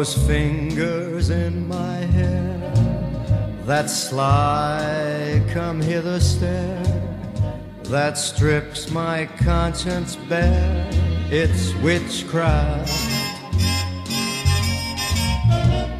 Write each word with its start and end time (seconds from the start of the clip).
those 0.00 0.26
fingers 0.26 1.28
in 1.28 1.68
my 1.68 1.96
hair 2.16 2.58
that 3.66 3.90
sly 3.90 5.44
come 5.52 5.78
hither 5.78 6.18
stare 6.18 6.82
that 7.82 8.16
strips 8.16 8.90
my 8.90 9.26
conscience 9.44 10.16
bare. 10.16 10.88
It's 11.30 11.74
witchcraft. 11.82 12.90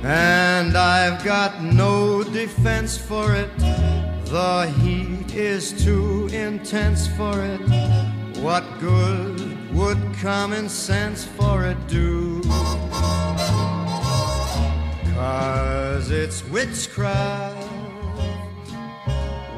And 0.02 0.78
I've 0.78 1.22
got 1.22 1.62
no 1.62 2.22
defense 2.22 2.96
for 2.96 3.34
it. 3.34 3.54
The 3.58 4.72
heat 4.80 5.34
is 5.34 5.84
too 5.84 6.26
intense 6.32 7.06
for 7.18 7.34
it. 7.42 7.60
What 8.38 8.64
good 8.78 9.74
would 9.74 9.98
common 10.22 10.70
sense 10.70 11.26
for 11.26 11.66
it 11.66 11.86
do 11.86 12.39
Cause 15.20 16.10
it's 16.10 16.42
witchcraft, 16.46 17.68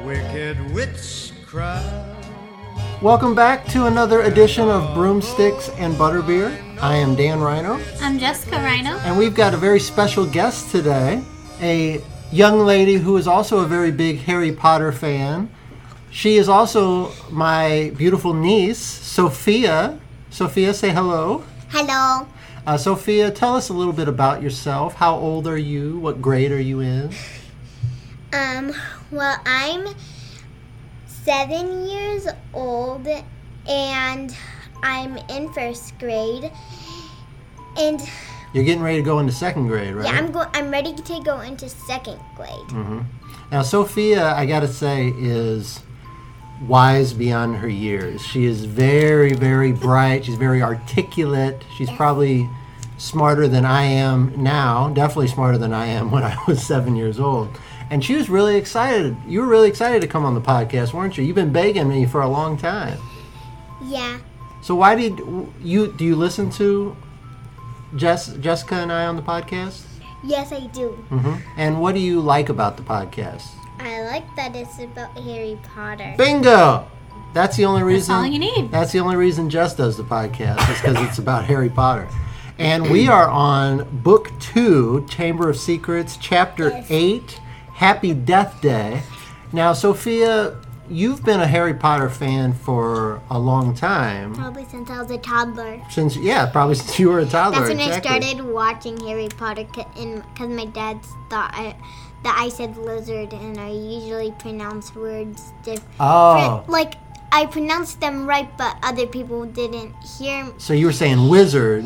wicked 0.03 0.59
witchcraft. 0.73 2.27
Welcome 3.01 3.33
back 3.33 3.65
to 3.67 3.85
another 3.85 4.23
edition 4.23 4.67
of 4.67 4.93
Broomsticks 4.93 5.69
and 5.77 5.93
Butterbeer. 5.93 6.51
I 6.81 6.97
am 6.97 7.15
Dan 7.15 7.39
Rhino, 7.39 7.79
I'm 8.01 8.19
Jessica 8.19 8.57
Rhino. 8.57 8.89
and 9.05 9.17
we've 9.17 9.33
got 9.33 9.53
a 9.53 9.57
very 9.57 9.79
special 9.79 10.25
guest 10.25 10.69
today, 10.69 11.23
a 11.61 12.01
young 12.29 12.59
lady 12.59 12.95
who 12.95 13.15
is 13.15 13.25
also 13.25 13.59
a 13.59 13.65
very 13.65 13.91
big 13.91 14.17
Harry 14.23 14.51
Potter 14.51 14.91
fan. 14.91 15.49
She 16.11 16.35
is 16.35 16.49
also 16.49 17.13
my 17.31 17.93
beautiful 17.95 18.33
niece, 18.33 18.79
Sophia. 18.79 19.97
Sophia, 20.29 20.73
say 20.73 20.89
hello. 20.89 21.45
Hello. 21.69 22.27
Uh, 22.65 22.77
Sophia, 22.77 23.29
tell 23.29 23.55
us 23.55 23.69
a 23.69 23.73
little 23.73 23.91
bit 23.93 24.07
about 24.07 24.41
yourself. 24.41 24.93
How 24.95 25.15
old 25.15 25.47
are 25.47 25.57
you? 25.57 25.97
What 25.99 26.21
grade 26.21 26.51
are 26.51 26.61
you 26.61 26.79
in? 26.79 27.09
Um, 28.31 28.73
well, 29.11 29.37
I'm 29.45 29.87
seven 31.05 31.85
years 31.87 32.27
old 32.53 33.07
and 33.67 34.35
I'm 34.81 35.17
in 35.29 35.51
first 35.53 35.97
grade. 35.99 36.51
And 37.77 37.99
You're 38.53 38.63
getting 38.63 38.81
ready 38.83 38.97
to 38.99 39.03
go 39.03 39.19
into 39.19 39.33
second 39.33 39.67
grade, 39.67 39.93
right? 39.95 40.05
yeah, 40.05 40.11
I'm 40.17 40.31
go- 40.31 40.49
I'm 40.53 40.71
ready 40.71 40.93
to 40.93 41.21
go 41.23 41.41
into 41.41 41.67
second 41.67 42.19
grade. 42.35 43.05
Now, 43.51 43.61
Sophia, 43.61 44.33
I 44.33 44.45
gotta 44.45 44.67
say, 44.67 45.09
is 45.17 45.81
wise 46.67 47.13
beyond 47.13 47.57
her 47.57 47.67
years. 47.69 48.21
She 48.21 48.45
is 48.45 48.65
very, 48.65 49.33
very 49.33 49.71
bright. 49.71 50.25
She's 50.25 50.35
very 50.37 50.61
articulate. 50.61 51.63
She's 51.77 51.89
probably 51.91 52.49
smarter 52.97 53.47
than 53.47 53.65
I 53.65 53.83
am 53.83 54.33
now. 54.41 54.89
Definitely 54.89 55.27
smarter 55.27 55.57
than 55.57 55.73
I 55.73 55.87
am 55.87 56.11
when 56.15 56.23
I 56.23 56.37
was 56.47 56.65
seven 56.65 56.95
years 56.95 57.19
old. 57.19 57.49
And 57.89 58.03
she 58.03 58.15
was 58.15 58.29
really 58.29 58.55
excited. 58.55 59.15
You 59.27 59.41
were 59.41 59.47
really 59.47 59.67
excited 59.67 60.01
to 60.01 60.07
come 60.07 60.25
on 60.25 60.33
the 60.33 60.41
podcast, 60.41 60.93
weren't 60.93 61.17
you? 61.17 61.23
You've 61.23 61.35
been 61.35 61.51
begging 61.53 61.89
me 61.89 62.05
for 62.05 62.21
a 62.21 62.27
long 62.29 62.57
time. 62.57 62.97
Yeah. 63.83 64.19
So 64.61 64.73
why 64.75 64.95
did 64.95 65.19
you 65.61 65.93
do 65.97 66.05
you 66.05 66.15
listen 66.15 66.49
to 66.51 66.95
Jess, 67.97 68.33
Jessica 68.37 68.75
and 68.75 68.91
I 68.91 69.05
on 69.05 69.17
the 69.17 69.21
podcast? 69.21 69.83
Yes, 70.23 70.53
I 70.53 70.61
do. 70.67 70.89
hmm 71.09 71.35
And 71.57 71.81
what 71.81 71.93
do 71.93 71.99
you 71.99 72.21
like 72.21 72.47
about 72.47 72.77
the 72.77 72.83
podcast? 72.83 73.43
I 73.85 74.01
like 74.03 74.35
that 74.35 74.55
it's 74.55 74.79
about 74.79 75.17
Harry 75.17 75.59
Potter. 75.75 76.13
Bingo! 76.17 76.87
That's 77.33 77.57
the 77.57 77.65
only 77.65 77.83
reason. 77.83 78.13
all 78.15 78.25
you 78.25 78.39
need. 78.39 78.71
That's 78.71 78.91
the 78.91 78.99
only 78.99 79.15
reason 79.15 79.49
Jess 79.49 79.75
does 79.75 79.97
the 79.97 80.03
podcast. 80.03 80.59
Is 80.71 80.79
because 80.81 81.01
it's 81.07 81.17
about 81.17 81.45
Harry 81.45 81.69
Potter. 81.69 82.07
And 82.59 82.89
we 82.91 83.07
are 83.07 83.27
on 83.27 83.87
book 84.03 84.29
two, 84.39 85.05
Chamber 85.09 85.49
of 85.49 85.57
Secrets, 85.57 86.15
chapter 86.17 86.69
Yes. 86.69 86.87
eight, 86.89 87.39
Happy 87.73 88.13
Death 88.13 88.61
Day. 88.61 89.01
Now, 89.51 89.73
Sophia, 89.73 90.55
you've 90.87 91.23
been 91.25 91.39
a 91.39 91.47
Harry 91.47 91.73
Potter 91.73 92.09
fan 92.09 92.53
for 92.53 93.19
a 93.31 93.39
long 93.39 93.73
time. 93.73 94.35
Probably 94.35 94.65
since 94.65 94.89
I 94.91 95.01
was 95.01 95.09
a 95.09 95.17
toddler. 95.17 95.81
Since 95.89 96.15
yeah, 96.17 96.45
probably 96.45 96.75
since 96.75 96.99
you 96.99 97.09
were 97.09 97.19
a 97.19 97.25
toddler. 97.25 97.59
That's 97.59 97.69
when 97.69 97.79
exactly. 97.79 98.11
I 98.11 98.19
started 98.21 98.45
watching 98.45 98.97
Harry 99.07 99.29
Potter 99.29 99.65
because 99.65 100.49
my 100.49 100.65
dad 100.65 100.99
thought 101.31 101.51
I, 101.55 101.75
that 102.23 102.37
I 102.39 102.49
said 102.49 102.77
lizard 102.77 103.33
and 103.33 103.59
I 103.59 103.69
usually 103.71 104.31
pronounce 104.39 104.95
words 104.95 105.51
different. 105.63 105.89
Oh, 105.99 106.63
Like, 106.67 106.95
I 107.31 107.47
pronounced 107.47 107.99
them 107.99 108.27
right, 108.27 108.47
but 108.57 108.77
other 108.83 109.07
people 109.07 109.45
didn't 109.45 109.93
hear 110.03 110.45
me. 110.45 110.51
so 110.59 110.73
you 110.73 110.85
were 110.85 110.91
saying 110.93 111.17
you 111.19 111.29
Lizard. 111.31 111.83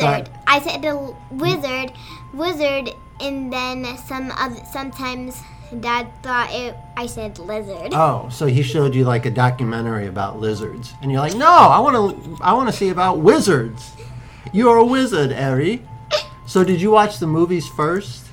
thought- 0.00 0.28
I 0.46 0.60
said 0.60 0.84
a 0.84 1.14
wizard, 1.30 1.92
wizard, 2.34 2.90
and 3.20 3.52
then 3.52 3.86
some 4.08 4.32
other, 4.36 4.60
sometimes 4.72 5.40
dad 5.78 6.08
thought 6.24 6.50
it, 6.52 6.76
I 6.96 7.06
said 7.06 7.38
lizard. 7.38 7.94
Oh, 7.94 8.26
so 8.30 8.46
he 8.46 8.62
showed 8.62 8.94
you 8.96 9.04
like 9.04 9.26
a 9.26 9.30
documentary 9.30 10.08
about 10.08 10.40
lizards, 10.40 10.92
and 11.02 11.12
you're 11.12 11.20
like, 11.20 11.36
"No, 11.36 11.46
I 11.48 11.78
want 11.78 11.94
to, 11.96 12.42
I 12.42 12.52
want 12.54 12.68
to 12.68 12.76
see 12.76 12.88
about 12.88 13.18
wizards." 13.18 13.92
You're 14.52 14.78
a 14.78 14.84
wizard, 14.84 15.30
Eri. 15.30 15.86
So 16.46 16.64
did 16.64 16.80
you 16.80 16.90
watch 16.90 17.20
the 17.20 17.28
movies 17.28 17.68
first? 17.68 18.24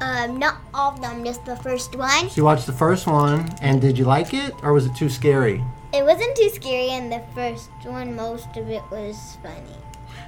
Um, 0.00 0.38
not 0.38 0.56
all 0.74 0.92
of 0.92 1.00
them, 1.00 1.24
just 1.24 1.44
the 1.44 1.56
first 1.56 1.96
one. 1.96 2.28
So 2.28 2.36
you 2.36 2.44
watched 2.44 2.66
the 2.66 2.72
first 2.72 3.06
one, 3.06 3.48
and 3.62 3.80
did 3.80 3.96
you 3.96 4.04
like 4.04 4.34
it, 4.34 4.54
or 4.62 4.72
was 4.72 4.86
it 4.86 4.94
too 4.94 5.08
scary? 5.08 5.64
It 5.92 6.04
wasn't 6.04 6.36
too 6.36 6.50
scary, 6.50 6.90
and 6.90 7.10
the 7.10 7.22
first 7.34 7.70
one, 7.84 8.14
most 8.14 8.56
of 8.56 8.68
it 8.68 8.82
was 8.90 9.38
funny. 9.42 9.76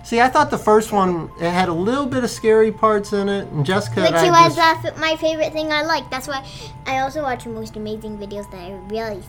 See, 0.05 0.21
I 0.21 0.28
thought 0.28 0.51
the 0.51 0.57
first 0.57 0.91
one 0.91 1.31
it 1.39 1.51
had 1.51 1.69
a 1.69 1.73
little 1.75 2.07
bit 2.07 2.25
of 2.25 2.31
scary 2.31 2.73
parts 2.73 3.12
in 3.12 3.28
it, 3.28 3.47
and 3.49 3.67
Jessica 3.67 4.01
Which 4.03 4.12
I 4.12 4.31
was 4.31 4.57
just, 4.57 4.97
my 4.97 5.17
favorite 5.17 5.53
thing 5.53 5.71
I 5.71 5.83
like. 5.83 6.09
That's 6.11 6.27
why 6.27 6.47
I 6.87 7.01
also 7.01 7.23
watch 7.23 7.45
most 7.45 7.77
amazing 7.77 8.17
videos 8.17 8.51
that 8.51 8.71
are 8.71 8.78
really. 8.89 9.23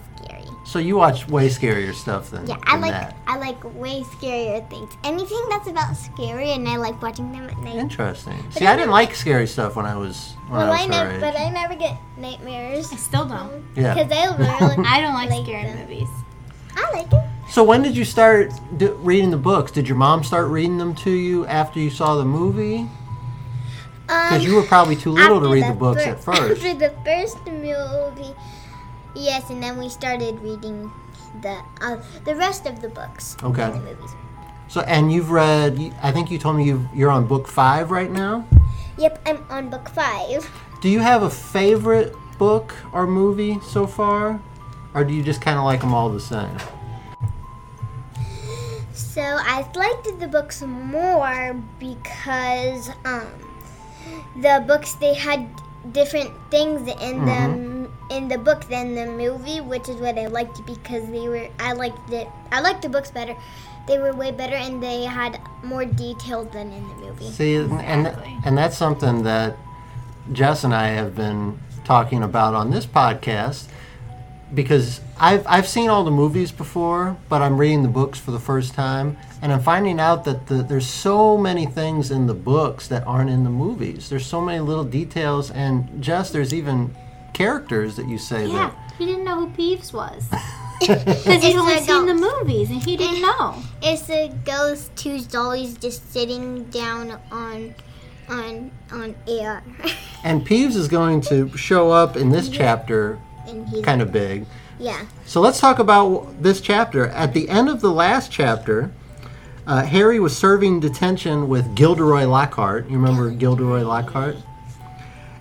So 0.70 0.78
you 0.80 0.96
watch 0.98 1.28
way 1.28 1.50
scarier 1.50 1.94
stuff 1.94 2.30
than, 2.30 2.46
Yeah, 2.46 2.58
I 2.64 2.74
than 2.74 2.82
like 2.82 2.92
that. 2.92 3.18
I 3.26 3.38
like 3.38 3.64
way 3.76 4.02
scarier 4.02 4.68
things. 4.70 4.92
Anything 5.04 5.44
that's 5.50 5.68
about 5.68 5.96
scary, 5.98 6.52
and 6.52 6.68
I 6.68 6.78
like 6.78 7.02
watching 7.02 7.32
them 7.32 7.50
at 7.50 7.58
night. 7.60 7.76
Interesting. 7.76 8.38
But 8.54 8.54
See, 8.60 8.66
I 8.68 8.74
I 8.74 8.76
didn't 8.76 8.92
like 8.92 9.16
scary 9.16 9.48
stuff 9.48 9.76
when 9.76 9.86
I 9.86 9.96
was 9.96 10.36
when 10.48 10.60
Well, 10.60 10.72
I 10.72 10.72
was 10.72 10.80
I 10.80 10.84
her 10.84 10.90
never, 10.90 11.12
age. 11.16 11.22
but 11.22 11.36
I 11.40 11.50
never 11.50 11.76
get 11.76 11.98
nightmares. 12.18 12.94
I 12.94 12.98
still 12.98 13.26
don't. 13.26 13.66
yeah. 13.76 13.94
Because 13.96 14.12
I 14.12 14.36
really, 14.38 14.86
I 14.88 15.02
don't 15.02 15.14
like 15.16 15.30
Like 15.32 15.44
scary 15.46 15.64
them. 15.64 15.80
movies. 15.80 16.10
I 16.76 16.92
like 16.94 17.12
it. 17.12 17.24
So 17.50 17.64
when 17.64 17.82
did 17.82 17.98
you 17.98 18.06
start 18.06 18.52
d- 18.78 18.90
reading 18.98 19.32
the 19.32 19.38
books? 19.52 19.72
Did 19.72 19.88
your 19.88 19.98
mom 19.98 20.24
start 20.24 20.48
reading 20.50 20.78
them 20.78 20.94
to 20.98 21.10
you 21.10 21.48
after 21.48 21.80
you 21.80 21.90
saw 21.90 22.16
the 22.16 22.26
movie? 22.26 22.88
Because 24.06 24.42
Um, 24.42 24.48
you 24.48 24.56
were 24.56 24.64
probably 24.64 24.96
too 24.96 25.12
little 25.12 25.40
to 25.40 25.46
after 25.48 25.54
read 25.56 25.68
the 25.68 25.74
books 25.86 26.04
fir- 26.04 26.10
at 26.16 26.24
first. 26.24 26.64
After 26.64 26.74
the 26.76 26.94
first 27.06 27.38
movie, 27.48 28.34
yes, 29.16 29.50
and 29.50 29.62
then 29.62 29.78
we 29.78 29.90
started 29.90 30.40
reading 30.42 30.92
the 31.42 31.62
uh, 31.82 31.98
the 32.26 32.36
rest 32.36 32.66
of 32.66 32.82
the 32.82 32.90
books. 32.90 33.38
Okay. 33.44 33.70
The 33.70 33.80
movies. 33.80 34.12
So 34.68 34.82
and 34.82 35.12
you've 35.12 35.32
read. 35.32 35.94
I 36.02 36.12
think 36.12 36.32
you 36.32 36.38
told 36.38 36.58
me 36.58 36.66
you 36.66 36.88
you're 36.94 37.12
on 37.12 37.26
book 37.28 37.48
five 37.48 37.92
right 37.92 38.12
now. 38.12 38.46
Yep, 38.98 39.22
I'm 39.26 39.46
on 39.50 39.70
book 39.70 39.90
five. 39.90 40.50
Do 40.82 40.90
you 40.90 41.00
have 41.00 41.24
a 41.24 41.30
favorite 41.30 42.14
book 42.38 42.76
or 42.94 43.08
movie 43.08 43.60
so 43.62 43.88
far, 43.88 44.42
or 44.94 45.04
do 45.04 45.14
you 45.14 45.24
just 45.24 45.42
kind 45.42 45.58
of 45.58 45.66
like 45.66 45.82
them 45.82 45.94
all 45.94 46.10
the 46.10 46.20
same? 46.20 46.58
So 48.94 49.22
I 49.22 49.68
liked 49.76 50.20
the 50.20 50.28
books 50.28 50.62
more 50.62 51.56
because 51.80 52.90
um, 53.06 53.28
the 54.36 54.64
books 54.68 54.94
they 54.96 55.14
had 55.14 55.50
different 55.92 56.32
things 56.52 56.88
in 57.02 57.26
the 57.26 57.69
in 58.10 58.28
the 58.28 58.38
book 58.38 58.66
than 58.66 58.96
the 58.96 59.06
movie, 59.06 59.62
which 59.62 59.88
is 59.88 59.98
what 59.98 60.18
I 60.18 60.28
liked 60.28 60.66
because 60.66 61.08
they 61.10 61.28
were 61.28 61.48
I 61.60 61.74
liked 61.74 62.12
it. 62.12 62.28
I 62.52 62.62
liked 62.62 62.82
the 62.82 62.90
books 62.90 63.12
better. 63.12 63.36
They 63.88 63.98
were 63.98 64.14
way 64.14 64.32
better 64.32 64.56
and 64.56 64.82
they 64.82 65.04
had 65.04 65.40
more 65.64 65.86
detail 65.86 66.46
than 66.46 66.72
in 66.72 66.88
the 66.90 66.96
movie. 66.96 67.30
See, 67.30 67.56
and 67.56 68.08
and, 68.46 68.58
that's 68.58 68.78
something 68.78 69.24
that 69.24 69.58
Jess 70.32 70.64
and 70.64 70.74
I 70.74 70.88
have 70.90 71.16
been 71.16 71.60
talking 71.86 72.24
about 72.24 72.54
on 72.54 72.72
this 72.72 72.86
podcast 72.86 73.68
because 74.54 75.02
I've 75.20 75.46
I've 75.48 75.68
seen 75.68 75.90
all 75.90 76.04
the 76.04 76.12
movies 76.12 76.52
before, 76.52 77.18
but 77.30 77.42
I'm 77.42 77.58
reading 77.58 77.84
the 77.84 77.90
books 77.90 78.20
for 78.20 78.32
the 78.32 78.40
first 78.40 78.74
time, 78.74 79.18
and 79.42 79.52
I'm 79.52 79.62
finding 79.62 80.00
out 80.00 80.24
that 80.26 80.48
the, 80.48 80.64
there's 80.64 80.88
so 80.88 81.38
many 81.38 81.66
things 81.66 82.10
in 82.10 82.28
the 82.28 82.34
books 82.34 82.88
that 82.88 83.06
aren't 83.06 83.30
in 83.30 83.44
the 83.44 83.50
movies. 83.50 84.10
There's 84.10 84.26
so 84.26 84.42
many 84.42 84.60
little 84.60 84.84
details, 84.84 85.52
and 85.52 86.02
Jess, 86.02 86.32
there's 86.32 86.54
even 86.54 86.96
characters 87.50 87.96
that 87.96 88.06
you 88.10 88.18
say 88.18 88.46
Yeah, 88.48 88.70
that. 88.72 88.94
he 88.98 89.06
didn't 89.06 89.24
know 89.24 89.46
who 89.46 89.48
Peeves 89.58 89.94
was. 89.94 90.26
Because 90.82 91.44
he's 91.44 91.58
only 91.58 91.78
seen 91.82 92.06
the 92.06 92.14
movies 92.14 92.70
and 92.70 92.82
he 92.82 92.96
didn't 92.96 93.22
know. 93.22 93.54
It's 93.82 94.10
a 94.10 94.32
ghost 94.46 94.98
whose 95.02 95.28
dolly's 95.28 95.78
just 95.78 96.10
sitting 96.14 96.64
down 96.66 97.20
on 97.32 97.76
on 98.30 98.72
on 98.92 99.14
air. 99.28 99.62
And 100.24 100.46
Peeves 100.48 100.76
is 100.76 100.88
going 100.88 101.20
to 101.32 101.56
show 101.58 101.92
up 101.92 102.16
in 102.18 102.30
this 102.30 102.48
chapter, 102.50 103.20
and 103.48 103.68
he's 103.70 103.84
kind 103.84 104.02
of 104.02 104.12
big. 104.14 104.46
yeah. 104.80 105.06
So 105.26 105.40
let's 105.42 105.60
talk 105.60 105.80
about 105.80 106.42
this 106.42 106.60
chapter. 106.62 107.08
At 107.08 107.34
the 107.34 107.48
end 107.50 107.68
of 107.70 107.80
the 107.82 107.92
last 107.92 108.32
chapter, 108.32 108.92
Uh, 109.68 109.84
Harry 109.84 110.20
was 110.20 110.36
serving 110.36 110.80
detention 110.80 111.48
with 111.50 111.76
Gilderoy 111.76 112.26
Lockhart. 112.26 112.90
You 112.90 112.96
remember 112.98 113.30
Gilderoy 113.32 113.84
Lockhart? 113.84 114.36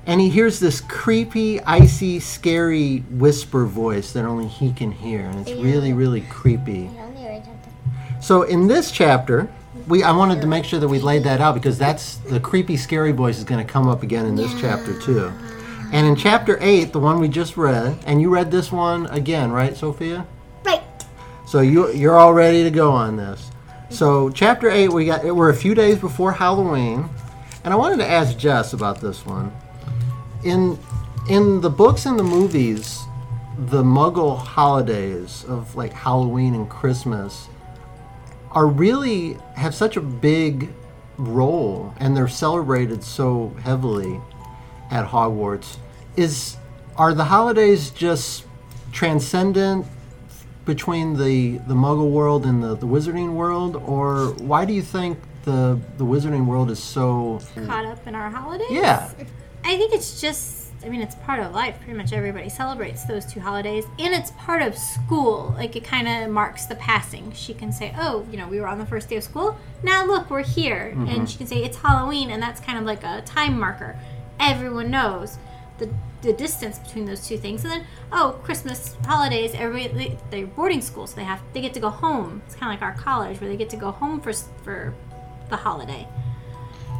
And 0.09 0.23
he 0.23 0.31
hears 0.31 0.59
this 0.59 0.81
creepy, 0.81 1.61
icy, 1.61 2.19
scary 2.19 3.01
whisper 3.11 3.67
voice 3.67 4.13
that 4.13 4.25
only 4.25 4.49
he 4.49 4.73
can 4.73 4.91
hear, 4.91 5.21
and 5.21 5.39
it's 5.47 5.53
really, 5.63 5.93
really 5.93 6.23
creepy. 6.23 6.91
So 8.23 8.43
in 8.43 8.67
this 8.67 8.91
chapter, 8.91 9.51
we 9.87 10.03
I 10.03 10.13
wanted 10.13 10.41
to 10.41 10.47
make 10.47 10.65
sure 10.65 10.81
that 10.81 10.89
we 10.89 10.99
laid 10.99 11.25
that 11.25 11.43
out 11.43 11.55
because 11.55 11.77
that's 11.77 12.17
the 12.17 12.41
creepy, 12.41 12.79
scary 12.79 13.13
voice 13.13 13.37
is 13.37 13.45
going 13.45 13.65
to 13.65 13.71
come 13.71 13.87
up 13.87 14.03
again 14.03 14.25
in 14.25 14.35
this 14.35 14.59
chapter 14.59 14.99
too. 14.99 15.31
And 15.93 16.07
in 16.07 16.17
chapter 16.17 16.57
eight, 16.63 16.95
the 16.95 17.01
one 17.01 17.21
we 17.21 17.29
just 17.29 17.59
read, 17.59 17.99
and 18.07 18.21
you 18.21 18.31
read 18.31 18.51
this 18.51 18.73
one 18.73 19.07
again, 19.09 19.53
right, 19.53 19.77
Sophia? 19.77 20.27
Right. 20.65 20.83
So 21.47 21.61
you 21.61 21.93
you're 21.93 22.19
all 22.19 22.33
ready 22.33 22.65
to 22.65 22.71
go 22.71 22.93
on 22.93 23.19
this. 23.19 23.51
So 23.91 24.31
chapter 24.31 24.71
eight, 24.71 24.91
we 24.91 25.05
got 25.05 25.23
we're 25.23 25.51
a 25.51 25.55
few 25.55 25.75
days 25.75 25.99
before 25.99 26.33
Halloween, 26.33 27.11
and 27.63 27.75
I 27.75 27.77
wanted 27.77 27.99
to 27.99 28.07
ask 28.07 28.39
Jess 28.39 28.73
about 28.73 29.03
this 29.03 29.27
one. 29.27 29.53
In 30.45 30.79
in 31.29 31.61
the 31.61 31.71
books 31.71 32.07
and 32.07 32.19
the 32.19 32.25
movies, 32.25 33.05
the 33.59 33.83
Muggle 33.83 34.39
holidays 34.39 35.45
of 35.49 35.75
like 35.75 35.93
Halloween 35.93 36.55
and 36.55 36.69
Christmas 36.69 37.49
are 38.53 38.67
really 38.67 39.35
have 39.57 39.75
such 39.75 39.97
a 39.97 40.01
big 40.01 40.71
role, 41.19 41.93
and 41.99 42.17
they're 42.17 42.29
celebrated 42.29 43.03
so 43.03 43.55
heavily 43.63 44.21
at 44.91 45.07
Hogwarts. 45.07 45.77
Is 46.17 46.57
are 46.97 47.15
the 47.15 47.25
holidays 47.25 47.91
just 47.91 48.45
transcendent 48.93 49.87
between 50.65 51.15
the 51.15 51.59
the 51.67 51.75
Muggle 51.75 52.11
world 52.11 52.47
and 52.47 52.63
the, 52.63 52.75
the 52.77 52.87
Wizarding 52.87 53.33
world, 53.33 53.77
or 53.77 54.35
why 54.39 54.65
do 54.65 54.73
you 54.73 54.83
think 54.83 55.19
the 55.45 55.79
the 55.97 56.05
Wizarding 56.05 56.47
world 56.47 56.71
is 56.71 56.83
so? 56.83 57.41
Caught 57.67 57.87
up 57.87 58.07
in 58.07 58.15
our 58.15 58.31
holidays? 58.31 58.69
Yeah, 58.71 59.11
I 59.65 59.77
think 59.77 59.93
it's 59.93 60.21
just, 60.21 60.73
I 60.85 60.89
mean, 60.89 61.01
it's 61.01 61.15
part 61.17 61.41
of 61.41 61.53
life. 61.53 61.77
Pretty 61.81 61.95
much 61.95 62.13
everybody 62.13 62.49
celebrates 62.49 63.05
those 63.05 63.27
two 63.27 63.41
holidays. 63.41 63.85
And 63.99 64.15
it's 64.15 64.31
part 64.33 64.63
of 64.63 64.77
school. 64.77 65.55
Like, 65.57 65.77
it 65.77 65.85
kind 65.85 66.09
of 66.09 66.31
marks 66.31 66.67
the 66.67 66.77
passing. 66.77 67.33
She 67.33 67.55
can 67.55 67.73
say, 67.73 67.95
oh, 67.99 68.27
you 68.31 68.39
know, 68.39 68.49
we 68.49 68.61
were 68.61 68.69
on 68.69 68.79
the 68.79 68.87
first 68.87 69.09
day 69.09 69.17
of 69.17 69.25
school. 69.25 69.59
Now 69.83 70.07
look, 70.07 70.31
we're 70.31 70.43
here. 70.43 70.89
And 70.89 71.09
mm-hmm. 71.09 71.25
she 71.25 71.39
can 71.39 71.47
say, 71.47 71.65
it's 71.65 71.77
Halloween. 71.77 72.31
And 72.31 72.43
that's 72.43 72.61
kind 72.61 72.79
of 72.79 72.85
like 72.85 73.05
a 73.05 73.23
time 73.23 73.59
marker. 73.59 73.99
Everyone 74.41 74.91
knows 74.91 75.39
the, 75.79 75.91
the 76.23 76.33
distance 76.33 76.79
between 76.79 77.05
those 77.05 77.27
two 77.27 77.37
things. 77.37 77.65
And 77.65 77.73
then, 77.73 77.87
oh, 78.13 78.41
Christmas, 78.45 78.97
holidays, 79.05 79.53
everybody, 79.55 79.89
they, 79.89 80.19
they're 80.31 80.47
boarding 80.47 80.81
school. 80.81 81.07
So 81.07 81.17
they 81.17 81.25
have, 81.25 81.43
they 81.53 81.61
get 81.61 81.75
to 81.75 81.81
go 81.81 81.91
home. 81.91 82.43
It's 82.47 82.55
kind 82.55 82.73
of 82.73 82.81
like 82.81 82.89
our 82.89 82.97
college 82.97 83.41
where 83.41 83.51
they 83.51 83.57
get 83.57 83.71
to 83.71 83.77
go 83.77 83.91
home 83.91 84.21
for, 84.21 84.33
for 84.33 84.95
the 85.51 85.57
holiday 85.57 86.07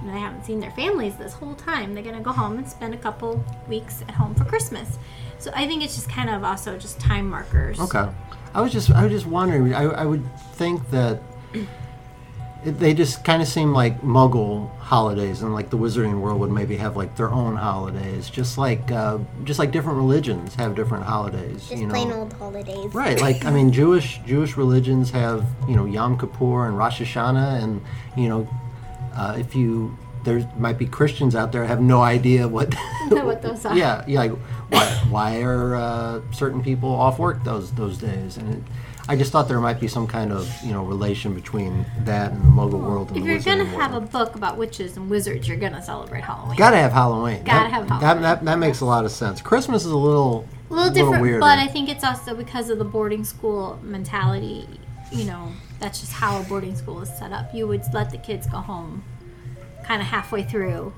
and 0.09 0.17
they 0.17 0.21
haven't 0.21 0.45
seen 0.45 0.61
their 0.61 0.71
families 0.71 1.17
this 1.17 1.35
whole 1.35 1.55
time. 1.55 1.95
They're 1.95 2.03
gonna 2.03 2.21
go 2.21 2.33
home 2.33 2.59
and 2.59 2.69
spend 2.69 2.95
a 2.95 2.97
couple 2.97 3.45
weeks 3.69 4.03
at 4.03 4.13
home 4.13 4.35
for 4.35 4.45
Christmas. 4.45 4.99
So 5.39 5.51
I 5.55 5.67
think 5.67 5.85
it's 5.85 5.95
just 5.95 6.09
kind 6.09 6.31
of 6.31 6.43
also 6.43 6.79
just 6.79 6.99
time 6.99 7.29
markers. 7.29 7.79
Okay. 7.79 8.09
I 8.55 8.61
was 8.61 8.73
just 8.73 8.91
I 8.91 9.05
was 9.05 9.13
just 9.13 9.27
wondering. 9.27 9.75
I, 9.75 9.85
I 9.85 10.05
would 10.05 10.25
think 10.55 10.89
that 10.91 11.21
it, 12.65 12.81
they 12.81 12.93
just 12.95 13.25
kind 13.25 13.41
of 13.41 13.47
seem 13.47 13.73
like 13.73 14.01
Muggle 14.01 14.75
holidays, 14.79 15.43
and 15.43 15.55
like 15.55 15.71
the 15.71 15.77
Wizarding 15.77 16.21
world 16.21 16.41
would 16.41 16.51
maybe 16.51 16.77
have 16.79 16.97
like 16.97 17.15
their 17.17 17.31
own 17.31 17.55
holidays, 17.55 18.31
just 18.31 18.59
like 18.59 18.91
uh, 18.91 19.19
just 19.45 19.59
like 19.59 19.71
different 19.71 19.99
religions 19.99 20.55
have 20.55 20.75
different 20.75 21.05
holidays. 21.05 21.69
Just 21.69 21.81
you 21.81 21.87
know. 21.87 21.93
plain 21.93 22.11
old 22.11 22.33
holidays. 22.33 22.93
Right, 22.95 23.21
like 23.21 23.45
I 23.45 23.51
mean, 23.51 23.71
Jewish 23.71 24.19
Jewish 24.27 24.57
religions 24.57 25.11
have 25.11 25.45
you 25.69 25.77
know 25.77 25.85
Yom 25.85 26.19
Kippur 26.19 26.67
and 26.67 26.77
Rosh 26.77 27.01
Hashanah, 27.01 27.63
and 27.63 27.83
you 28.17 28.29
know, 28.29 28.49
uh, 29.15 29.37
if 29.39 29.55
you 29.55 29.97
there 30.25 30.51
might 30.59 30.79
be 30.79 30.87
Christians 30.87 31.35
out 31.35 31.53
there 31.53 31.65
have 31.65 31.81
no 31.81 32.03
idea 32.03 32.47
what 32.49 32.75
What 33.11 33.43
those 33.43 33.65
are. 33.67 33.77
Yeah, 33.77 34.05
yeah. 34.07 34.21
Like, 34.21 34.33
why 34.69 34.85
why 35.11 35.43
are 35.43 35.77
uh, 35.77 36.21
certain 36.33 36.63
people 36.63 36.91
off 36.91 37.19
work 37.19 37.43
those 37.45 37.71
those 37.73 37.99
days? 37.99 38.37
And 38.37 38.55
it, 38.55 38.63
I 39.11 39.17
just 39.17 39.33
thought 39.33 39.49
there 39.49 39.61
might 39.61 39.81
be 39.81 39.89
some 39.89 40.07
kind 40.07 40.33
of 40.33 40.53
you 40.63 40.73
know 40.73 40.85
relation 40.85 41.35
between 41.35 41.87
that 42.01 42.33
and 42.33 42.43
the 42.43 42.49
Muggle 42.49 42.81
world 42.81 43.09
and 43.09 43.17
If 43.19 43.25
the 43.25 43.31
you're 43.31 43.39
gonna 43.41 43.65
Wizarding 43.65 43.81
have 43.81 43.95
a 43.95 44.01
book 44.01 44.35
about 44.35 44.59
witches 44.59 44.97
and 44.97 45.09
wizards, 45.09 45.49
you're 45.49 45.57
gonna 45.57 45.83
celebrate 45.83 46.25
Halloween. 46.25 46.57
Gotta 46.57 46.77
have 46.77 46.93
Halloween. 46.93 47.45
Gotta 47.45 47.71
that, 47.71 47.71
have 47.71 47.89
Halloween. 47.89 48.23
that, 48.23 48.45
that 48.45 48.59
makes 48.59 48.81
a 48.81 48.85
lot 48.85 49.05
of 49.07 49.11
sense. 49.11 49.41
Christmas 49.41 49.87
is 49.87 49.93
a 49.93 49.97
little 49.97 50.47
a 50.71 50.75
little 50.75 50.93
different, 50.93 51.23
weirder. 51.23 51.41
but 51.41 51.59
I 51.59 51.67
think 51.67 51.89
it's 51.89 52.05
also 52.05 52.35
because 52.35 52.69
of 52.69 52.79
the 52.79 52.85
boarding 52.85 53.25
school 53.25 53.79
mentality. 53.83 54.69
You 55.11 55.25
know, 55.25 55.53
that's 55.81 56.01
just 56.01 56.13
how 56.13 56.41
a 56.41 56.45
boarding 56.45 56.77
school 56.77 57.01
is 57.01 57.09
set 57.19 57.33
up. 57.33 57.55
You 57.55 57.67
would 57.67 57.83
let 57.95 58.11
the 58.11 58.19
kids 58.19 58.47
go 58.47 58.59
home, 58.59 59.03
kind 59.85 60.03
of 60.03 60.09
halfway 60.09 60.43
through, 60.43 60.93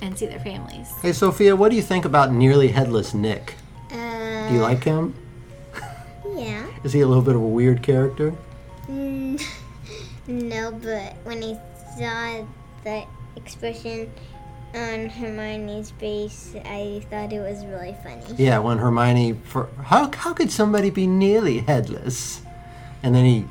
and 0.00 0.16
see 0.18 0.26
their 0.26 0.40
families. 0.40 0.88
Hey 1.02 1.12
Sophia, 1.12 1.54
what 1.54 1.70
do 1.70 1.76
you 1.76 1.82
think 1.82 2.04
about 2.04 2.32
nearly 2.32 2.68
headless 2.68 3.12
Nick? 3.14 3.54
Uh, 3.92 4.48
Do 4.48 4.54
you 4.54 4.60
like 4.60 4.84
him? 4.84 5.14
Yeah. 6.34 6.66
Is 6.84 6.92
he 6.92 7.00
a 7.00 7.06
little 7.06 7.22
bit 7.22 7.34
of 7.34 7.42
a 7.42 7.46
weird 7.46 7.82
character? 7.82 8.34
Mm, 8.88 9.42
no, 10.26 10.70
but 10.72 11.14
when 11.24 11.42
I 11.42 11.58
saw 11.98 12.46
the 12.84 13.04
expression 13.36 14.10
on 14.74 15.08
Hermione's 15.08 15.90
face, 15.92 16.54
I 16.64 17.02
thought 17.10 17.32
it 17.32 17.40
was 17.40 17.64
really 17.66 17.96
funny. 18.02 18.22
Yeah, 18.36 18.58
when 18.58 18.78
Hermione, 18.78 19.34
for 19.44 19.68
how 19.82 20.10
how 20.14 20.32
could 20.34 20.50
somebody 20.50 20.90
be 20.90 21.06
nearly 21.06 21.58
headless? 21.58 22.42
And 23.06 23.14
then 23.14 23.24
he 23.24 23.48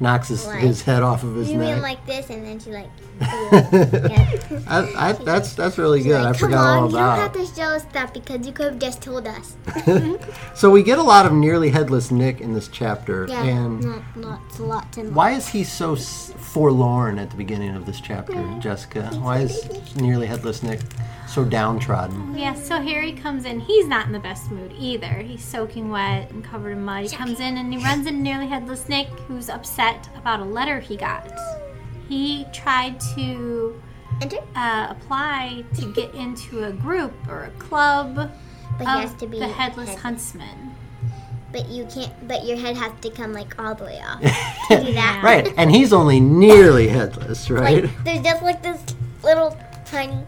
knocks 0.00 0.28
his, 0.28 0.44
Like, 0.46 0.60
his 0.60 0.82
head 0.82 1.02
off 1.02 1.22
of 1.22 1.34
his 1.36 1.50
You 1.50 1.58
neck. 1.58 1.68
went 1.68 1.82
like 1.82 2.06
this, 2.06 2.30
and 2.30 2.44
then 2.44 2.58
she 2.58 2.70
like. 2.72 2.88
yeah. 3.20 4.30
I, 4.66 4.92
I, 4.96 5.12
that's 5.12 5.54
that's 5.54 5.78
really 5.78 6.02
good. 6.02 6.20
I 6.20 6.30
Like, 6.30 6.38
Come 6.38 6.48
forgot 6.50 6.66
on, 6.66 6.78
all 6.84 6.90
you 6.90 6.96
don't 6.96 7.16
have 7.18 7.34
about. 7.34 7.46
to 7.46 7.54
show 7.54 7.62
us 7.68 7.84
that 7.92 8.12
because 8.14 8.46
you 8.46 8.52
could 8.52 8.66
have 8.72 8.78
just 8.78 9.00
told 9.02 9.26
us. 9.26 9.56
So 10.54 10.70
we 10.70 10.82
get 10.82 10.98
a 10.98 11.02
lot 11.02 11.24
of 11.26 11.32
nearly 11.32 11.70
headless 11.70 12.10
Nick 12.10 12.40
in 12.40 12.52
this 12.52 12.68
chapter, 12.68 13.26
Yeah, 13.28 13.42
and 13.44 13.82
not 13.82 14.02
lots, 14.16 14.60
lots, 14.60 14.96
and 14.98 15.06
lots. 15.08 15.16
why 15.16 15.30
is 15.32 15.48
he 15.48 15.64
so 15.64 15.94
s- 15.94 16.32
forlorn 16.36 17.18
at 17.18 17.30
the 17.30 17.36
beginning 17.36 17.74
of 17.74 17.86
this 17.86 18.00
chapter, 18.00 18.34
Jessica? 18.60 19.08
Why 19.20 19.38
is 19.40 19.94
nearly 19.96 20.26
headless 20.26 20.62
Nick 20.62 20.80
so 21.26 21.44
downtrodden? 21.44 22.36
Yeah, 22.38 22.54
so 22.54 22.80
Harry 22.80 23.12
comes 23.12 23.44
in. 23.44 23.60
He's 23.60 23.86
not 23.88 24.06
in 24.06 24.12
the 24.12 24.18
best 24.20 24.50
mood 24.50 24.72
either. 24.78 25.14
He's 25.14 25.42
soaking 25.42 25.90
wet 25.90 26.30
and 26.30 26.44
covered 26.44 26.72
in 26.72 26.84
mud. 26.84 27.04
He 27.04 27.16
comes 27.16 27.40
in 27.40 27.56
and 27.56 27.72
he 27.72 27.82
runs 27.82 28.06
into 28.06 28.20
nearly 28.20 28.46
headless 28.46 28.88
Nick, 28.88 29.08
who's 29.26 29.48
upset 29.48 29.91
about 30.16 30.40
a 30.40 30.44
letter 30.44 30.80
he 30.80 30.96
got. 30.96 31.30
He 32.08 32.46
tried 32.52 33.00
to 33.16 33.80
enter, 34.20 34.38
uh, 34.54 34.88
apply 34.90 35.64
to 35.78 35.92
get 35.92 36.14
into 36.14 36.64
a 36.64 36.72
group 36.72 37.12
or 37.28 37.44
a 37.44 37.50
club 37.52 38.30
but 38.78 38.86
he 38.86 39.00
has 39.00 39.12
of 39.12 39.18
to 39.18 39.26
be 39.26 39.38
the 39.38 39.48
headless 39.48 39.88
headless. 39.88 40.02
huntsman. 40.02 40.74
But 41.52 41.68
you 41.68 41.86
can't. 41.92 42.12
But 42.26 42.44
your 42.46 42.56
head 42.56 42.76
has 42.76 42.92
to 43.02 43.10
come 43.10 43.32
like 43.32 43.58
all 43.58 43.74
the 43.74 43.84
way 43.84 44.00
off 44.00 44.20
to 44.68 44.84
do 44.84 44.92
that. 44.94 45.20
Right, 45.22 45.52
and 45.56 45.70
he's 45.70 45.92
only 45.92 46.18
nearly 46.20 46.88
headless, 46.88 47.50
right? 47.50 47.84
Like 47.84 48.04
there's 48.04 48.22
just 48.22 48.42
like 48.42 48.62
this 48.62 48.82
little 49.22 49.56
tiny. 49.84 50.24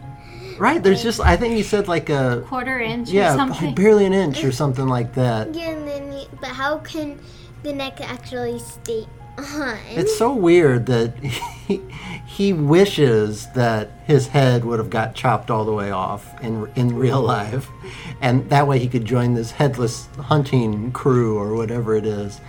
Right. 0.59 0.81
There's 0.81 1.03
just 1.03 1.19
I 1.19 1.35
think 1.35 1.55
he 1.55 1.63
said 1.63 1.87
like 1.87 2.09
a 2.09 2.43
Quarter 2.47 2.79
inch 2.79 3.09
or 3.09 3.13
yeah, 3.13 3.35
something. 3.35 3.73
barely 3.75 4.05
an 4.05 4.13
inch 4.13 4.43
or 4.43 4.51
something 4.51 4.87
like 4.87 5.15
that. 5.15 5.53
Yeah, 5.53 5.71
and 5.71 5.87
then 5.87 6.13
you, 6.13 6.27
but 6.39 6.49
how 6.49 6.77
can 6.77 7.19
the 7.63 7.73
neck 7.73 7.99
actually 7.99 8.59
stay 8.59 9.07
on? 9.37 9.77
It's 9.89 10.17
so 10.17 10.33
weird 10.33 10.85
that 10.87 11.17
he, 11.23 11.81
he 12.25 12.53
wishes 12.53 13.47
that 13.53 13.89
his 14.05 14.27
head 14.27 14.65
would 14.65 14.79
have 14.79 14.89
got 14.89 15.15
chopped 15.15 15.49
all 15.49 15.65
the 15.65 15.73
way 15.73 15.91
off 15.91 16.41
in 16.43 16.69
in 16.75 16.95
real 16.95 17.21
life, 17.21 17.69
and 18.21 18.49
that 18.49 18.67
way 18.67 18.79
he 18.79 18.87
could 18.87 19.05
join 19.05 19.33
this 19.33 19.51
headless 19.51 20.07
hunting 20.19 20.91
crew 20.91 21.37
or 21.37 21.55
whatever 21.55 21.95
it 21.95 22.05
is. 22.05 22.39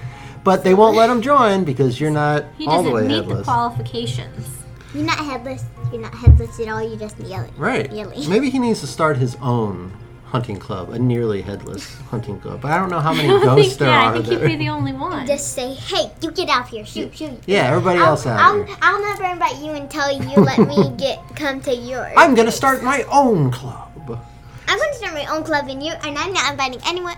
But 0.44 0.62
they 0.62 0.74
won't 0.74 0.96
let 0.96 1.10
him 1.10 1.22
join 1.22 1.64
because 1.64 2.00
you're 2.00 2.10
not 2.10 2.44
He 2.56 2.66
all 2.66 2.82
the 2.82 2.90
way 2.90 3.02
headless. 3.02 3.18
doesn't 3.18 3.28
meet 3.28 3.38
the 3.38 3.44
qualifications. 3.44 4.48
You're 4.94 5.04
not 5.04 5.18
headless. 5.18 5.64
You're 5.92 6.02
not 6.02 6.14
headless 6.14 6.60
at 6.60 6.68
all. 6.68 6.82
You're 6.82 6.98
just 6.98 7.18
yelling. 7.18 7.52
right. 7.56 7.92
Yelling. 7.92 8.28
Maybe 8.30 8.48
he 8.50 8.58
needs 8.58 8.80
to 8.80 8.86
start 8.86 9.16
his 9.16 9.36
own 9.42 9.92
hunting 10.36 10.58
club, 10.58 10.90
a 10.90 10.98
nearly 10.98 11.40
headless 11.40 11.96
hunting 12.10 12.38
club. 12.38 12.60
But 12.60 12.70
I 12.72 12.78
don't 12.78 12.90
know 12.90 13.00
how 13.00 13.14
many 13.14 13.28
ghosts 13.44 13.68
think, 13.68 13.78
there 13.78 13.88
yeah, 13.88 14.10
are 14.10 14.14
I 14.16 14.22
think 14.22 14.40
there. 14.40 14.48
he'd 14.48 14.58
be 14.58 14.64
the 14.66 14.70
only 14.70 14.92
one. 14.92 15.26
Just 15.34 15.54
say, 15.54 15.72
"Hey, 15.72 16.12
you 16.20 16.30
get 16.30 16.50
out 16.50 16.68
here! 16.68 16.84
Shoot, 16.84 17.16
shoot!" 17.16 17.40
yeah, 17.46 17.70
everybody 17.70 18.00
I'll, 18.00 18.10
else 18.10 18.26
out 18.26 18.38
I'll, 18.38 18.62
here. 18.62 18.76
I'll 18.82 19.00
never 19.00 19.24
invite 19.24 19.56
you 19.64 19.72
until 19.72 20.10
you 20.12 20.36
let 20.36 20.58
me 20.58 20.90
get 20.98 21.18
come 21.36 21.62
to 21.62 21.74
yours. 21.74 22.12
I'm 22.18 22.34
gonna 22.34 22.52
start 22.52 22.82
my 22.82 23.02
own 23.10 23.50
club. 23.50 23.82
I'm 24.68 24.78
gonna 24.78 24.94
start 24.94 25.14
my 25.14 25.26
own 25.26 25.42
club, 25.42 25.68
and 25.68 25.82
you 25.82 25.92
and 25.92 26.18
I'm 26.18 26.32
not 26.34 26.50
inviting 26.50 26.80
anyone 26.86 27.16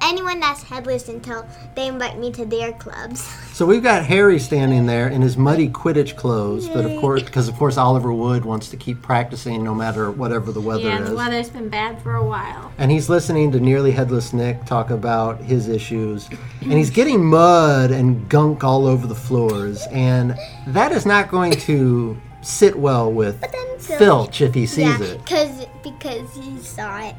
anyone 0.00 0.38
that's 0.40 0.62
headless 0.62 1.08
until 1.08 1.46
they 1.74 1.88
invite 1.88 2.18
me 2.18 2.30
to 2.32 2.44
their 2.44 2.72
clubs. 2.72 3.20
So 3.52 3.64
we've 3.66 3.82
got 3.82 4.04
Harry 4.04 4.38
standing 4.38 4.86
there 4.86 5.08
in 5.08 5.22
his 5.22 5.36
muddy 5.36 5.68
Quidditch 5.68 6.14
clothes, 6.16 6.68
but 6.68 6.84
of 6.84 7.00
course, 7.00 7.22
because 7.22 7.48
of 7.48 7.54
course 7.56 7.76
Oliver 7.76 8.12
Wood 8.12 8.44
wants 8.44 8.68
to 8.70 8.76
keep 8.76 9.00
practicing 9.02 9.64
no 9.64 9.74
matter 9.74 10.10
whatever 10.10 10.52
the 10.52 10.60
weather 10.60 10.82
Yeah, 10.88 11.02
is. 11.02 11.10
the 11.10 11.16
weather's 11.16 11.50
been 11.50 11.68
bad 11.68 12.00
for 12.02 12.14
a 12.16 12.24
while. 12.24 12.70
and 12.78 12.90
he's 12.90 13.08
listening 13.08 13.50
to 13.52 13.60
Nearly 13.60 13.90
Headless 13.92 14.32
Nick 14.32 14.64
talk 14.66 14.90
about 14.90 15.40
his 15.40 15.68
issues, 15.68 16.28
and 16.60 16.72
he's 16.72 16.90
getting 16.90 17.24
mud 17.24 17.90
and 17.90 18.28
gunk 18.28 18.62
all 18.62 18.86
over 18.86 19.06
the 19.06 19.14
floors, 19.14 19.86
and 19.90 20.36
that 20.68 20.92
is 20.92 21.06
not 21.06 21.28
going 21.30 21.52
to 21.52 22.16
sit 22.42 22.76
well 22.78 23.10
with 23.10 23.40
then 23.40 23.78
Phil- 23.78 23.98
Filch 23.98 24.40
if 24.40 24.54
he 24.54 24.66
sees 24.66 24.86
yeah, 24.86 25.02
it. 25.02 25.18
because 25.24 25.66
because 25.82 26.34
he 26.36 26.58
saw 26.58 26.98
it. 27.00 27.14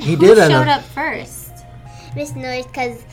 He 0.00 0.14
Who 0.14 0.16
did 0.16 0.38
end 0.38 0.52
showed 0.52 0.68
up, 0.68 0.78
up 0.78 0.84
first? 0.84 1.52
Miss 2.14 2.34
Norris, 2.34 2.66
because 2.66 3.04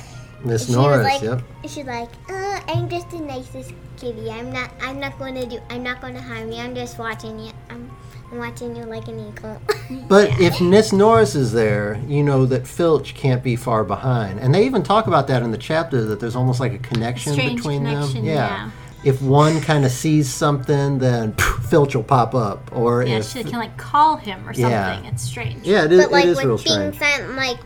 Miss 0.44 0.70
Norris. 0.70 0.98
was 0.98 1.06
like, 1.06 1.22
yep. 1.22 1.42
she's 1.64 1.86
like, 1.86 2.10
uh, 2.30 2.62
I'm 2.68 2.90
just 2.90 3.10
the 3.12 3.20
nicest 3.20 3.74
kitty. 3.98 4.30
I'm 4.30 4.52
not, 4.52 4.72
I'm 4.82 5.00
not 5.00 5.18
going 5.20 5.36
to 5.36 5.46
do, 5.46 5.60
I'm 5.70 5.84
not 5.84 6.02
going 6.02 6.14
to 6.16 6.22
harm 6.22 6.52
you. 6.52 6.58
I'm 6.58 6.76
just 6.76 6.98
watching 6.98 7.40
you. 7.40 7.52
I'm, 7.70 7.90
I'm 8.32 8.38
watching 8.38 8.76
you 8.76 8.84
like 8.84 9.08
an 9.08 9.20
eagle. 9.28 9.62
But 10.08 10.40
if 10.40 10.62
Miss 10.62 10.94
Norris 10.94 11.36
is 11.36 11.52
there, 11.52 12.02
you 12.08 12.24
know 12.24 12.46
that 12.46 12.66
Filch 12.66 13.14
can't 13.14 13.44
be 13.44 13.58
far 13.58 13.84
behind. 13.84 14.40
And 14.40 14.56
they 14.56 14.66
even 14.66 14.84
talk 14.84 15.08
about 15.08 15.28
that 15.28 15.44
in 15.44 15.52
the 15.52 15.58
chapter 15.58 16.06
that 16.06 16.20
there's 16.22 16.36
almost 16.36 16.62
like 16.62 16.74
a 16.74 16.78
connection 16.78 17.34
Strange 17.34 17.58
between 17.58 17.84
connection, 17.84 18.26
them. 18.26 18.26
yeah. 18.26 18.72
If 19.04 19.22
one 19.22 19.62
kind 19.62 19.84
of 19.84 19.92
sees 19.92 20.32
something, 20.32 21.00
then 21.00 21.34
Filch 21.70 21.96
will 21.96 22.04
pop 22.04 22.36
up. 22.36 22.70
Or 22.76 23.02
Yeah, 23.04 23.18
if 23.18 23.30
she 23.30 23.44
can 23.44 23.54
like 23.60 23.76
call 23.78 24.16
him 24.18 24.48
or 24.48 24.54
something. 24.54 24.70
Yeah. 24.72 25.02
It's 25.08 25.24
strange. 25.24 25.66
yeah, 25.66 25.86
it 25.86 25.92
is, 25.92 26.04
but 26.04 26.12
like 26.12 26.26
it 26.26 26.30
is 26.30 26.38
with 26.38 26.46
real 26.46 26.58
being 26.58 26.94
strange. 26.94 27.00
silent, 27.00 27.36
like, 27.36 27.58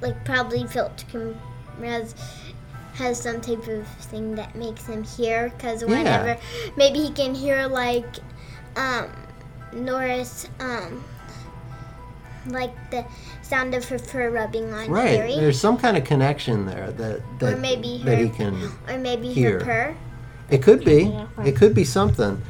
like 0.00 0.24
probably 0.24 0.66
Filch 0.66 1.06
can 1.08 1.36
has 1.80 2.14
has 2.94 3.20
some 3.20 3.40
type 3.40 3.66
of 3.66 3.84
thing 4.04 4.36
that 4.36 4.54
makes 4.54 4.86
him 4.86 5.02
hear 5.02 5.50
because 5.56 5.84
whenever 5.84 6.38
maybe 6.76 7.00
he 7.00 7.10
can 7.10 7.34
hear 7.34 7.66
like 7.66 8.06
um 8.76 9.08
Norris 9.72 10.46
um 10.60 11.02
like 12.46 12.72
the 12.92 13.04
sound 13.42 13.74
of 13.74 13.84
her 13.88 13.98
fur 13.98 14.30
rubbing 14.30 14.72
on 14.72 14.88
Right. 14.90 15.08
Harry 15.16 15.34
There's 15.36 15.58
some 15.58 15.76
kind 15.78 15.96
of 15.96 16.04
connection 16.04 16.66
there 16.66 16.92
that 16.92 17.22
that, 17.40 17.54
or 17.54 17.56
maybe 17.56 18.00
that 18.04 18.18
her 18.18 18.24
he 18.24 18.30
can. 18.30 18.70
or 18.88 18.98
maybe 18.98 19.32
hear. 19.32 19.58
her 19.58 19.64
purr. 19.64 19.96
It 20.50 20.62
could 20.62 20.84
be. 20.84 21.12
It 21.44 21.56
could 21.56 21.74
be 21.74 21.84
something. 21.84 22.40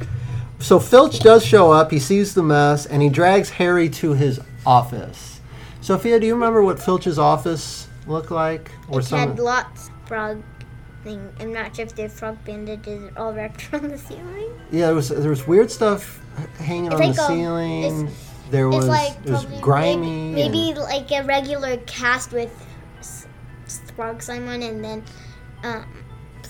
So 0.59 0.79
Filch 0.79 1.19
does 1.19 1.45
show 1.45 1.71
up. 1.71 1.91
He 1.91 1.99
sees 1.99 2.33
the 2.33 2.43
mess 2.43 2.85
and 2.85 3.01
he 3.01 3.09
drags 3.09 3.49
Harry 3.51 3.89
to 3.89 4.13
his 4.13 4.39
office. 4.65 5.39
Sophia, 5.81 6.19
do 6.19 6.25
you 6.25 6.33
remember 6.33 6.63
what 6.63 6.81
Filch's 6.81 7.19
office 7.19 7.87
looked 8.07 8.31
like? 8.31 8.71
Or 8.89 8.99
It 8.99 9.03
some? 9.03 9.19
had 9.19 9.39
lots 9.39 9.89
of 9.89 10.07
frog 10.07 10.41
thing. 11.03 11.31
I'm 11.39 11.53
not 11.53 11.75
sure 11.75 11.85
if 11.85 11.95
they're 11.95 12.09
frog 12.09 12.37
bandages 12.45 13.11
all 13.17 13.33
wrapped 13.33 13.61
from 13.69 13.89
the 13.89 13.97
ceiling. 13.97 14.49
Yeah, 14.71 14.87
there 14.87 14.95
was 14.95 15.09
there 15.09 15.29
was 15.29 15.45
weird 15.45 15.69
stuff 15.69 16.19
hanging 16.57 16.85
It's 16.87 16.95
on 16.95 16.99
like 17.01 17.15
the 17.15 17.21
a- 17.23 17.27
ceiling. 17.27 18.11
there 18.49 18.67
was 18.69 18.77
it's 18.77 18.87
like 18.87 19.17
it 19.25 19.29
was 19.31 19.45
grimy. 19.61 20.31
Maybe, 20.33 20.49
maybe 20.73 20.79
like 20.79 21.11
a 21.11 21.23
regular 21.23 21.77
cast 21.85 22.31
with 22.33 22.51
frog 23.95 24.21
slime 24.21 24.47
on, 24.49 24.61
and 24.63 24.83
then 24.83 25.03
um, 25.63 25.85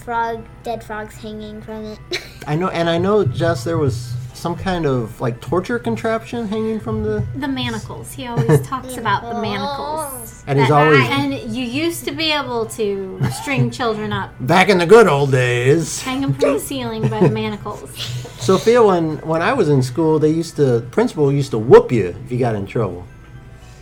frog 0.05 0.45
dead 0.63 0.83
frogs 0.83 1.15
hanging 1.15 1.61
from 1.61 1.83
it. 1.85 1.99
I 2.47 2.55
know, 2.55 2.69
and 2.69 2.87
I 2.89 2.97
know, 2.99 3.25
Jess, 3.25 3.63
there 3.63 3.77
was 3.79 4.13
some 4.35 4.55
kind 4.55 4.85
of 4.85 5.19
like 5.19 5.41
torture 5.41 5.79
contraption 5.79 6.47
hanging 6.47 6.79
from 6.79 7.01
the. 7.03 7.25
The 7.35 7.47
manacles. 7.47 8.13
He 8.13 8.27
always 8.27 8.61
talks 8.67 8.95
about 8.97 9.23
the 9.23 9.41
manacles. 9.41 10.43
And 10.45 10.59
he's 10.59 10.67
That- 10.69 10.85
always 10.85 11.09
And 11.09 11.33
you 11.51 11.63
used 11.65 12.05
to 12.05 12.11
be 12.11 12.31
able 12.31 12.67
to 12.67 13.19
string 13.41 13.71
children 13.79 14.13
up, 14.13 14.29
back 14.39 14.69
in 14.69 14.77
the 14.77 14.85
good 14.85 15.07
old 15.07 15.31
days. 15.31 16.01
hang 16.03 16.21
them 16.21 16.33
from 16.35 16.53
the 16.53 16.59
ceiling 16.59 17.07
by 17.09 17.19
the 17.21 17.29
manacles. 17.31 17.89
Sophia, 18.39 18.83
when 18.83 19.17
when 19.27 19.41
I 19.41 19.53
was 19.53 19.69
in 19.69 19.81
school, 19.81 20.19
they 20.19 20.29
used 20.29 20.55
to 20.57 20.81
principal 20.91 21.31
used 21.31 21.49
to 21.51 21.57
whoop 21.57 21.91
you 21.91 22.15
if 22.25 22.31
you 22.31 22.37
got 22.37 22.53
in 22.53 22.67
trouble. 22.67 23.07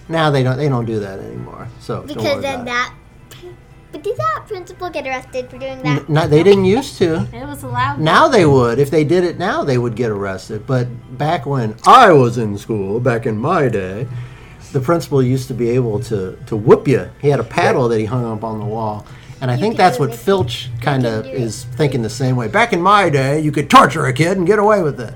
Now 0.08 0.32
they 0.32 0.42
don't 0.44 0.56
they 0.58 0.70
don't 0.70 0.86
do 0.86 1.00
that 1.01 1.20
anymore. 1.20 1.68
So 1.82 1.96
don't 1.98 2.08
because 2.08 2.24
worry 2.24 2.42
then 2.42 2.56
about 2.62 2.65
that. 2.68 2.94
But 3.94 4.02
did 4.02 4.18
that 4.18 4.46
principal 4.48 4.90
get 4.90 5.06
arrested 5.06 5.52
for 5.52 5.60
doing 5.60 5.82
that? 5.84 6.10
No, 6.10 6.28
they 6.28 6.42
didn't 6.42 6.66
used 6.66 6.98
to. 6.98 7.28
It 7.34 7.46
was 7.46 7.64
allowed. 7.64 8.00
Now 8.00 8.28
they 8.28 8.44
would. 8.46 8.80
If 8.80 8.90
they 8.90 9.04
did 9.04 9.24
it 9.24 9.38
now, 9.38 9.64
they 9.64 9.78
would 9.78 9.96
get 9.96 10.10
arrested. 10.10 10.66
But 10.66 10.88
back 11.18 11.46
when 11.46 11.78
I 11.86 12.12
was 12.12 12.40
in 12.40 12.58
school, 12.58 13.00
back 13.00 13.28
in 13.28 13.38
my 13.38 13.70
day, 13.70 14.08
the 14.72 14.80
principal 14.80 15.22
used 15.22 15.48
to 15.50 15.54
be 15.54 15.70
able 15.70 16.00
to, 16.02 16.36
to 16.48 16.56
whoop 16.56 16.88
you. 16.88 17.08
He 17.22 17.28
had 17.28 17.40
a 17.40 17.44
paddle 17.44 17.88
that 17.90 18.00
he 18.00 18.06
hung 18.06 18.26
up 18.26 18.44
on 18.44 18.60
the 18.60 18.66
wall. 18.66 19.06
And 19.42 19.52
I 19.52 19.58
think 19.58 19.76
can 19.76 19.78
that's 19.78 19.98
do 19.98 20.04
what 20.04 20.14
it. 20.14 20.16
Filch 20.16 20.72
kind 20.82 21.06
of 21.06 21.26
can 21.26 21.32
do 21.32 21.38
it. 21.38 21.44
is 21.44 21.66
thinking 21.66 22.02
the 22.02 22.10
same 22.10 22.36
way. 22.36 22.48
Back 22.48 22.74
in 22.74 22.82
my 22.82 23.10
day, 23.10 23.40
you 23.42 23.52
could 23.52 23.70
torture 23.70 24.08
a 24.08 24.14
kid 24.14 24.38
and 24.38 24.48
get 24.48 24.58
away 24.58 24.82
with 24.82 25.00
it. 25.00 25.14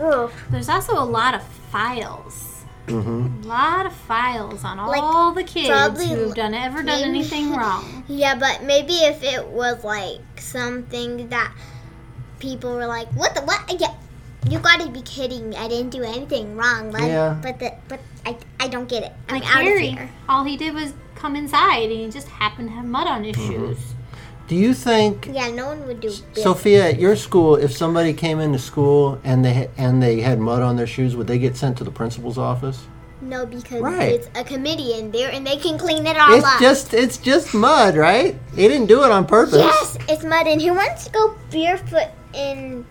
Ugh. 0.00 0.32
There's 0.50 0.68
also 0.68 0.94
a 0.94 1.04
lot 1.04 1.34
of 1.34 1.42
files. 1.70 2.53
Mm-hmm. 2.86 3.44
A 3.44 3.46
lot 3.46 3.86
of 3.86 3.92
files 3.94 4.62
on 4.64 4.76
Like, 4.76 5.02
all 5.02 5.32
the 5.32 5.42
kids 5.44 5.68
who've 6.06 6.34
done 6.34 6.52
ever 6.54 6.82
done 6.82 6.86
maybe- 6.86 7.08
anything 7.08 7.52
wrong. 7.56 8.04
Yeah, 8.08 8.34
but 8.34 8.62
maybe 8.62 8.92
if 8.94 9.22
it 9.22 9.46
was 9.48 9.82
like 9.84 10.20
something 10.38 11.28
that 11.30 11.52
people 12.40 12.74
were 12.74 12.86
like, 12.86 13.08
"What 13.14 13.34
the 13.34 13.40
what? 13.42 13.80
Yeah, 13.80 13.94
you 14.50 14.58
gotta 14.58 14.90
be 14.90 15.00
kidding! 15.02 15.54
I 15.56 15.66
didn't 15.68 15.90
do 15.90 16.02
anything 16.02 16.56
wrong." 16.56 16.90
But 16.92 17.02
Yeah. 17.04 17.38
but 17.40 17.58
the, 17.58 17.72
but 17.88 18.00
I 18.26 18.36
I 18.60 18.68
don't 18.68 18.88
get 18.88 19.02
it. 19.02 19.12
I'm 19.28 19.36
Like 19.40 19.46
out 19.56 19.62
Harry, 19.62 19.88
of 19.88 19.94
here. 19.94 20.10
all 20.28 20.44
he 20.44 20.56
did 20.58 20.74
was 20.74 20.92
come 21.14 21.36
inside 21.36 21.84
and 21.90 22.00
he 22.00 22.10
just 22.10 22.28
happened 22.28 22.68
to 22.68 22.74
have 22.74 22.84
mud 22.84 23.06
on 23.06 23.22
Mm-hmm. 23.24 23.40
his 23.40 23.46
shoes. 23.78 23.93
Do 24.46 24.54
you 24.56 24.74
think 24.74 25.30
Yeah, 25.32 25.50
no 25.50 25.66
one 25.66 25.86
would 25.86 26.00
do. 26.00 26.08
This. 26.10 26.22
Sophia, 26.42 26.90
at 26.90 27.00
your 27.00 27.16
school, 27.16 27.56
if 27.56 27.72
somebody 27.74 28.12
came 28.12 28.40
into 28.40 28.58
school 28.58 29.18
and 29.24 29.44
they 29.44 29.68
and 29.78 30.02
they 30.02 30.20
had 30.20 30.38
mud 30.38 30.60
on 30.62 30.76
their 30.76 30.86
shoes, 30.86 31.16
would 31.16 31.26
they 31.26 31.38
get 31.38 31.56
sent 31.56 31.78
to 31.78 31.84
the 31.84 31.90
principal's 31.90 32.36
office? 32.36 32.84
No, 33.22 33.46
because 33.46 33.80
Right. 33.80 34.12
it's 34.12 34.28
a 34.34 34.44
committee 34.44 34.92
in 34.98 35.10
there, 35.10 35.30
and 35.30 35.46
they 35.46 35.56
can 35.56 35.78
clean 35.78 36.06
it 36.06 36.18
all 36.18 36.34
It's 36.34 36.44
up. 36.44 36.60
just 36.60 36.92
it's 36.92 37.16
just 37.16 37.54
mud, 37.54 37.96
right? 37.96 38.36
They 38.54 38.68
didn't 38.68 38.86
do 38.86 39.02
it 39.02 39.10
on 39.10 39.24
purpose. 39.24 39.56
yes, 39.56 39.96
it's 40.08 40.24
mud, 40.24 40.46
and 40.46 40.60
who 40.60 40.74
wants 40.74 41.04
to 41.06 41.10
go 41.10 41.34
barefoot 41.50 42.08
in? 42.34 42.84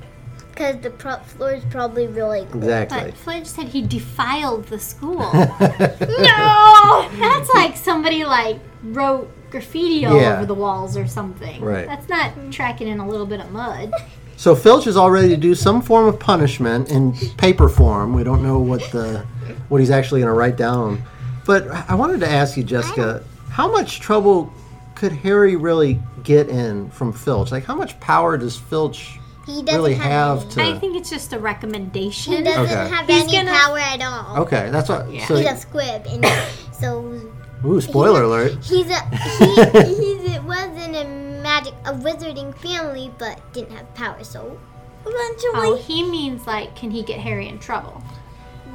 Because 0.49 0.77
the 0.81 0.91
pro- 0.91 1.17
floor 1.17 1.53
is 1.53 1.63
probably 1.71 2.05
really 2.07 2.45
cool. 2.51 2.61
Exactly. 2.61 2.99
But 3.11 3.17
Filch 3.17 3.47
said 3.47 3.65
he 3.69 3.81
defiled 3.81 4.65
the 4.67 4.77
school. 4.79 5.17
no! 5.33 7.09
That's 7.19 7.49
like 7.55 7.75
somebody 7.77 8.23
like 8.23 8.59
wrote 8.83 9.29
graffiti 9.53 10.05
all 10.05 10.19
Yeah. 10.19 10.35
over 10.37 10.45
the 10.45 10.53
walls 10.53 10.97
or 10.97 11.07
something. 11.07 11.61
Right. 11.63 11.85
That's 11.87 12.09
not 12.09 12.31
tracking 12.51 12.87
in 12.89 12.99
a 12.99 13.07
little 13.07 13.25
bit 13.25 13.39
of 13.39 13.51
mud. 13.51 13.93
So 14.35 14.55
Filch 14.55 14.87
is 14.87 14.97
all 14.97 15.09
ready 15.11 15.29
to 15.29 15.37
do 15.37 15.55
some 15.55 15.81
form 15.81 16.07
of 16.07 16.19
punishment 16.19 16.89
in 16.89 17.13
paper 17.37 17.69
form. 17.69 18.13
We 18.13 18.23
don't 18.25 18.43
know 18.43 18.59
what 18.59 18.81
the 18.91 19.25
what 19.69 19.79
he's 19.79 19.91
actually 19.91 20.19
going 20.21 20.33
to 20.33 20.37
write 20.37 20.57
down. 20.57 21.03
But 21.45 21.67
I 21.89 21.95
wanted 21.95 22.19
to 22.21 22.27
ask 22.29 22.57
you, 22.57 22.63
Jessica, 22.63 23.23
how 23.49 23.71
much 23.71 23.99
trouble 23.99 24.51
could 24.95 25.11
Harry 25.11 25.55
really 25.55 25.99
get 26.23 26.49
in 26.49 26.89
from 26.89 27.13
Filch? 27.13 27.51
Like, 27.51 27.65
how 27.65 27.75
much 27.75 27.99
power 27.99 28.37
does 28.37 28.57
Filch 28.57 29.19
He 29.45 29.61
doesn't 29.61 29.75
really 29.75 29.93
have, 29.93 30.39
have 30.43 30.57
any. 30.57 30.71
to? 30.71 30.75
I 30.77 30.79
think 30.79 30.95
it's 30.97 31.09
just 31.09 31.31
a 31.33 31.39
recommendation. 31.39 32.33
He 32.33 32.41
doesn't 32.43 32.63
Okay. 32.63 32.89
have 32.89 33.05
He's 33.07 33.23
any 33.23 33.33
gonna- 33.33 33.51
power 33.51 33.77
at 33.79 34.01
all. 34.01 34.37
Okay, 34.43 34.69
that's 34.71 34.89
what. 34.89 35.11
Yeah. 35.11 35.27
So, 35.27 35.35
He's 35.35 35.47
a 35.47 35.57
squib, 35.57 36.05
and 36.09 36.25
so 36.79 37.19
ooh, 37.65 37.81
spoiler 37.81 38.23
alert. 38.23 38.63
he's 38.63 38.89
a 38.89 38.99
he, 39.15 39.45
he's 39.95 40.33
it 40.35 40.43
was 40.43 40.69
in 40.83 40.95
a 40.95 41.05
magic 41.41 41.73
a 41.85 41.93
wizarding 41.93 42.55
family, 42.57 43.11
but 43.17 43.39
didn't 43.53 43.75
have 43.75 43.93
power. 43.95 44.23
So 44.23 44.59
eventually, 45.05 45.51
Oh, 45.55 45.75
he 45.75 46.03
means 46.09 46.45
like, 46.47 46.75
can 46.75 46.91
he 46.91 47.03
get 47.03 47.19
Harry 47.19 47.47
in 47.47 47.59
trouble? 47.59 48.01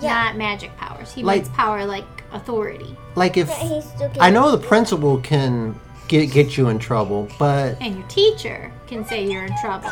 yeah, 0.01 0.25
Not 0.25 0.37
magic 0.37 0.77
powers. 0.77 1.13
He 1.13 1.23
Like- 1.23 1.43
means 1.43 1.55
power 1.57 1.85
like 1.85 2.05
authority. 2.33 2.97
Like 3.17 3.37
if 3.37 3.49
but 3.49 3.57
he 3.57 3.81
still 3.81 4.11
I 4.21 4.31
know 4.31 4.51
the 4.51 4.59
principal 4.67 5.19
can 5.21 5.79
get 6.09 6.31
get 6.31 6.57
you 6.57 6.69
in 6.69 6.79
trouble, 6.79 7.29
but 7.39 7.77
And 7.81 7.97
your 7.97 8.07
teacher 8.09 8.71
can 8.87 9.05
say 9.05 9.25
you're 9.27 9.45
in 9.45 9.55
trouble. 9.61 9.91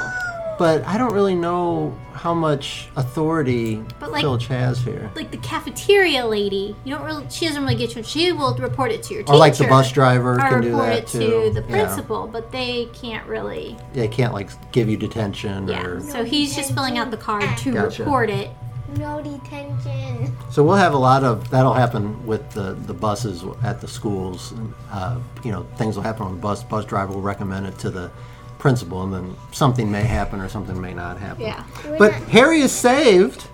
But 0.58 0.84
I 0.86 0.96
don't 0.98 1.12
really 1.12 1.34
know 1.34 1.96
how 2.12 2.32
much 2.34 2.88
authority 2.96 3.82
But, 4.00 4.10
like- 4.12 4.22
Filch 4.22 4.46
has 4.46 4.80
here. 4.80 5.10
Like 5.14 5.30
the 5.30 5.36
cafeteria 5.38 6.26
lady, 6.26 6.74
you 6.84 6.94
don't 6.94 7.04
really. 7.04 7.26
She 7.30 7.46
doesn't 7.46 7.62
really 7.62 7.74
get 7.76 7.94
you. 7.94 8.02
She 8.02 8.32
will 8.32 8.54
report 8.56 8.90
it 8.90 9.02
to 9.04 9.14
your 9.14 9.22
teacher. 9.22 9.34
Or 9.34 9.38
like 9.38 9.56
the 9.56 9.66
bus 9.66 9.92
driver 9.92 10.36
can 10.38 10.62
do 10.62 10.68
report 10.68 10.86
that 10.86 10.98
it 10.98 11.06
too. 11.08 11.18
to 11.18 11.50
the 11.60 11.60
Yeah. 11.68 11.84
principal, 11.84 12.26
but 12.26 12.50
they 12.52 12.86
can't 12.92 13.26
really. 13.26 13.76
They 13.92 14.08
can't 14.08 14.32
like 14.32 14.50
give 14.72 14.88
you 14.88 14.96
detention 14.96 15.68
Yeah. 15.68 15.82
or 15.84 16.00
So 16.00 16.24
he's 16.24 16.54
just 16.56 16.72
filling 16.74 16.96
out 16.98 17.10
the 17.10 17.16
card 17.16 17.44
to 17.58 17.72
Gotcha. 17.72 18.04
report 18.04 18.30
it. 18.30 18.50
no 18.98 19.20
detention. 19.20 20.34
So 20.50 20.62
we'll 20.62 20.76
have 20.76 20.94
a 20.94 20.98
lot 20.98 21.24
of 21.24 21.50
that'll 21.50 21.74
happen 21.74 22.24
with 22.26 22.48
the, 22.52 22.74
the 22.86 22.94
buses 22.94 23.44
at 23.62 23.80
the 23.80 23.88
schools. 23.88 24.54
Uh, 24.92 25.16
you 25.42 25.50
know, 25.52 25.66
things 25.76 25.96
will 25.96 26.02
happen 26.04 26.22
on 26.24 26.36
the 26.36 26.40
bus. 26.40 26.62
Bus 26.62 26.84
driver 26.84 27.12
will 27.12 27.20
recommend 27.20 27.66
it 27.66 27.76
to 27.80 27.90
the 27.90 28.10
principal, 28.58 29.02
and 29.02 29.12
then 29.12 29.36
something 29.52 29.90
may 29.90 30.02
happen 30.02 30.40
or 30.40 30.48
something 30.48 30.80
may 30.80 30.94
not 30.94 31.18
happen. 31.18 31.42
Yeah. 31.42 31.64
But 31.98 32.12
Harry 32.14 32.60
is 32.60 32.72
saved 32.72 33.48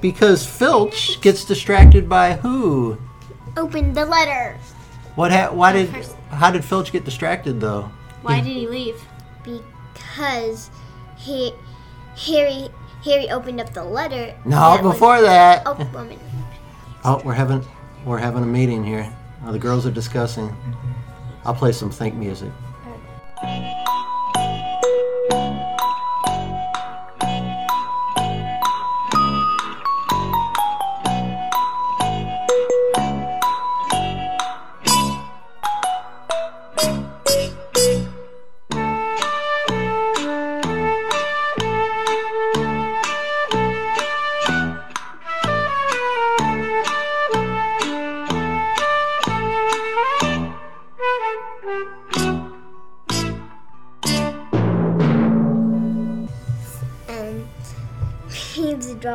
because 0.00 0.46
Filch 0.46 1.20
gets 1.20 1.44
distracted 1.44 2.08
by 2.08 2.34
who? 2.34 2.98
Open 3.56 3.92
the 3.92 4.04
letter. 4.04 4.58
What? 5.14 5.32
Ha- 5.32 5.50
why 5.52 5.72
did? 5.72 5.88
How 6.30 6.50
did 6.50 6.64
Filch 6.64 6.92
get 6.92 7.04
distracted 7.04 7.60
though? 7.60 7.90
Why 8.22 8.40
did 8.40 8.56
he 8.56 8.66
leave? 8.66 9.00
because 9.44 10.70
he 11.16 11.52
Harry 12.26 12.68
Harry 13.04 13.30
opened 13.30 13.60
up 13.60 13.72
the 13.72 13.84
letter. 13.84 14.34
No, 14.44 14.56
that 14.74 14.82
was- 14.82 14.92
before 14.94 15.20
that. 15.22 15.62
Oh, 15.66 15.74
one 15.74 16.08
minute. 16.08 16.24
Oh, 17.04 17.20
we're 17.24 17.32
having 17.32 17.64
we're 18.04 18.18
having 18.18 18.42
a 18.42 18.46
meeting 18.46 18.84
here. 18.84 19.10
Oh, 19.44 19.52
the 19.52 19.58
girls 19.58 19.86
are 19.86 19.90
discussing. 19.90 20.54
I'll 21.44 21.54
play 21.54 21.72
some 21.72 21.90
think 21.90 22.14
music. 22.14 22.50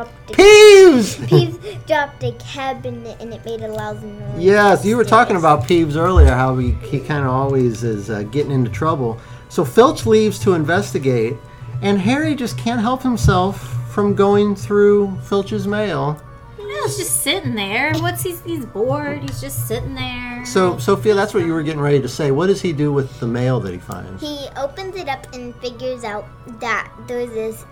Dropped 0.04 0.30
a, 0.30 0.34
Peeves. 0.34 1.16
Peeves 1.28 1.86
dropped 1.86 2.22
a 2.22 2.32
cabinet 2.32 3.20
and 3.20 3.32
it 3.32 3.44
made 3.44 3.60
a 3.62 3.68
loud 3.68 4.02
noise. 4.02 4.42
Yes, 4.42 4.84
you 4.84 4.96
were 4.96 5.04
talking 5.04 5.36
about 5.36 5.64
Peeves 5.64 5.96
earlier. 5.96 6.32
How 6.32 6.56
he 6.56 6.72
he 6.72 7.00
kind 7.00 7.24
of 7.24 7.30
always 7.30 7.82
is 7.82 8.10
uh, 8.10 8.22
getting 8.24 8.52
into 8.52 8.70
trouble. 8.70 9.20
So 9.48 9.64
Filch 9.64 10.06
leaves 10.06 10.38
to 10.40 10.54
investigate, 10.54 11.34
and 11.82 11.98
Harry 11.98 12.34
just 12.34 12.58
can't 12.58 12.80
help 12.80 13.02
himself 13.02 13.60
from 13.92 14.14
going 14.14 14.56
through 14.56 15.16
Filch's 15.22 15.66
mail. 15.66 16.20
No, 16.58 16.82
he's 16.86 16.96
just 16.96 17.22
sitting 17.22 17.54
there. 17.54 17.92
What's 17.94 18.22
he's 18.22 18.42
he's 18.42 18.66
bored. 18.66 19.22
He's 19.22 19.40
just 19.40 19.68
sitting 19.68 19.94
there. 19.94 20.44
So, 20.44 20.76
Sophia, 20.78 21.14
that's 21.14 21.32
what 21.32 21.44
you 21.44 21.52
were 21.52 21.62
getting 21.62 21.80
ready 21.80 22.00
to 22.00 22.08
say. 22.08 22.30
What 22.30 22.48
does 22.48 22.60
he 22.60 22.72
do 22.72 22.92
with 22.92 23.20
the 23.20 23.26
mail 23.26 23.60
that 23.60 23.72
he 23.72 23.78
finds? 23.78 24.20
He 24.20 24.48
opens 24.56 24.96
it 24.96 25.08
up 25.08 25.32
and 25.34 25.54
figures 25.56 26.04
out 26.04 26.26
that 26.60 26.90
there's 27.06 27.30
this 27.30 27.64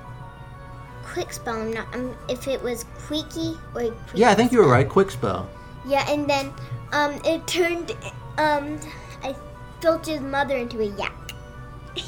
Kwikspell. 1.12 1.60
I'm 1.60 1.72
Not 1.72 1.94
um, 1.94 2.16
if 2.28 2.48
it 2.48 2.62
was 2.62 2.84
Queaky 3.06 3.58
or 3.74 3.94
Yeah, 4.14 4.30
I 4.30 4.34
think 4.34 4.50
you 4.52 4.58
were 4.58 4.68
right. 4.68 4.88
Kwikspell. 4.88 5.46
Yeah, 5.86 6.10
and 6.10 6.28
then 6.28 6.52
um, 6.92 7.20
it 7.24 7.46
turned 7.46 7.92
um, 8.38 8.78
I 9.22 9.36
Filch's 9.80 10.20
mother 10.20 10.56
into 10.56 10.80
a 10.80 10.86
yak. 10.86 11.12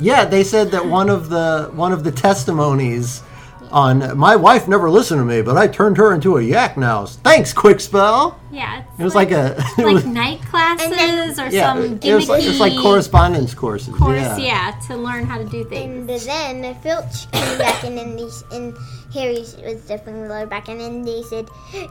Yeah, 0.00 0.24
they 0.24 0.42
said 0.42 0.72
that 0.72 0.84
one 0.84 1.08
of 1.08 1.28
the 1.28 1.70
one 1.72 1.92
of 1.92 2.02
the 2.02 2.10
testimonies 2.10 3.22
on 3.70 4.18
my 4.18 4.34
wife 4.34 4.66
never 4.66 4.90
listened 4.90 5.20
to 5.20 5.24
me, 5.24 5.40
but 5.40 5.56
I 5.56 5.68
turned 5.68 5.96
her 5.98 6.12
into 6.12 6.36
a 6.36 6.42
yak 6.42 6.76
now. 6.76 7.06
Thanks, 7.06 7.54
Kwikspell. 7.54 8.34
Yeah, 8.54 8.84
It 8.98 9.02
was 9.04 9.14
like, 9.14 9.30
a 9.32 9.56
like 9.78 10.04
night 10.06 10.40
classes 10.42 10.90
then- 10.90 11.38
or 11.40 11.50
yeah, 11.50 11.72
some 11.74 11.82
it 11.84 12.00
gimmicky 12.00 12.14
was, 12.14 12.28
like, 12.28 12.42
it 12.44 12.48
was 12.48 12.60
like 12.60 12.76
correspondence 12.78 13.54
courses. 13.54 13.94
course. 13.94 14.16
yeah. 14.16 14.36
Yeah. 14.38 14.70
to 14.88 14.96
learn 14.96 15.26
how 15.26 15.38
to 15.38 15.44
do 15.44 15.64
things. 15.64 16.26
And 16.28 16.62
then 16.64 16.74
Filch 16.82 17.30
came 17.32 17.58
back, 17.58 17.82
and 17.84 17.96
then 17.98 18.16
they, 18.16 18.28
and 18.56 18.76
Harry 19.12 19.38
was 19.38 19.84
definitely 19.86 20.22
the 20.22 20.28
letter 20.28 20.46
back, 20.46 20.68
and 20.68 20.80
then 20.80 21.02
they 21.02 21.22
said, 21.22 21.48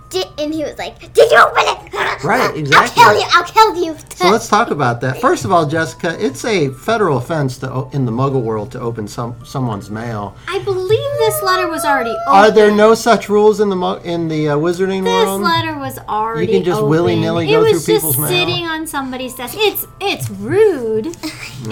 Did, 0.09 0.27
and 0.37 0.53
he 0.53 0.63
was 0.63 0.77
like, 0.77 1.13
"Did 1.13 1.31
you 1.31 1.37
open 1.37 1.63
it?" 1.65 2.23
Right, 2.23 2.55
exactly. 2.55 3.01
I'll 3.03 3.11
kill 3.13 3.19
you. 3.21 3.27
I'll 3.31 3.43
kill 3.43 3.83
you. 3.85 3.97
So 4.15 4.29
let's 4.29 4.47
talk 4.49 4.71
about 4.71 4.99
that. 5.01 5.19
First 5.21 5.45
of 5.45 5.51
all, 5.51 5.65
Jessica, 5.65 6.15
it's 6.23 6.43
a 6.45 6.69
federal 6.69 7.17
offense 7.17 7.57
to 7.59 7.87
in 7.93 8.05
the 8.05 8.11
Muggle 8.11 8.41
world 8.43 8.71
to 8.73 8.79
open 8.79 9.07
some 9.07 9.35
someone's 9.45 9.89
mail. 9.89 10.35
I 10.47 10.59
believe 10.63 11.09
this 11.19 11.41
letter 11.43 11.67
was 11.69 11.85
already 11.85 12.09
open. 12.11 12.23
Are 12.27 12.51
there 12.51 12.71
no 12.71 12.93
such 12.93 13.29
rules 13.29 13.59
in 13.61 13.69
the 13.69 14.01
in 14.03 14.27
the 14.27 14.49
uh, 14.49 14.57
Wizarding 14.57 15.03
This 15.03 15.25
world? 15.25 15.41
letter 15.41 15.77
was 15.83 15.99
already 16.07 16.51
can 16.53 16.63
just 16.63 16.77
open. 16.79 16.89
willy-nilly 16.89 17.47
it 17.49 17.51
go 17.51 17.61
was 17.61 17.83
through 17.85 17.95
just 17.95 18.05
people's 18.05 18.17
mail? 18.17 18.27
sitting 18.29 18.65
on 18.65 18.87
somebody's 18.87 19.35
desk. 19.35 19.55
It's 19.57 19.85
it's 20.01 20.29
rude. 20.29 21.07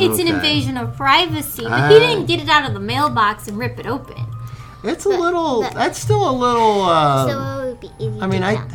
It's 0.03 0.19
an 0.19 0.27
invasion 0.27 0.77
of 0.77 0.95
privacy. 0.95 1.63
But 1.63 1.71
Ah. 1.73 1.89
he 1.89 1.99
didn't 1.99 2.25
get 2.25 2.39
it 2.41 2.47
out 2.49 2.65
of 2.67 2.73
the 2.73 2.79
mailbox 2.79 3.47
and 3.47 3.57
rip 3.57 3.77
it 3.79 3.85
open. 3.87 4.15
It's 4.83 5.05
a 5.05 5.09
little. 5.09 5.61
but- 5.63 5.73
that's 5.73 5.99
still 5.99 6.29
a 6.29 6.35
little. 6.45 6.81
Uh, 6.83 7.27
so 7.27 7.33
it 7.63 7.69
would 7.71 7.79
be 7.81 7.91
easy. 7.99 8.21
I 8.21 8.27
mean, 8.27 8.43
I, 8.43 8.55
tell. 8.55 8.67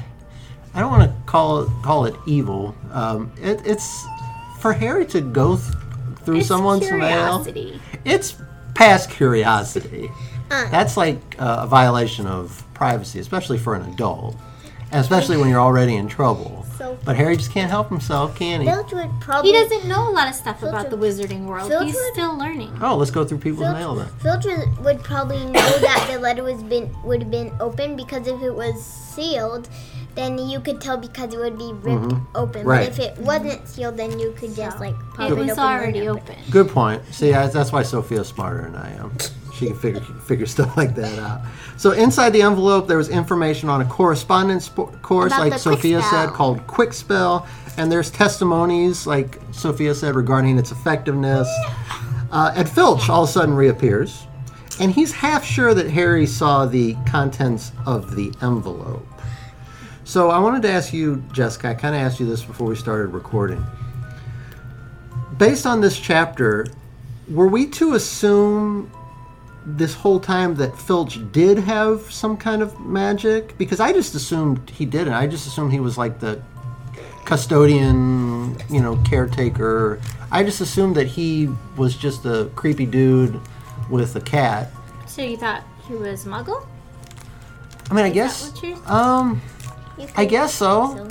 I 0.75 0.81
don't 0.81 0.91
want 0.91 1.05
to 1.11 1.17
call 1.27 1.63
it 1.63 1.69
call 1.83 2.05
it 2.05 2.15
evil. 2.27 2.75
Um, 2.93 3.33
it, 3.41 3.63
it's 3.65 4.05
for 4.61 4.73
Harry 4.73 5.07
to 5.07 5.21
go 5.21 5.57
th- 5.57 5.67
through 6.25 6.39
It's 6.39 6.49
someone's 6.49 6.91
mail. 6.91 7.47
It's 8.05 8.37
past 8.75 9.11
curiosity. 9.11 10.11
Uh. 10.51 10.69
That's 10.71 10.97
like 10.97 11.19
uh, 11.39 11.61
a 11.63 11.67
violation 11.67 12.27
of 12.27 12.63
privacy, 12.75 13.19
especially 13.21 13.59
for 13.59 13.75
an 13.75 13.83
adult, 13.93 14.37
and 14.93 15.01
especially 15.01 15.37
when 15.37 15.49
you're 15.49 15.61
already 15.61 15.95
in 15.97 16.09
trouble. 16.09 16.65
So- 16.79 16.99
but 17.05 17.17
Harry 17.17 17.37
just 17.37 17.53
can't 17.53 17.71
help 17.71 17.89
himself, 17.89 18.37
can 18.37 18.61
he? 18.61 18.67
Filch 18.67 18.93
would 18.93 19.11
probably. 19.21 19.51
He 19.53 19.59
doesn't 19.59 19.89
know 19.89 20.09
a 20.09 20.13
lot 20.13 20.29
of 20.29 20.35
stuff 20.35 20.63
about 20.63 20.91
the 20.91 20.97
wizarding 20.97 21.45
world. 21.47 21.69
filter- 21.69 21.87
He's 21.87 21.99
still 22.13 22.37
learning. 22.37 22.77
Oh, 22.83 22.97
let's 22.97 23.11
go 23.11 23.25
through 23.25 23.39
people's 23.39 23.73
mail 23.73 23.95
then. 23.95 24.09
Filch 24.21 24.45
would- 24.45 24.85
would 24.85 25.03
probably 25.03 25.45
know 25.47 25.53
that 25.53 26.09
the 26.13 26.19
letter 26.19 26.43
was 26.43 26.63
been 26.63 26.95
would 27.05 27.23
have 27.23 27.31
been 27.31 27.53
open 27.61 27.97
because 27.97 28.27
if 28.27 28.43
it 28.43 28.55
was 28.55 28.83
sealed, 28.85 29.69
then 30.15 30.39
you 30.39 30.61
could 30.61 30.81
tell 30.81 30.97
because 30.99 31.33
it 31.33 31.39
would 31.39 31.57
be 31.59 31.73
ripped 31.73 32.15
open. 32.35 32.61
Mm-hmm. 32.63 32.69
Right. 32.69 32.89
But 32.91 32.99
if 32.99 32.99
it 32.99 33.19
wasn't 33.19 33.67
sealed, 33.69 33.97
then 33.97 34.19
you 34.19 34.33
could 34.37 34.55
just 34.55 34.79
like 34.81 34.95
pop 35.15 35.31
It 35.31 35.33
it, 35.33 35.39
was 35.39 35.51
open. 35.53 35.65
already 35.65 35.99
and 36.01 36.09
open. 36.11 36.37
Good 36.51 36.69
point. 36.69 37.03
See, 37.13 37.33
I, 37.33 37.47
that's 37.47 37.73
why 37.73 37.83
Sophia's 37.85 38.29
smarter 38.29 38.63
than 38.63 38.77
I 38.77 38.93
am. 38.97 39.13
She 39.57 39.67
can 39.67 39.77
figure 39.77 40.01
figure 40.01 40.47
stuff 40.57 40.77
like 40.77 40.95
that 40.95 41.19
out. 41.19 41.43
So 41.77 41.93
inside 41.93 42.31
the 42.31 42.43
envelope, 42.43 42.87
there 42.87 42.99
was 42.99 43.09
information 43.09 43.69
on 43.69 43.81
a 43.81 43.85
correspondence 43.85 44.69
spo- 44.69 45.01
course, 45.03 45.33
About 45.33 45.51
like 45.51 45.59
Sophia 45.59 46.03
said, 46.03 46.31
called 46.31 46.67
Kwikspell, 46.67 47.47
and 47.77 47.91
there's 47.91 48.11
testimonies, 48.11 49.07
like 49.07 49.39
Sophia 49.53 49.95
said, 49.95 50.15
regarding 50.15 50.59
its 50.59 50.73
effectiveness. 50.73 51.49
Uh, 52.31 52.53
and 52.57 52.69
Filch 52.69 53.09
all 53.09 53.23
of 53.23 53.29
a 53.29 53.33
sudden 53.33 53.55
reappears, 53.55 54.27
and 54.81 54.91
he's 54.91 55.13
half 55.13 55.45
sure 55.45 55.75
that 55.75 55.89
Harry 55.89 56.27
saw 56.27 56.67
the 56.67 56.97
contents 57.07 57.73
of 57.87 58.17
the 58.17 58.33
envelope. 58.43 59.07
So 60.05 60.31
I 60.31 60.39
wanted 60.39 60.63
to 60.63 60.71
ask 60.71 60.93
you, 60.93 61.25
Jessica. 61.33 61.69
I 61.69 61.75
kind 61.75 61.95
of 61.95 62.01
asked 62.01 62.21
you 62.21 62.27
this 62.27 62.45
before 62.45 62.69
we 62.69 62.77
started 62.77 63.09
recording 63.09 63.65
based 65.39 65.67
on 65.67 65.81
this 65.81 65.99
chapter, 65.99 66.67
were 67.29 67.49
we 67.49 67.67
to 67.67 67.95
assume 67.95 68.91
this 69.67 69.95
whole 69.95 70.21
time 70.21 70.55
that 70.57 70.79
Filch 70.79 71.19
did 71.33 71.59
have 71.59 72.03
some 72.13 72.37
kind 72.37 72.63
of 72.63 72.79
magic? 72.81 73.59
Because 73.59 73.81
I 73.81 73.93
just 73.93 74.15
assumed 74.15 74.71
he 74.71 74.87
didn't. 74.87 75.13
I 75.15 75.27
just 75.27 75.47
assumed 75.47 75.73
he 75.73 75.81
was 75.81 75.99
like 75.99 76.21
the 76.21 76.41
custodian, 77.25 78.57
you 78.71 78.81
know, 78.81 78.97
caretaker. 79.05 80.01
I 80.31 80.45
just 80.45 80.61
assumed 80.61 80.97
that 80.97 81.07
he 81.07 81.49
was 81.77 81.97
just 81.97 82.25
a 82.25 82.51
creepy 82.55 82.87
dude 82.87 83.41
with 83.91 84.15
a 84.17 84.21
cat. 84.21 84.71
So 85.07 85.23
you 85.23 85.37
thought 85.37 85.63
he 85.89 85.95
was 85.95 86.25
Muggle? 86.25 86.67
I 87.91 87.95
mean, 87.95 88.05
I 88.05 88.09
Is 88.09 88.15
guess. 88.15 88.51
that 88.51 88.63
what 88.63 88.91
Um, 88.91 89.41
I 90.17 90.25
guess 90.25 90.55
so. 90.55 91.09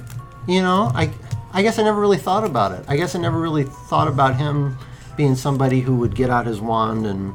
You 0.48 0.62
know, 0.62 0.91
I 0.94 1.12
I 1.54 1.62
guess 1.62 1.80
I 1.80 1.84
never 1.84 2.00
really 2.00 2.18
thought 2.18 2.44
about 2.44 2.72
it. 2.74 2.86
I 2.88 2.98
guess 2.98 3.15
I 3.15 3.20
never 3.20 3.39
really 3.39 3.63
thought 3.63 4.08
about 4.08 4.36
him 4.36 4.78
being 5.18 5.36
somebody 5.36 5.80
who 5.80 5.96
would 5.96 6.13
get 6.15 6.30
out 6.30 6.46
his 6.46 6.60
wand 6.60 7.06
and, 7.06 7.34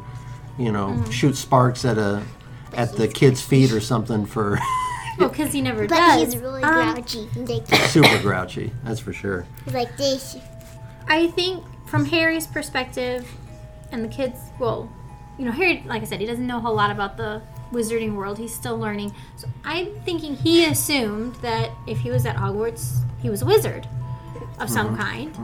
you 0.61 0.71
know, 0.73 0.89
Mm. 0.89 1.11
shoot 1.13 1.37
sparks 1.37 1.85
at 1.85 1.99
a 1.99 2.23
at 2.75 2.93
the 2.97 3.09
kid's 3.09 3.41
feet 3.43 3.73
or 3.73 3.81
something 3.81 4.25
for 4.27 4.57
well, 5.19 5.29
because 5.29 5.53
he 5.53 5.61
never 5.61 5.87
But 5.89 5.97
does. 5.97 6.21
But 6.27 6.33
he's 6.35 6.43
really 6.43 6.63
Um, 6.63 6.95
grouchy. 6.95 7.29
Like, 7.35 7.67
super 7.89 8.19
grouchy. 8.23 8.73
That's 8.85 9.01
for 9.01 9.13
sure. 9.13 9.47
like 9.73 9.97
this. 9.97 10.37
I 11.09 11.27
think 11.29 11.65
from 11.87 12.05
Harry's 12.05 12.47
perspective 12.47 13.27
and 13.91 14.05
the 14.05 14.09
kids, 14.09 14.39
well, 14.61 14.89
you 15.39 15.45
know, 15.45 15.51
Harry, 15.51 15.83
like 15.87 16.03
I 16.03 16.05
said, 16.05 16.21
he 16.21 16.27
doesn't 16.27 16.47
know 16.47 16.59
a 16.59 16.61
whole 16.61 16.77
lot 16.77 16.91
about 16.93 17.17
the 17.17 17.43
wizarding 17.73 18.15
world. 18.15 18.39
He's 18.39 18.55
still 18.55 18.79
learning. 18.79 19.13
So 19.37 19.49
I'm 19.65 19.89
thinking 20.05 20.37
he 20.37 20.67
assumed 20.67 21.35
that 21.37 21.71
if 21.89 21.99
he 21.99 22.11
was 22.11 22.25
at 22.27 22.37
Hogwarts, 22.37 22.99
he 23.23 23.31
was 23.31 23.43
a 23.43 23.47
wizard 23.47 23.89
of 24.61 24.69
some 24.71 24.97
kind. 24.97 25.37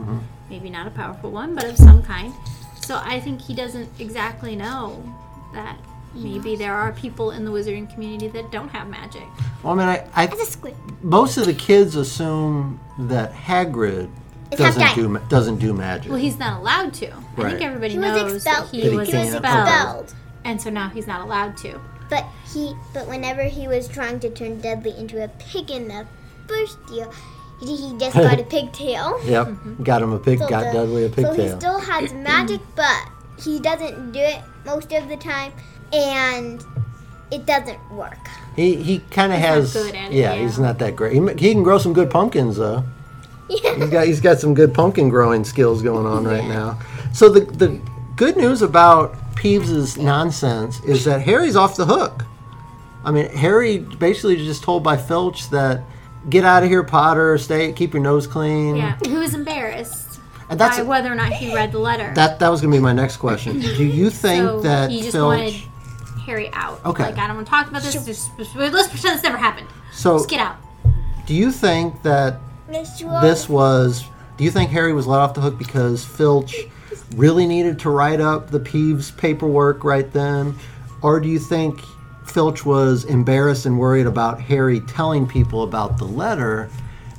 Maybe 0.49 0.69
not 0.69 0.87
a 0.87 0.91
powerful 0.91 1.31
one, 1.31 1.55
but 1.55 1.65
of 1.65 1.75
some 1.77 2.01
kind. 2.03 2.33
So 2.87 3.01
I 3.03 3.19
think 3.19 3.41
he 3.41 3.53
doesn't 3.53 3.89
exactly 3.99 4.55
know 4.55 5.03
that 5.53 5.77
maybe 6.15 6.55
there 6.55 6.73
are 6.73 6.93
people 6.93 7.31
in 7.31 7.43
the 7.43 7.51
wizarding 7.51 7.91
community 7.93 8.29
that 8.29 8.49
don't 8.49 8.69
have 8.69 8.87
magic. 8.87 9.25
Well, 9.61 9.73
I 9.73 9.75
mean, 9.75 9.87
I, 9.89 10.23
I 10.23 10.29
It's 10.31 10.57
most 11.01 11.35
of 11.37 11.45
the 11.45 11.53
kids 11.53 11.97
assume 11.97 12.79
that 12.97 13.33
Hagrid 13.33 14.09
It's 14.51 14.61
doesn't 14.61 14.95
do 14.95 15.19
doesn't 15.27 15.57
do 15.57 15.73
magic. 15.73 16.09
Well, 16.09 16.19
he's 16.21 16.39
not 16.39 16.61
allowed 16.61 16.93
to. 16.95 17.11
I 17.37 17.49
think 17.49 17.61
everybody 17.61 17.93
He 17.93 17.99
was 17.99 18.07
knows 18.07 18.35
expelled. 18.35 18.67
that 18.67 18.71
he 18.75 18.81
That 18.83 18.91
he 18.91 18.95
was 18.97 19.09
can't. 19.09 19.35
expelled. 19.35 19.67
Expelled. 19.67 20.15
And 20.45 20.61
so 20.61 20.69
now 20.69 20.87
he's 20.87 21.07
not 21.07 21.19
allowed 21.19 21.57
to. 21.57 21.81
But 22.09 22.25
he, 22.53 22.73
but 22.93 23.05
whenever 23.09 23.43
he 23.43 23.67
was 23.67 23.89
trying 23.89 24.21
to 24.21 24.29
turn 24.29 24.61
Dudley 24.61 24.97
into 24.97 25.21
a 25.21 25.27
pig 25.27 25.69
in 25.71 25.89
the 25.89 26.07
first 26.47 26.77
year, 26.89 27.09
he, 27.59 27.75
he 27.75 27.97
just 27.97 28.15
got 28.17 28.39
a 28.39 28.43
pigtail. 28.43 29.19
Yep, 29.25 29.49
got 29.83 30.01
him 30.01 30.13
a 30.13 30.19
pig. 30.19 30.39
So 30.39 30.47
got 30.49 30.65
the- 30.65 30.73
Dudley 30.79 31.05
a 31.05 31.09
pigtail. 31.09 31.35
So 31.35 31.41
he 31.43 31.49
still 31.59 31.79
has 31.79 32.13
magic, 32.13 32.61
but 32.75 33.09
he 33.43 33.59
doesn't 33.59 34.11
do 34.11 34.19
it 34.19 34.41
most 34.65 34.91
of 34.93 35.07
the 35.07 35.17
time, 35.17 35.51
and 35.93 36.63
it 37.31 37.45
doesn't 37.45 37.79
work. 37.91 38.17
He 38.55 38.75
he 38.75 38.99
kind 39.11 39.31
of 39.33 39.39
not 39.39 39.47
has. 39.47 39.73
good 39.73 39.93
at 39.95 40.11
it, 40.11 40.15
yeah, 40.15 40.33
yeah. 40.33 40.41
he's 40.41 40.57
not 40.59 40.79
that 40.79 40.95
great. 40.95 41.13
He, 41.13 41.19
he 41.37 41.53
can 41.53 41.63
grow 41.63 41.77
some 41.77 41.93
good 41.93 42.09
pumpkins 42.09 42.57
though. 42.57 42.83
He's 43.47 43.63
Yeah. 43.63 43.85
got 43.87 44.07
he's 44.07 44.19
got 44.21 44.39
some 44.39 44.53
good 44.53 44.73
pumpkin 44.73 45.09
growing 45.09 45.43
skills 45.45 45.81
going 45.81 46.05
on 46.05 46.25
right 46.25 46.45
now. 46.47 46.79
So 47.13 47.29
the 47.29 47.41
the 47.41 47.79
good 48.15 48.35
news 48.37 48.61
about 48.61 49.15
Peeves's 49.35 49.97
nonsense 49.97 50.79
is 50.83 51.05
that 51.05 51.21
Harry's 51.21 51.55
off 51.55 51.75
the 51.77 51.85
hook. 51.85 52.23
I 53.05 53.11
mean, 53.11 53.29
Harry 53.29 53.77
basically 53.77 54.35
just 54.37 54.63
told 54.63 54.83
by 54.83 54.97
Filch 54.97 55.49
that 55.51 55.81
get 56.29 56.43
out 56.43 56.63
of 56.63 56.69
here, 56.69 56.83
Potter. 56.83 57.37
Stay, 57.37 57.71
keep 57.73 57.93
your 57.93 58.03
nose 58.03 58.27
clean. 58.27 58.75
Yeah, 58.75 58.97
who 59.07 59.19
was 59.19 59.33
embarrassed 59.33 60.19
and 60.49 60.59
that's 60.59 60.77
by 60.77 60.83
whether 60.83 61.11
or 61.11 61.15
not 61.15 61.33
he 61.33 61.53
read 61.53 61.71
the 61.71 61.79
letter. 61.79 62.13
that. 62.15 62.39
That 62.39 62.49
was 62.49 62.61
gonna 62.61 62.75
be 62.75 62.79
my 62.79 62.93
next 62.93 63.17
question. 63.17 63.59
Do 63.77 63.83
you 63.85 64.09
think 64.09 64.43
so 64.43 64.61
that 64.61 64.89
he 64.89 64.99
just 64.99 65.11
Filch? 65.11 65.23
wanted 65.39 65.53
Harry 66.25 66.49
out. 66.53 66.83
Okay. 66.85 67.03
Like 67.03 67.17
I 67.17 67.27
don't 67.27 67.35
want 67.37 67.47
to 67.47 67.51
talk 67.51 67.67
about 67.67 67.81
this. 67.81 67.93
Just, 67.93 68.31
let's 68.37 68.53
pretend 68.89 69.15
this 69.15 69.23
never 69.23 69.37
happened. 69.37 69.67
so, 69.91 70.17
Just 70.17 70.29
get 70.29 70.39
out. 70.39 70.57
do 71.25 71.33
you 71.33 71.51
think 71.51 72.01
that 72.03 72.39
this 73.21 73.47
was 73.47 74.03
do 74.35 74.43
you 74.43 74.51
think 74.51 74.69
harry 74.69 74.91
was 74.91 75.07
let 75.07 75.19
off 75.19 75.33
the 75.33 75.39
hook 75.39 75.57
because 75.57 76.03
filch 76.03 76.65
really 77.15 77.47
needed 77.47 77.79
to 77.79 77.89
write 77.89 78.19
up 78.19 78.51
the 78.51 78.59
peeves 78.59 79.15
paperwork 79.15 79.85
right 79.85 80.11
then 80.11 80.53
or 81.01 81.21
do 81.21 81.29
you 81.29 81.39
think 81.39 81.79
filch 82.27 82.65
was 82.65 83.05
embarrassed 83.05 83.65
and 83.65 83.79
worried 83.79 84.05
about 84.05 84.39
harry 84.41 84.79
telling 84.81 85.27
people 85.27 85.63
about 85.63 85.97
the 85.97 86.05
letter 86.05 86.69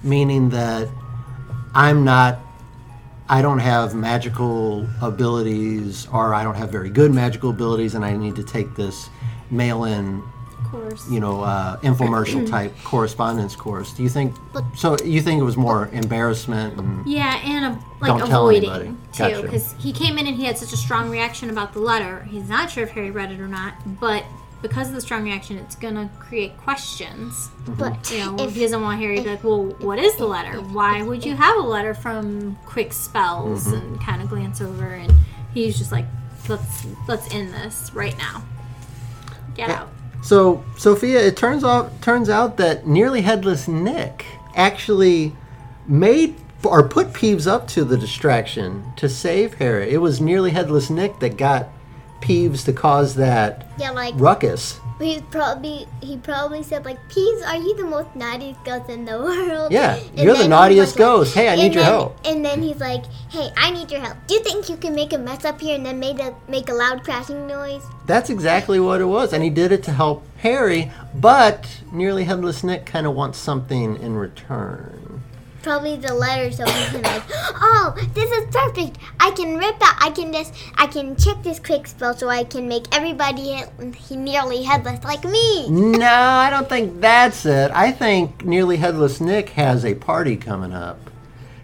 meaning 0.02 0.50
that 0.50 0.88
i'm 1.74 2.04
not 2.04 2.38
i 3.28 3.42
don't 3.42 3.58
have 3.58 3.94
magical 3.94 4.86
abilities 5.02 6.06
or 6.12 6.34
i 6.34 6.42
don't 6.42 6.56
have 6.56 6.70
very 6.70 6.90
good 6.90 7.12
magical 7.12 7.50
abilities 7.50 7.94
and 7.94 8.04
i 8.04 8.16
need 8.16 8.36
to 8.36 8.44
take 8.44 8.74
this 8.76 9.08
mail-in 9.50 10.22
course. 10.70 11.10
you 11.10 11.20
know, 11.20 11.42
uh, 11.42 11.76
infomercial 11.78 12.46
type 12.50 12.72
correspondence 12.84 13.56
course. 13.56 13.92
Do 13.92 14.02
you 14.02 14.08
think? 14.08 14.36
So 14.76 14.96
you 15.04 15.20
think 15.20 15.40
it 15.40 15.44
was 15.44 15.56
more 15.56 15.88
embarrassment 15.92 16.78
and 16.78 17.06
Yeah, 17.06 17.40
and 17.44 17.64
a, 17.64 17.80
like 18.00 18.22
avoiding 18.22 18.96
too, 19.12 19.18
Gotcha. 19.18 19.42
because 19.42 19.72
he 19.78 19.92
came 19.92 20.18
in 20.18 20.26
and 20.26 20.36
he 20.36 20.44
had 20.44 20.58
such 20.58 20.72
a 20.72 20.76
strong 20.76 21.10
reaction 21.10 21.50
about 21.50 21.72
the 21.72 21.80
letter. 21.80 22.24
He's 22.24 22.48
not 22.48 22.70
sure 22.70 22.84
if 22.84 22.90
Harry 22.90 23.10
read 23.10 23.32
it 23.32 23.40
or 23.40 23.48
not, 23.48 23.74
but 24.00 24.24
because 24.62 24.88
of 24.88 24.94
the 24.94 25.00
strong 25.00 25.24
reaction, 25.24 25.56
it's 25.58 25.76
gonna 25.76 26.10
create 26.18 26.56
questions. 26.58 27.50
But 27.66 28.10
You 28.10 28.18
know, 28.18 28.36
if 28.44 28.54
he 28.54 28.62
doesn't 28.62 28.82
want 28.82 29.00
Harry 29.00 29.16
to 29.16 29.22
be 29.22 29.30
like, 29.30 29.44
"Well, 29.44 29.64
what 29.80 29.98
is 29.98 30.16
the 30.16 30.26
letter? 30.26 30.60
Why 30.60 31.02
would 31.02 31.24
you 31.24 31.36
have 31.36 31.56
a 31.56 31.62
letter 31.62 31.94
from 31.94 32.58
Kwikspells?" 32.66 33.64
Mm-hmm. 33.64 33.74
And 33.74 34.00
kind 34.00 34.22
of 34.22 34.28
glance 34.28 34.60
over, 34.60 34.86
and 34.86 35.12
he's 35.54 35.78
just 35.78 35.92
like, 35.92 36.06
"Let's 36.48 36.86
let's 37.06 37.32
end 37.32 37.52
this 37.54 37.90
right 37.94 38.16
now. 38.18 38.42
Get 39.54 39.70
out." 39.70 39.88
so 40.22 40.64
Sophia? 40.76 41.20
It 41.20 41.36
turns 41.36 41.64
out 41.64 42.02
turns 42.02 42.28
out 42.28 42.56
that 42.56 42.86
nearly 42.86 43.22
headless 43.22 43.68
Nick 43.68 44.26
actually 44.54 45.34
made 45.86 46.34
or 46.64 46.82
put 46.88 47.12
Peeves 47.12 47.46
up 47.46 47.68
to 47.68 47.84
the 47.84 47.96
distraction 47.96 48.92
to 48.96 49.08
save 49.08 49.54
Harry. 49.54 49.90
It 49.90 49.98
was 49.98 50.20
nearly 50.20 50.50
headless 50.50 50.90
Nick 50.90 51.20
that 51.20 51.36
got 51.36 51.68
Peeves 52.20 52.64
to 52.64 52.72
cause 52.72 53.14
that 53.16 53.66
yeah, 53.78 53.90
like 53.90 54.14
ruckus. 54.16 54.80
he 54.98 55.20
probably 55.30 55.86
he 56.02 56.16
probably 56.18 56.62
said 56.62 56.84
like, 56.84 56.98
"Peeves, 57.08 57.46
are 57.46 57.56
you 57.56 57.76
the 57.76 57.84
most 57.84 58.08
naughtiest 58.16 58.62
ghost 58.64 58.90
in 58.90 59.04
the 59.04 59.18
world?" 59.18 59.70
Yeah, 59.72 59.94
And 59.96 60.18
you're 60.18 60.32
the 60.34 60.38
then 60.38 60.42
he 60.42 60.48
naughtiest 60.48 60.92
like- 60.94 60.98
ghost. 60.98 61.34
Hey, 61.34 61.48
I 61.48 61.54
need 61.56 61.74
your 61.74 61.84
then- 61.84 61.92
help. 61.92 62.26
And 62.26 62.44
then 62.44 62.60
he's 62.62 62.80
like, 62.80 63.04
"Hey, 63.30 63.50
I 63.56 63.70
need 63.70 63.90
your 63.90 64.00
help. 64.00 64.16
Do 64.26 64.34
you 64.34 64.40
think 64.42 64.68
you 64.68 64.76
can 64.76 64.94
make 64.94 65.12
a 65.12 65.18
mess 65.18 65.44
up 65.44 65.60
here 65.60 65.74
and 65.76 65.86
then 65.86 65.98
make 66.00 66.18
a 66.20 66.34
make 66.48 66.68
a 66.68 66.74
loud 66.74 67.04
crashing 67.04 67.46
noise?" 67.46 67.82
That's 68.06 68.30
exactly 68.30 68.80
what 68.80 69.00
it 69.00 69.04
was, 69.06 69.32
and 69.32 69.42
he 69.44 69.50
did 69.50 69.70
it 69.70 69.82
to 69.84 69.92
help 69.92 70.24
Harry. 70.38 70.90
But 71.14 71.66
nearly 71.92 72.24
headless 72.24 72.64
Nick 72.64 72.84
kind 72.86 73.06
of 73.06 73.14
wants 73.14 73.38
something 73.38 73.96
in 74.02 74.16
return. 74.16 74.97
Probably 75.62 75.96
the 75.96 76.14
letter, 76.14 76.52
so 76.52 76.64
he 76.64 76.86
can 76.86 77.02
like, 77.02 77.22
"Oh, 77.30 77.94
this 78.14 78.30
is 78.30 78.54
perfect. 78.54 78.98
I 79.18 79.30
can 79.32 79.56
rip 79.56 79.76
out. 79.82 79.96
I 80.00 80.10
can 80.10 80.32
just 80.32 80.54
I 80.76 80.86
can 80.86 81.16
check 81.16 81.42
this 81.42 81.58
Kwikspell 81.58 82.16
so 82.16 82.28
I 82.28 82.44
can 82.44 82.68
make 82.68 82.86
everybody 82.94 83.64
he- 83.96 84.16
nearly 84.16 84.62
headless 84.62 85.02
like 85.04 85.24
me." 85.24 85.68
no, 85.70 86.06
I 86.06 86.48
don't 86.50 86.68
think 86.68 87.00
that's 87.00 87.44
it. 87.44 87.70
I 87.72 87.90
think 87.90 88.44
nearly 88.44 88.76
headless 88.76 89.20
Nick 89.20 89.50
has 89.50 89.84
a 89.84 89.94
party 89.94 90.36
coming 90.36 90.72
up 90.72 90.98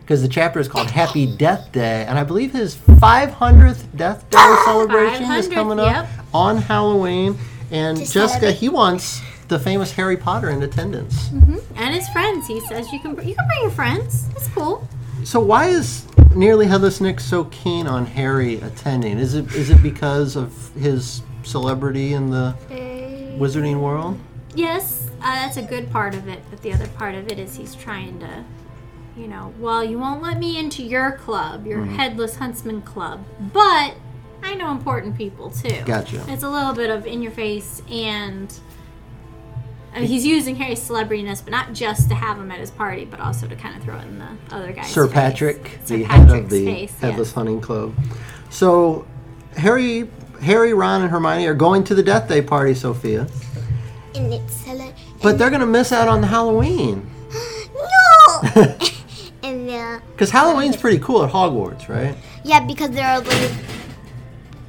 because 0.00 0.20
the 0.20 0.28
chapter 0.28 0.60
is 0.60 0.68
called 0.68 0.90
Happy 0.90 1.26
Death 1.38 1.72
Day, 1.72 2.04
and 2.06 2.18
I 2.18 2.24
believe 2.24 2.52
his 2.52 2.76
500th 2.76 3.96
Death 3.96 4.28
Day 4.28 4.56
celebration 4.64 5.30
is 5.32 5.48
coming 5.48 5.78
up 5.78 6.06
yep. 6.06 6.08
on 6.34 6.58
Halloween. 6.58 7.38
And 7.70 7.98
Jessica, 7.98 8.52
he 8.52 8.68
wants 8.68 9.20
the 9.48 9.58
famous 9.58 9.92
Harry 9.92 10.16
Potter 10.16 10.50
in 10.50 10.62
attendance. 10.62 11.30
And 11.76 11.94
his 11.94 12.08
friends, 12.08 12.46
he 12.46 12.60
says 12.60 12.92
you 12.92 13.00
can 13.00 13.14
br- 13.14 13.22
you 13.22 13.34
can 13.34 13.46
bring 13.46 13.60
your 13.62 13.70
friends. 13.70 14.28
It's 14.36 14.48
cool. 14.48 14.86
So 15.24 15.40
why 15.40 15.66
is 15.68 16.06
nearly 16.34 16.66
headless 16.66 17.00
Nick 17.00 17.20
so 17.20 17.44
keen 17.44 17.86
on 17.86 18.06
Harry 18.06 18.56
attending? 18.60 19.18
Is 19.18 19.34
it 19.34 19.52
is 19.54 19.70
it 19.70 19.82
because 19.82 20.36
of 20.36 20.70
his 20.74 21.22
celebrity 21.42 22.14
in 22.14 22.30
the 22.30 22.54
wizarding 23.38 23.80
world? 23.80 24.18
Yes, 24.54 25.10
uh, 25.20 25.34
that's 25.34 25.56
a 25.56 25.62
good 25.62 25.90
part 25.90 26.14
of 26.14 26.28
it. 26.28 26.40
But 26.50 26.62
the 26.62 26.72
other 26.72 26.86
part 26.88 27.14
of 27.14 27.30
it 27.30 27.38
is 27.38 27.56
he's 27.56 27.74
trying 27.74 28.20
to, 28.20 28.44
you 29.16 29.26
know, 29.28 29.52
well, 29.58 29.82
you 29.84 29.98
won't 29.98 30.22
let 30.22 30.38
me 30.38 30.58
into 30.58 30.82
your 30.82 31.12
club, 31.12 31.66
your 31.66 31.80
Mm-hmm. 31.80 31.96
headless 31.96 32.36
huntsman 32.36 32.82
club, 32.82 33.24
but 33.52 33.94
I 34.42 34.54
know 34.54 34.70
important 34.70 35.16
people 35.16 35.50
too. 35.50 35.82
Gotcha. 35.84 36.24
It's 36.28 36.42
a 36.44 36.48
little 36.50 36.72
bit 36.74 36.88
of 36.90 37.06
in 37.06 37.20
your 37.22 37.32
face 37.32 37.82
and. 37.90 38.52
I 39.94 40.00
mean, 40.00 40.08
he's 40.08 40.26
using 40.26 40.56
Harry's 40.56 40.80
celebrityness, 40.80 41.44
but 41.44 41.52
not 41.52 41.72
just 41.72 42.08
to 42.08 42.14
have 42.16 42.36
him 42.38 42.50
at 42.50 42.58
his 42.58 42.70
party, 42.72 43.04
but 43.04 43.20
also 43.20 43.46
to 43.46 43.54
kind 43.54 43.76
of 43.76 43.82
throw 43.84 43.96
it 43.96 44.02
in 44.02 44.18
the 44.18 44.28
other 44.50 44.72
guy's 44.72 44.88
Sir 44.90 45.06
face. 45.06 45.14
Patrick, 45.14 45.78
Sir 45.84 45.98
the 45.98 46.02
head 46.04 46.30
of 46.30 46.50
the 46.50 46.64
face, 46.64 46.98
Headless 46.98 47.28
yes. 47.28 47.34
Hunting 47.34 47.60
Club. 47.60 47.94
So 48.50 49.06
Harry, 49.56 50.08
Harry, 50.42 50.74
Ron, 50.74 51.02
and 51.02 51.10
Hermione 51.10 51.46
are 51.46 51.54
going 51.54 51.84
to 51.84 51.94
the 51.94 52.02
Death 52.02 52.28
Day 52.28 52.42
party, 52.42 52.74
Sophia, 52.74 53.28
And 54.16 54.32
it's 54.34 54.54
cele- 54.54 54.92
but 55.22 55.38
they're 55.38 55.50
going 55.50 55.60
to 55.60 55.66
miss 55.66 55.92
out 55.92 56.08
on 56.08 56.20
the 56.20 56.26
Halloween 56.26 57.08
no. 57.74 58.50
and 59.44 59.70
uh, 59.70 60.00
because 60.10 60.30
Halloween's 60.30 60.76
pretty 60.76 60.98
cool 60.98 61.22
at 61.24 61.30
Hogwarts, 61.32 61.88
right? 61.88 62.16
yeah, 62.42 62.60
because 62.66 62.90
there 62.90 63.06
are 63.06 63.20
like 63.20 63.52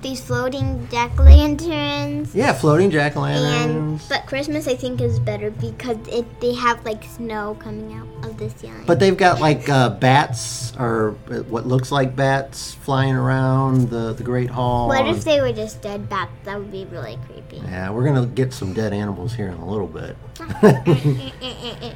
these 0.05 0.21
floating 0.21 0.87
jack 0.91 1.17
lanterns. 1.17 2.35
Yeah, 2.35 2.53
floating 2.53 2.91
jack 2.91 3.17
o' 3.17 3.23
And 3.23 3.41
lanterns. 3.41 4.07
but 4.07 4.27
Christmas 4.27 4.67
I 4.67 4.75
think 4.75 5.01
is 5.01 5.17
better 5.17 5.49
because 5.49 5.97
it 6.07 6.25
they 6.39 6.53
have 6.53 6.85
like 6.85 7.03
snow 7.03 7.57
coming 7.59 7.91
out 7.93 8.07
of 8.23 8.37
the 8.37 8.51
ceiling. 8.51 8.83
But 8.85 8.99
they've 8.99 9.17
got 9.17 9.41
like 9.41 9.67
uh, 9.67 9.89
bats 9.89 10.75
or 10.77 11.15
uh, 11.31 11.39
what 11.49 11.65
looks 11.65 11.91
like 11.91 12.15
bats 12.15 12.75
flying 12.75 13.15
around 13.15 13.89
the, 13.89 14.13
the 14.13 14.23
Great 14.23 14.51
Hall. 14.51 14.87
what 14.87 15.07
if 15.07 15.23
they 15.23 15.41
were 15.41 15.51
just 15.51 15.81
dead 15.81 16.07
bats? 16.07 16.31
That 16.43 16.59
would 16.59 16.71
be 16.71 16.85
really 16.85 17.17
creepy. 17.25 17.57
Yeah, 17.65 17.89
we're 17.89 18.05
gonna 18.05 18.27
get 18.27 18.53
some 18.53 18.73
dead 18.73 18.93
animals 18.93 19.33
here 19.33 19.47
in 19.47 19.57
a 19.57 19.67
little 19.67 19.87
bit. 19.87 20.15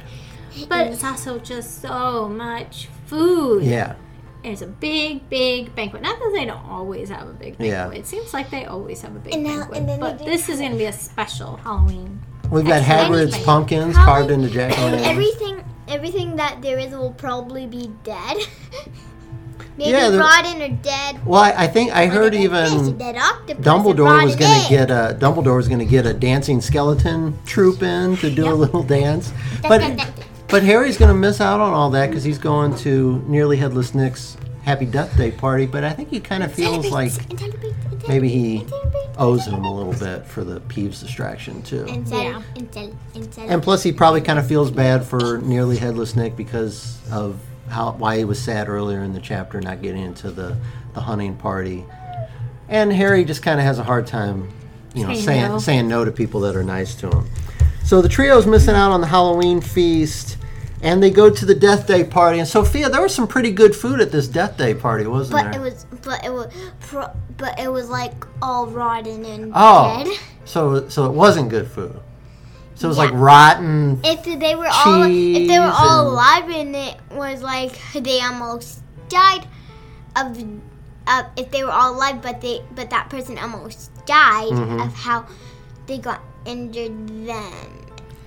But 0.68 0.88
it's 0.88 1.04
also 1.04 1.38
just 1.38 1.80
so 1.80 2.28
much 2.28 2.88
food. 3.06 3.62
Yeah, 3.62 3.94
It's 4.42 4.62
a 4.62 4.66
big, 4.66 5.28
big 5.28 5.74
banquet. 5.74 6.02
Not 6.02 6.18
that 6.18 6.30
they 6.34 6.44
don't 6.46 6.64
always 6.64 7.10
have 7.10 7.28
a 7.28 7.32
big 7.32 7.58
banquet. 7.58 7.68
Yeah. 7.68 7.90
It 7.90 8.06
seems 8.06 8.32
like 8.32 8.50
they 8.50 8.64
always 8.64 9.02
have 9.02 9.14
a 9.14 9.18
big 9.18 9.34
And 9.34 9.42
now- 9.44 9.58
banquet. 9.58 9.78
and 9.78 9.88
then 9.88 10.00
but 10.00 10.18
this 10.24 10.48
is 10.48 10.58
going 10.60 10.72
to 10.72 10.78
be 10.78 10.86
a 10.86 10.92
special 10.92 11.56
Halloween. 11.58 12.20
we've 12.50 12.64
got 12.64 12.78
Extra 12.78 12.96
Hagrid's 12.96 13.22
anything. 13.34 13.44
pumpkins 13.44 13.94
Probably- 13.94 14.12
carved 14.12 14.30
into 14.30 14.48
jack 14.50 14.72
o' 14.72 14.82
and 14.82 14.92
lanterns. 14.96 15.06
everything 15.06 15.64
everything 15.88 16.36
that 16.36 16.62
there 16.62 16.78
is 16.78 16.92
will 16.92 17.12
probably 17.12 17.66
be 17.66 17.90
dead. 18.04 18.36
Maybe 19.76 19.90
Yeah, 19.92 20.10
there- 20.10 20.20
rotten 20.20 20.60
or 20.62 20.68
dead. 20.82 21.24
Well, 21.26 21.40
I, 21.40 21.52
I 21.64 21.66
think 21.66 21.92
I 21.92 22.06
heard 22.06 22.34
Like 22.34 22.44
a 22.44 22.48
dead 22.48 22.68
fish, 22.68 22.72
a 22.72 22.80
even 22.82 22.98
dead 22.98 23.16
Dumbledore 23.62 24.22
was 24.24 24.36
going 24.36 24.62
to 24.62 24.68
get 24.68 24.90
a 24.90 25.16
Dumbledore 25.18 25.56
was 25.56 25.68
going 25.68 25.78
to 25.80 25.84
get 25.86 26.06
a 26.06 26.12
dancing 26.12 26.60
skeleton 26.60 27.38
troop 27.46 27.82
in 27.82 28.16
to 28.18 28.30
do 28.30 28.46
a 28.50 28.52
little 28.54 28.82
dance, 28.82 29.32
but 29.62 29.80
but 30.50 30.62
Harry's 30.62 30.96
going 30.96 31.08
to 31.08 31.14
miss 31.18 31.40
out 31.40 31.60
on 31.60 31.72
all 31.72 31.90
that 31.90 32.08
because 32.08 32.24
he's 32.24 32.38
going 32.38 32.74
to 32.78 33.22
nearly 33.26 33.56
headless 33.56 33.94
Nick's 33.94 34.36
Happy 34.62 34.84
Death 34.86 35.16
Day 35.16 35.30
party. 35.30 35.66
But 35.66 35.84
I 35.84 35.92
think 35.92 36.10
he 36.10 36.20
kind 36.20 36.42
of 36.42 36.52
feels 36.52 36.90
like 36.90 37.12
maybe 38.08 38.28
he 38.28 38.66
owes 39.16 39.46
him 39.46 39.64
a 39.64 39.74
little 39.74 39.92
bit 39.92 40.26
for 40.26 40.44
the 40.44 40.60
Peeves 40.62 41.00
distraction 41.00 41.62
too. 41.62 41.84
And 41.88 42.08
Yeah. 42.08 42.42
And 43.38 43.62
plus, 43.62 43.82
he 43.82 43.92
probably 43.92 44.20
kind 44.20 44.38
of 44.38 44.46
feels 44.46 44.70
bad 44.70 45.04
for 45.04 45.38
nearly 45.38 45.76
headless 45.76 46.16
Nick 46.16 46.36
because 46.36 46.98
of 47.10 47.40
how 47.68 47.92
why 47.92 48.18
he 48.18 48.24
was 48.24 48.40
sad 48.40 48.68
earlier 48.68 49.02
in 49.02 49.12
the 49.12 49.20
chapter, 49.20 49.60
not 49.60 49.82
getting 49.82 50.02
into 50.02 50.30
the 50.30 50.56
the 50.94 51.00
hunting 51.00 51.36
party. 51.36 51.84
And 52.68 52.92
Harry 52.92 53.24
just 53.24 53.42
kind 53.42 53.58
of 53.58 53.66
has 53.66 53.78
a 53.78 53.84
hard 53.84 54.06
time, 54.06 54.48
you 54.94 55.02
know, 55.06 55.14
Saying 55.14 55.24
saying 55.24 55.48
no. 55.48 55.58
saying 55.58 55.88
no 55.88 56.04
to 56.04 56.12
people 56.12 56.40
that 56.40 56.54
are 56.56 56.64
nice 56.64 56.94
to 56.96 57.08
him. 57.08 57.26
So 57.84 58.00
the 58.02 58.08
trio's 58.08 58.46
missing 58.46 58.74
out 58.74 58.92
on 58.92 59.00
the 59.00 59.06
Halloween 59.06 59.60
feast. 59.60 60.36
And 60.82 61.02
they 61.02 61.10
go 61.10 61.28
to 61.30 61.44
the 61.46 61.54
death 61.54 61.86
day 61.86 62.04
party. 62.04 62.38
And 62.38 62.48
Sophia, 62.48 62.88
there 62.88 63.02
was 63.02 63.14
some 63.14 63.26
pretty 63.26 63.50
good 63.52 63.74
food 63.76 64.00
at 64.00 64.10
this 64.12 64.26
death 64.28 64.56
day 64.56 64.74
party, 64.74 65.06
wasn't 65.06 65.32
But 65.42 65.52
there? 65.52 65.60
it 65.60 65.64
was, 65.64 65.86
but 66.02 66.24
it 66.24 66.32
was, 66.32 66.52
pro, 66.80 67.08
but 67.36 67.58
it 67.58 67.70
was 67.70 67.88
like 67.90 68.14
all 68.42 68.66
rotten 68.66 69.24
and 69.24 69.52
oh, 69.54 70.04
dead. 70.04 70.18
so 70.44 70.88
so 70.88 71.06
it 71.06 71.12
wasn't 71.12 71.48
good 71.50 71.68
food. 71.70 72.00
So 72.76 72.86
it 72.86 72.88
was 72.88 72.98
like 72.98 73.12
rotten. 73.12 74.00
If 74.04 74.24
they 74.24 74.54
were 74.54 74.68
all, 74.68 75.02
if 75.02 75.48
they 75.48 75.58
were 75.58 75.66
all 75.74 76.00
and- 76.00 76.08
alive 76.08 76.50
and 76.50 76.74
it 76.76 76.96
was 77.10 77.42
like 77.42 77.78
they 77.92 78.20
almost 78.22 78.80
died 79.10 79.46
of, 80.16 80.38
of 81.06 81.26
if 81.36 81.50
they 81.50 81.62
were 81.62 81.70
all 81.70 81.94
alive, 81.94 82.22
but 82.22 82.40
they, 82.40 82.62
but 82.74 82.88
that 82.90 83.10
person 83.10 83.36
almost 83.38 83.90
died 84.06 84.50
Mm-hmm. 84.52 84.80
of 84.80 84.94
how 84.94 85.26
they 85.86 85.98
got 85.98 86.22
injured. 86.46 87.06
Then, 87.26 87.52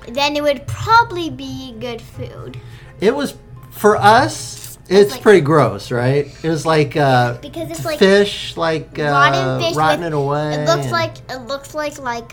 then 0.07 0.35
it 0.35 0.43
would 0.43 0.65
probably 0.67 1.29
be 1.29 1.73
good 1.79 2.01
food 2.01 2.59
It 2.99 3.15
was 3.15 3.35
for 3.71 3.95
us. 3.95 4.77
It's 4.89 5.11
like- 5.11 5.21
pretty 5.21 5.41
gross, 5.41 5.91
right? 5.91 6.27
It 6.43 6.49
was 6.49 6.65
like 6.65 6.97
uh, 6.97 7.37
because 7.41 7.71
it's 7.71 7.85
like 7.85 7.99
fish, 7.99 8.57
like 8.57 8.99
uh, 8.99 9.03
rotten 9.03 9.61
fish 9.61 9.75
rotting 9.75 10.01
with- 10.01 10.13
it 10.13 10.15
away. 10.15 10.53
It 10.55 10.67
looks 10.67 10.91
like 10.91 11.17
it 11.29 11.41
looks 11.47 11.73
like 11.73 11.97
like 11.99 12.31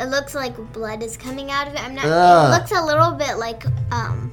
it 0.00 0.06
looks 0.06 0.34
like 0.34 0.56
blood 0.72 1.02
is 1.02 1.16
coming 1.16 1.50
out 1.50 1.68
of 1.68 1.74
it. 1.74 1.80
I'm 1.82 1.94
not. 1.94 2.06
Ugh. 2.06 2.48
It 2.48 2.58
looks 2.58 2.72
a 2.72 2.82
little 2.84 3.12
bit 3.12 3.36
like 3.36 3.64
um, 3.92 4.32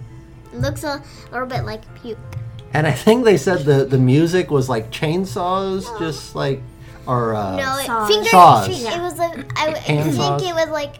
looks 0.54 0.84
a 0.84 1.02
little 1.32 1.48
bit 1.48 1.64
like 1.64 1.82
puke. 2.02 2.18
And 2.74 2.88
I 2.88 2.92
think 2.92 3.26
they 3.26 3.38
said 3.38 3.66
the 3.66 3.86
the 3.86 4.00
music 4.00 4.50
was 4.50 4.70
like 4.70 4.90
chainsaws, 4.90 6.00
just 6.00 6.36
like 6.36 6.62
or 7.06 7.36
uh, 7.36 7.58
no, 7.58 7.78
it, 7.78 7.86
saws. 7.86 8.10
finger. 8.10 8.30
Saws. 8.30 8.84
It 8.84 9.02
was 9.02 9.20
a. 9.20 9.46
I, 9.58 9.68
I 9.68 9.78
Hand 9.78 10.16
think 10.16 10.44
it 10.44 10.56
was 10.56 10.70
like. 10.70 10.96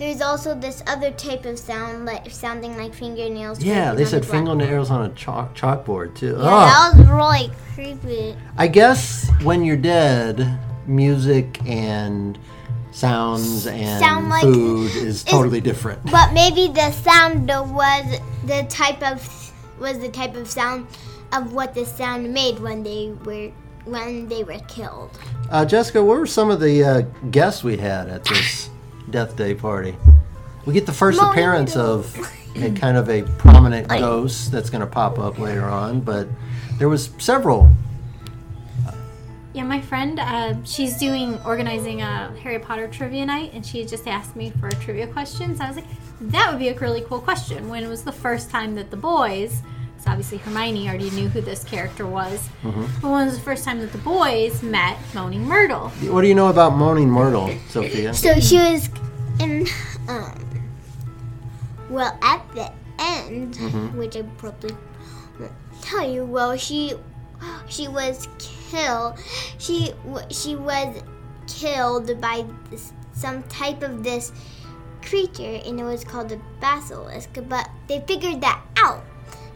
There's 0.00 0.22
also 0.22 0.54
this 0.54 0.82
other 0.86 1.10
type 1.10 1.44
of 1.44 1.58
sound, 1.58 2.06
like 2.06 2.30
sounding 2.30 2.74
like 2.78 2.94
fingernails. 2.94 3.62
yeah. 3.62 3.92
They 3.92 4.06
said 4.06 4.22
the 4.22 4.28
fingernails 4.28 4.90
on 4.90 5.02
a 5.10 5.14
chalk 5.14 5.54
chalkboard 5.54 6.14
too. 6.16 6.36
Yeah, 6.38 6.56
Ugh. 6.56 6.94
that 6.94 6.96
was 6.96 7.06
really 7.06 7.50
creepy. 7.74 8.34
I 8.56 8.66
guess 8.66 9.28
when 9.42 9.62
you're 9.62 9.76
dead, 9.76 10.58
music 10.86 11.60
and 11.66 12.38
sounds 12.92 13.66
and 13.66 14.00
Sound 14.02 14.30
like- 14.30 14.42
food 14.42 14.90
is 14.96 15.22
totally 15.22 15.60
different. 15.60 16.02
But 16.10 16.32
maybe 16.32 16.68
the 16.72 16.90
sound 16.92 17.46
was 17.48 18.18
the 18.46 18.64
type 18.70 19.02
of 19.02 19.22
was 19.78 19.98
the 19.98 20.08
type 20.08 20.34
of 20.34 20.50
sound 20.50 20.86
of 21.32 21.52
what 21.52 21.74
the 21.74 21.84
sound 21.84 22.32
made 22.32 22.58
when 22.58 22.82
they 22.82 23.12
were 23.24 23.50
when 23.84 24.28
they 24.28 24.44
were 24.44 24.58
killed. 24.66 25.10
Uh, 25.50 25.66
Jessica, 25.66 26.02
what 26.02 26.18
were 26.18 26.26
some 26.26 26.50
of 26.50 26.58
the 26.60 26.82
uh, 26.84 27.00
guests 27.30 27.62
we 27.62 27.76
had 27.76 28.08
at 28.08 28.24
this 28.24 28.69
death 29.10 29.36
day 29.36 29.54
party? 29.54 29.96
We 30.66 30.74
get 30.74 30.86
the 30.86 30.92
first 30.92 31.20
appearance 31.20 31.76
of 31.76 32.16
a 32.56 32.70
kind 32.76 32.96
of 32.96 33.08
a 33.08 33.22
prominent 33.22 33.88
ghost 33.88 34.52
that's 34.52 34.70
going 34.70 34.82
to 34.82 34.86
pop 34.86 35.18
up 35.18 35.38
later 35.38 35.64
on, 35.64 36.00
but 36.00 36.28
there 36.78 36.88
was 36.88 37.10
several. 37.18 37.70
Yeah, 39.52 39.64
my 39.64 39.80
friend, 39.80 40.20
uh, 40.20 40.54
she's 40.64 40.96
doing 40.96 41.40
organizing 41.44 42.02
a 42.02 42.32
Harry 42.42 42.60
Potter 42.60 42.86
trivia 42.86 43.26
night, 43.26 43.52
and 43.52 43.66
she 43.66 43.84
just 43.84 44.06
asked 44.06 44.36
me 44.36 44.50
for 44.60 44.68
a 44.68 44.74
trivia 44.76 45.08
questions. 45.08 45.60
I 45.60 45.66
was 45.66 45.76
like, 45.76 45.86
that 46.20 46.50
would 46.50 46.60
be 46.60 46.68
a 46.68 46.78
really 46.78 47.00
cool 47.02 47.20
question. 47.20 47.68
When 47.68 47.88
was 47.88 48.04
the 48.04 48.12
first 48.12 48.50
time 48.50 48.76
that 48.76 48.90
the 48.90 48.96
boys, 48.96 49.62
so 50.02 50.10
obviously 50.10 50.38
Hermione 50.38 50.88
already 50.88 51.10
knew 51.10 51.28
who 51.28 51.40
this 51.40 51.62
character 51.64 52.06
was, 52.06 52.48
Mm-hmm. 52.62 52.86
but 53.02 53.10
when 53.10 53.26
was 53.26 53.36
the 53.36 53.42
first 53.42 53.64
time 53.64 53.80
that 53.80 53.92
the 53.92 53.98
boys 53.98 54.62
met 54.62 54.96
Moaning 55.14 55.44
Myrtle. 55.44 55.88
What 56.10 56.22
do 56.22 56.28
you 56.28 56.34
know 56.34 56.48
about 56.48 56.74
Moaning 56.76 57.08
Myrtle, 57.10 57.50
Sophia? 57.68 58.14
So 58.14 58.38
she 58.40 58.56
was 58.56 58.88
in 59.38 59.66
um 60.08 60.34
well 61.88 62.18
at 62.22 62.42
the 62.54 62.70
end, 62.98 63.56
which 63.96 64.16
I 64.16 64.22
probably 64.38 64.74
won't 65.38 65.52
tell 65.82 66.08
you. 66.10 66.24
Well, 66.24 66.56
she 66.56 66.94
she 67.68 67.88
was 67.88 68.28
killed. 68.70 69.18
She 69.58 69.92
she 70.30 70.56
was 70.56 71.02
killed 71.46 72.20
by 72.20 72.44
this, 72.70 72.92
some 73.12 73.42
type 73.44 73.82
of 73.82 74.04
this 74.04 74.32
creature, 75.02 75.60
and 75.64 75.80
it 75.80 75.84
was 75.84 76.04
called 76.04 76.30
a 76.32 76.40
basilisk. 76.60 77.30
But 77.48 77.68
they 77.88 78.00
figured 78.06 78.40
that 78.42 78.60
out 78.76 79.02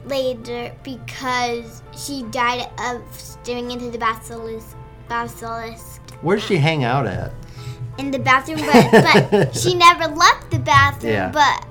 later 0.06 0.72
because 0.82 1.82
she 1.96 2.22
died 2.30 2.68
of 2.78 3.02
staring 3.12 3.70
into 3.70 3.90
the 3.90 3.98
basilisk 3.98 4.76
basilisk 5.08 6.00
Where 6.22 6.36
does 6.36 6.44
she 6.46 6.56
hang 6.56 6.84
out 6.84 7.06
at? 7.06 7.32
in 7.96 8.10
the 8.10 8.18
bathroom, 8.18 8.58
but, 8.60 8.90
but 9.30 9.54
she 9.62 9.72
never 9.74 10.08
left 10.08 10.50
the 10.50 10.58
bathroom. 10.58 11.12
Yeah. 11.12 11.30
But 11.30 11.64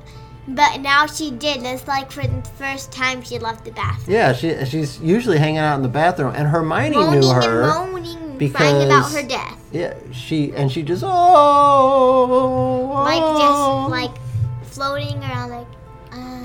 but 0.48 0.80
now 0.82 1.06
she 1.06 1.32
did. 1.32 1.64
It's 1.64 1.88
like 1.88 2.12
for 2.12 2.26
the 2.26 2.42
first 2.58 2.92
time 2.92 3.22
she 3.24 3.40
left 3.40 3.66
the 3.66 3.72
bathroom. 3.72 4.16
Yeah, 4.16 4.34
she 4.34 4.64
she's 4.66 5.00
usually 5.02 5.38
hanging 5.38 5.58
out 5.60 5.76
in 5.76 5.82
the 5.82 5.90
bathroom, 5.90 6.34
and 6.36 6.48
Hermione 6.48 6.96
Moaning 6.96 7.20
knew 7.22 7.30
her. 7.30 7.64
and 7.64 7.92
moaning, 7.92 8.52
crying 8.52 8.84
about 8.88 9.10
because- 9.10 9.16
her 9.16 9.28
death. 9.28 9.60
Yeah, 9.74 9.96
she 10.12 10.54
and 10.54 10.72
she 10.72 10.82
just 10.84 11.04
oh, 11.06 12.92
Like 13.04 13.22
oh. 13.22 13.90
just 13.90 13.92
like 13.92 14.16
floating 14.72 15.18
around 15.24 15.50
like 15.50 15.68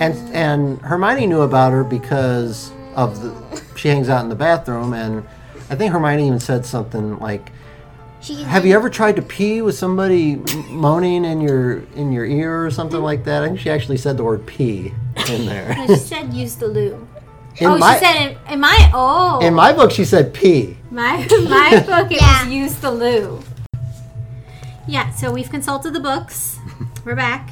and 0.00 0.14
and 0.34 0.80
Hermione 0.80 1.26
knew 1.26 1.42
about 1.42 1.72
her 1.72 1.84
because 1.84 2.70
of 2.94 3.22
the 3.22 3.62
she 3.76 3.88
hangs 3.88 4.08
out 4.08 4.22
in 4.22 4.28
the 4.28 4.34
bathroom, 4.34 4.92
and 4.92 5.26
I 5.70 5.76
think 5.76 5.92
Hermione 5.92 6.26
even 6.26 6.40
said 6.40 6.66
something 6.66 7.18
like, 7.18 7.52
she 8.20 8.42
"Have 8.42 8.66
you 8.66 8.74
ever 8.74 8.90
tried 8.90 9.16
to 9.16 9.22
pee 9.22 9.62
with 9.62 9.76
somebody 9.76 10.36
moaning 10.68 11.24
in 11.24 11.40
your 11.40 11.82
in 11.94 12.12
your 12.12 12.24
ear 12.24 12.66
or 12.66 12.70
something 12.70 13.00
like 13.00 13.24
that?" 13.24 13.42
I 13.42 13.46
think 13.48 13.60
she 13.60 13.70
actually 13.70 13.98
said 13.98 14.16
the 14.16 14.24
word 14.24 14.46
pee 14.46 14.92
in 15.28 15.46
there. 15.46 15.72
And 15.76 15.88
she 15.90 15.96
said, 15.96 16.32
use 16.32 16.56
the 16.56 16.68
loo. 16.68 17.06
In 17.56 17.66
oh, 17.66 17.78
my 17.78 17.94
she 17.94 18.04
said, 18.04 18.16
in, 18.16 18.52
in 18.52 18.60
my, 18.60 18.90
oh. 18.94 19.40
in 19.40 19.52
my 19.52 19.72
book, 19.72 19.90
she 19.90 20.04
said 20.04 20.32
pee. 20.32 20.76
My 20.90 21.16
my 21.16 21.82
book 21.86 22.12
it 22.12 22.20
Yeah. 22.20 22.44
was 22.44 22.52
use 22.52 22.76
the 22.76 22.90
loo. 22.90 23.42
Yeah, 24.86 25.10
so 25.10 25.32
we've 25.32 25.50
consulted 25.50 25.92
the 25.92 26.00
books. 26.00 26.58
We're 27.04 27.16
back. 27.16 27.50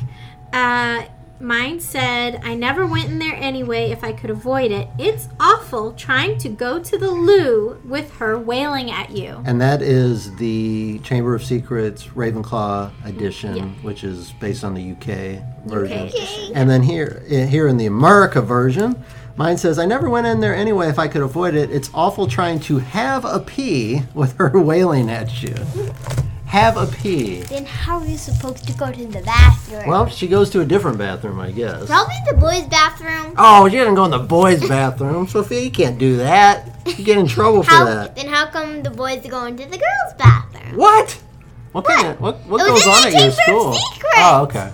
Uh, 0.53 1.03
mine 1.41 1.81
said, 1.81 2.41
I 2.45 2.55
never 2.55 2.87
went 2.87 3.11
in 3.11 3.19
there 3.19 3.35
anyway 3.35 3.91
if 3.91 4.03
I 4.03 4.13
could 4.13 4.31
avoid 4.31 4.71
it. 4.71 4.89
It's 4.99 5.29
awful 5.39 5.93
trying 5.93 6.39
to 6.39 6.49
go 6.49 6.79
to 6.79 6.99
the 6.99 7.11
loo 7.11 7.81
with 7.85 8.13
her 8.17 8.39
wailing 8.39 8.91
at 8.91 9.11
you. 9.11 9.43
And 9.45 9.61
that 9.61 9.83
is 9.83 10.35
the 10.37 10.99
Chamber 11.01 11.35
of 11.35 11.45
Secrets 11.45 12.05
Ravenclaw 12.09 12.91
edition, 13.05 13.57
Yeah. 13.57 13.65
which 13.83 14.05
is 14.05 14.33
based 14.41 14.65
on 14.65 14.75
the 14.75 14.83
UK 14.83 15.43
version. 15.67 16.07
edition. 16.07 16.53
And 16.55 16.69
then 16.71 16.83
here, 16.83 17.23
eh, 17.29 17.47
here 17.47 17.67
in 17.69 17.77
the 17.77 17.87
America 17.87 18.41
version, 18.41 18.97
mine 19.37 19.59
says, 19.59 19.79
"I 19.79 19.85
never 19.87 20.09
went 20.09 20.27
in 20.27 20.41
there 20.41 20.55
anyway 20.55 20.89
if 20.89 20.99
I 20.99 21.09
could 21.09 21.23
avoid 21.23 21.55
it. 21.55 21.71
It's 21.71 21.91
awful 21.93 22.27
trying 22.27 22.61
to 22.61 22.79
have 22.79 23.25
a 23.25 23.39
pee 23.41 24.03
with 24.15 24.35
her 24.39 24.51
wailing 24.61 25.11
at 25.11 25.43
you. 25.43 25.55
Have 26.47 26.77
a 26.77 26.87
pee. 26.87 27.41
then 27.41 27.67
how 27.67 27.99
are 27.99 28.07
you 28.07 28.17
supposed 28.17 28.67
to 28.69 28.73
go 28.75 28.91
to 28.93 29.07
the 29.07 29.21
bathroom? 29.23 29.89
Well, 29.89 30.09
she 30.09 30.29
goes 30.29 30.49
to 30.51 30.61
a 30.61 30.65
different 30.65 30.97
bathroom, 30.97 31.41
I 31.41 31.51
guess. 31.51 31.87
Probably 31.87 32.15
the 32.31 32.37
boys' 32.37 32.67
bathroom. 32.67 33.35
Oh, 33.37 33.69
she 33.69 33.77
doesn't 33.77 33.97
go 33.97 34.05
in 34.05 34.13
the 34.13 34.19
boys' 34.21 34.67
bathroom, 34.69 35.27
Sophia. 35.27 35.61
You 35.61 35.71
can't 35.73 35.99
do 35.99 36.17
that. 36.19 36.69
You 36.87 37.05
get 37.05 37.19
in 37.19 37.27
trouble 37.27 37.63
for 37.65 37.71
How 37.71 37.85
that. 37.85 38.15
then 38.17 38.29
how 38.29 38.47
come 38.47 38.83
the 38.85 38.91
boys 38.91 39.27
go 39.27 39.45
into 39.47 39.65
the 39.65 39.77
girls' 39.77 40.15
bathroom? 40.19 40.77
What? 40.77 41.11
What 41.73 41.85
kind 41.85 42.07
of 42.09 42.21
what 42.21 42.39
what 42.47 42.65
goes 42.67 42.87
on 42.87 43.07
at 43.07 43.13
your 43.13 43.31
school? 43.33 43.73
Secrets. 43.75 44.15
Oh, 44.17 44.43
okay. 44.45 44.71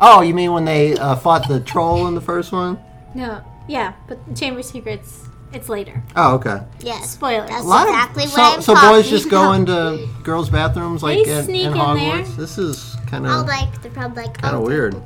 Oh, 0.00 0.20
you 0.20 0.34
mean 0.34 0.52
when 0.52 0.64
they 0.66 0.96
uh, 0.96 1.16
fought 1.16 1.48
the 1.48 1.58
troll 1.60 2.06
in 2.06 2.14
the 2.14 2.20
first 2.20 2.52
one? 2.52 2.78
No, 3.14 3.42
yeah, 3.66 3.94
but 4.06 4.18
Chamber 4.36 4.60
of 4.60 4.66
Secrets, 4.66 5.24
it's 5.52 5.68
later. 5.68 6.02
Oh, 6.14 6.34
okay. 6.34 6.60
Yes. 6.80 7.10
Spoilers. 7.10 7.48
That's 7.48 7.64
exactly 7.64 8.24
of 8.24 8.30
what 8.30 8.36
so, 8.36 8.42
I'm 8.42 8.62
so 8.62 8.74
talking 8.74 8.90
boys 8.90 9.10
just 9.10 9.30
go 9.30 9.52
about. 9.52 9.60
into 9.60 10.08
girls' 10.22 10.50
bathrooms 10.50 11.02
like 11.02 11.24
They 11.24 11.38
in, 11.38 11.44
sneak 11.44 11.66
in 11.66 11.72
in 11.72 11.78
Hogwarts. 11.78 12.26
there. 12.26 12.36
This 12.36 12.58
is 12.58 12.96
kind 13.06 13.26
of 13.26 13.46
like 13.46 13.82
they're 13.82 13.90
probably 13.90 14.24
like 14.24 14.40
Kinda 14.40 14.56
oh, 14.56 14.60
weird. 14.60 14.96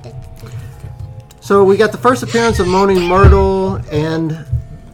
so. 1.40 1.64
We 1.64 1.76
got 1.76 1.92
the 1.92 1.98
first 1.98 2.22
appearance 2.22 2.58
of 2.58 2.66
Moaning 2.66 3.02
Myrtle, 3.02 3.76
and 3.92 4.44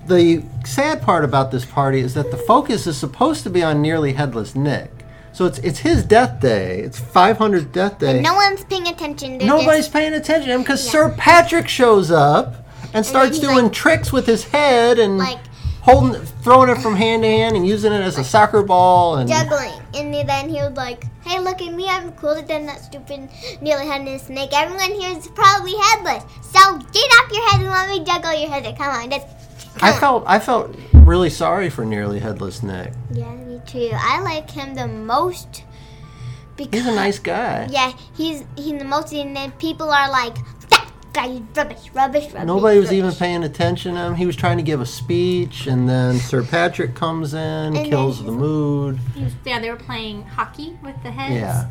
the 0.06 0.42
sad 0.64 1.00
part 1.02 1.24
about 1.24 1.50
this 1.50 1.64
party 1.64 2.00
is 2.00 2.14
that 2.14 2.30
the 2.30 2.36
focus 2.36 2.86
is 2.86 2.96
supposed 2.98 3.42
to 3.44 3.50
be 3.50 3.62
on 3.62 3.80
nearly 3.80 4.12
headless 4.12 4.54
Nick. 4.54 4.90
So 5.32 5.46
it's 5.46 5.58
it's 5.60 5.78
his 5.78 6.04
death 6.04 6.40
day. 6.40 6.80
It's 6.80 6.98
500th 7.00 7.72
death 7.72 7.98
day. 7.98 8.20
No 8.20 8.34
one's 8.34 8.64
paying 8.64 8.88
attention. 8.88 9.38
They're 9.38 9.46
Nobody's 9.46 9.84
just, 9.84 9.92
paying 9.92 10.12
attention 10.12 10.48
to 10.48 10.54
him 10.54 10.62
because 10.62 10.86
Sir 10.86 11.14
Patrick 11.16 11.68
shows 11.68 12.10
up 12.10 12.67
and 12.94 13.04
starts 13.04 13.38
doing 13.38 13.64
like- 13.64 13.72
tricks 13.72 14.12
with 14.12 14.26
his 14.26 14.44
head 14.44 14.98
and 14.98 15.18
like 15.18 15.38
holding, 15.82 16.20
throwing 16.42 16.68
it 16.68 16.78
from 16.78 16.94
hand 16.96 17.22
to 17.22 17.28
hand 17.28 17.56
and 17.56 17.66
using 17.66 17.92
it 17.92 18.00
as 18.00 18.18
a 18.18 18.24
soccer 18.24 18.62
ball. 18.62 19.16
And 19.16 19.28
juggling, 19.28 19.80
and 19.94 20.12
then 20.28 20.48
he 20.48 20.56
was 20.56 20.72
like, 20.76 21.04
"Hey, 21.22 21.38
look 21.40 21.60
at 21.62 21.72
me! 21.72 21.88
I'm 21.88 22.12
cooler 22.12 22.42
than 22.42 22.66
that 22.66 22.80
stupid 22.82 23.28
nearly 23.60 23.86
headless 23.86 24.24
snake. 24.24 24.50
Everyone 24.52 24.92
here 24.92 25.16
is 25.16 25.28
probably 25.28 25.74
headless. 25.76 26.24
So 26.42 26.78
get 26.78 27.08
off 27.18 27.32
your 27.32 27.48
head 27.50 27.60
and 27.60 27.70
let 27.70 27.88
me 27.88 28.04
juggle 28.04 28.34
your 28.34 28.50
head. 28.50 28.64
Come 28.76 28.88
on, 28.94 29.10
just." 29.10 29.26
I 29.80 29.92
on." 29.92 30.00
felt 30.00 30.24
I 30.26 30.38
felt 30.38 30.74
really 30.92 31.30
sorry 31.30 31.70
for 31.70 31.84
nearly 31.84 32.18
headless 32.18 32.62
Nick. 32.62 32.92
Yeah, 33.12 33.30
me 33.34 33.60
too. 33.66 33.90
I 33.94 34.20
like 34.20 34.50
him 34.50 34.74
the 34.74 34.88
most 34.88 35.62
because 36.56 36.80
He's 36.80 36.88
a 36.88 36.94
nice 36.94 37.18
guy. 37.18 37.68
yeah, 37.70 37.92
he's 38.16 38.44
he's 38.56 38.78
the 38.78 38.84
most, 38.84 39.12
and 39.12 39.34
then 39.36 39.52
people 39.52 39.90
are 39.90 40.10
like, 40.10 40.36
"Stop 41.12 41.24
guy 41.26 41.42
rubbish, 41.56 41.90
rubbish, 41.94 42.24
rubbish. 42.32 42.46
Nobody 42.46 42.78
was 42.78 42.92
even 42.92 43.12
paying 43.12 43.44
attention 43.44 43.94
to 43.94 44.00
him. 44.00 44.14
He 44.14 44.26
was 44.26 44.36
trying 44.36 44.56
to 44.58 44.62
give 44.62 44.80
a 44.80 44.86
speech, 44.86 45.66
and 45.66 45.88
then 45.88 46.18
Sir 46.18 46.42
Patrick 46.42 46.94
comes 46.94 47.34
in, 47.34 47.74
then 47.74 47.88
kills 47.90 48.24
the 48.24 48.32
mood. 48.32 48.98
Was- 49.16 49.32
yeah, 49.44 49.58
they 49.58 49.70
were 49.70 49.76
playing 49.76 50.22
hockey 50.24 50.76
with 50.82 51.00
the 51.02 51.10
heads. 51.10 51.34
Yeah. 51.34 51.70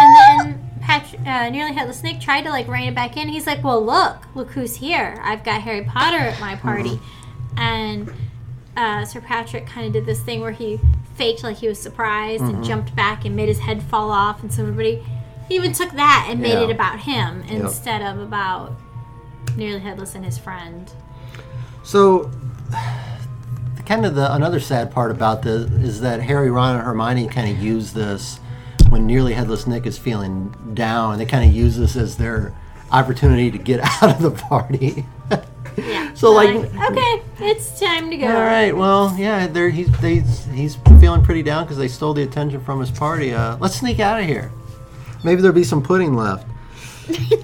And 0.00 0.16
then 0.50 0.70
Patrick, 0.80 1.20
uh, 1.26 1.48
nearly 1.50 1.72
headless 1.74 2.00
snake 2.00 2.20
tried 2.20 2.42
to 2.42 2.50
like 2.50 2.66
rein 2.66 2.88
it 2.88 2.94
back 2.94 3.16
in. 3.16 3.28
He's 3.28 3.46
like, 3.46 3.62
"Well, 3.62 3.84
look, 3.84 4.26
look 4.34 4.50
who's 4.50 4.76
here! 4.76 5.20
I've 5.22 5.44
got 5.44 5.60
Harry 5.62 5.84
Potter 5.84 6.18
at 6.18 6.40
my 6.40 6.56
party." 6.56 6.98
And 7.56 8.12
uh, 8.76 9.04
Sir 9.04 9.20
Patrick 9.20 9.66
kind 9.66 9.86
of 9.86 9.92
did 9.92 10.06
this 10.06 10.20
thing 10.20 10.40
where 10.40 10.52
he 10.52 10.80
faked 11.14 11.44
like 11.44 11.58
he 11.58 11.68
was 11.68 11.78
surprised 11.78 12.42
and 12.42 12.64
jumped 12.64 12.96
back 12.96 13.24
and 13.26 13.36
made 13.36 13.48
his 13.48 13.60
head 13.60 13.82
fall 13.82 14.10
off, 14.10 14.42
and 14.42 14.52
so 14.52 14.62
everybody 14.62 15.04
even 15.52 15.72
took 15.72 15.90
that 15.92 16.26
and 16.30 16.40
made 16.40 16.52
Yeah. 16.54 16.62
it 16.64 16.70
about 16.70 17.00
him 17.00 17.42
instead 17.48 18.02
of 18.02 18.18
about 18.20 18.72
nearly 19.56 19.80
headless 19.80 20.14
and 20.14 20.24
his 20.24 20.38
friend. 20.38 20.90
So, 21.82 22.30
kind 23.86 24.06
of 24.06 24.14
the 24.14 24.32
another 24.34 24.60
sad 24.60 24.90
part 24.92 25.10
about 25.10 25.42
this 25.42 25.70
is 25.70 26.00
that 26.00 26.20
Harry, 26.20 26.50
Ron, 26.50 26.76
and 26.76 26.84
Hermione 26.84 27.28
kind 27.28 27.50
of 27.50 27.62
use 27.62 27.92
this 27.92 28.38
when 28.88 29.06
nearly 29.06 29.34
headless 29.34 29.66
Nick 29.66 29.86
is 29.86 29.98
feeling 29.98 30.54
down. 30.74 31.18
They 31.18 31.26
kind 31.26 31.48
of 31.48 31.54
use 31.54 31.76
this 31.76 31.96
as 31.96 32.16
their 32.16 32.54
opportunity 32.90 33.50
to 33.50 33.58
get 33.58 33.80
out 34.02 34.10
of 34.16 34.22
the 34.22 34.30
party. 34.30 35.06
Yeah. 35.76 36.12
So, 36.14 36.30
like- 36.32 36.54
okay, 36.54 37.22
it's 37.40 37.80
time 37.80 38.10
to 38.10 38.16
go. 38.18 38.26
All 38.26 38.42
right. 38.42 38.76
Well, 38.76 39.14
yeah, 39.18 39.46
they're, 39.46 39.70
he's 39.70 39.90
they, 40.00 40.16
he's 40.54 40.76
feeling 41.00 41.22
pretty 41.22 41.42
down 41.42 41.64
because 41.64 41.78
they 41.78 41.88
stole 41.88 42.12
the 42.14 42.22
attention 42.22 42.62
from 42.62 42.78
his 42.78 42.90
party. 42.90 43.32
Uh, 43.32 43.56
let's 43.58 43.76
sneak 43.76 43.98
out 43.98 44.20
of 44.20 44.26
here. 44.26 44.52
Maybe 45.24 45.40
there'll 45.40 45.54
be 45.54 45.64
some 45.64 45.82
pudding 45.82 46.14
left. 46.14 46.46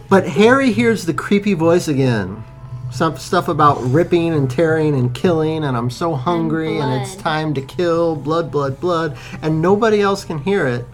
but 0.08 0.26
Harry 0.26 0.72
hears 0.72 1.06
the 1.06 1.14
creepy 1.14 1.54
voice 1.54 1.88
again. 1.88 2.44
Some 2.90 3.16
stuff 3.18 3.48
about 3.48 3.80
ripping 3.82 4.32
and 4.32 4.50
tearing 4.50 4.94
and 4.94 5.14
killing, 5.14 5.64
and 5.64 5.76
I'm 5.76 5.90
so 5.90 6.14
hungry, 6.14 6.78
and, 6.78 7.02
it's 7.02 7.16
time 7.16 7.52
to 7.54 7.60
kill, 7.60 8.16
blood, 8.16 8.50
blood, 8.50 8.80
blood, 8.80 9.18
and 9.42 9.60
nobody 9.60 10.00
else 10.00 10.24
can 10.24 10.38
hear 10.38 10.66
it. 10.66 10.86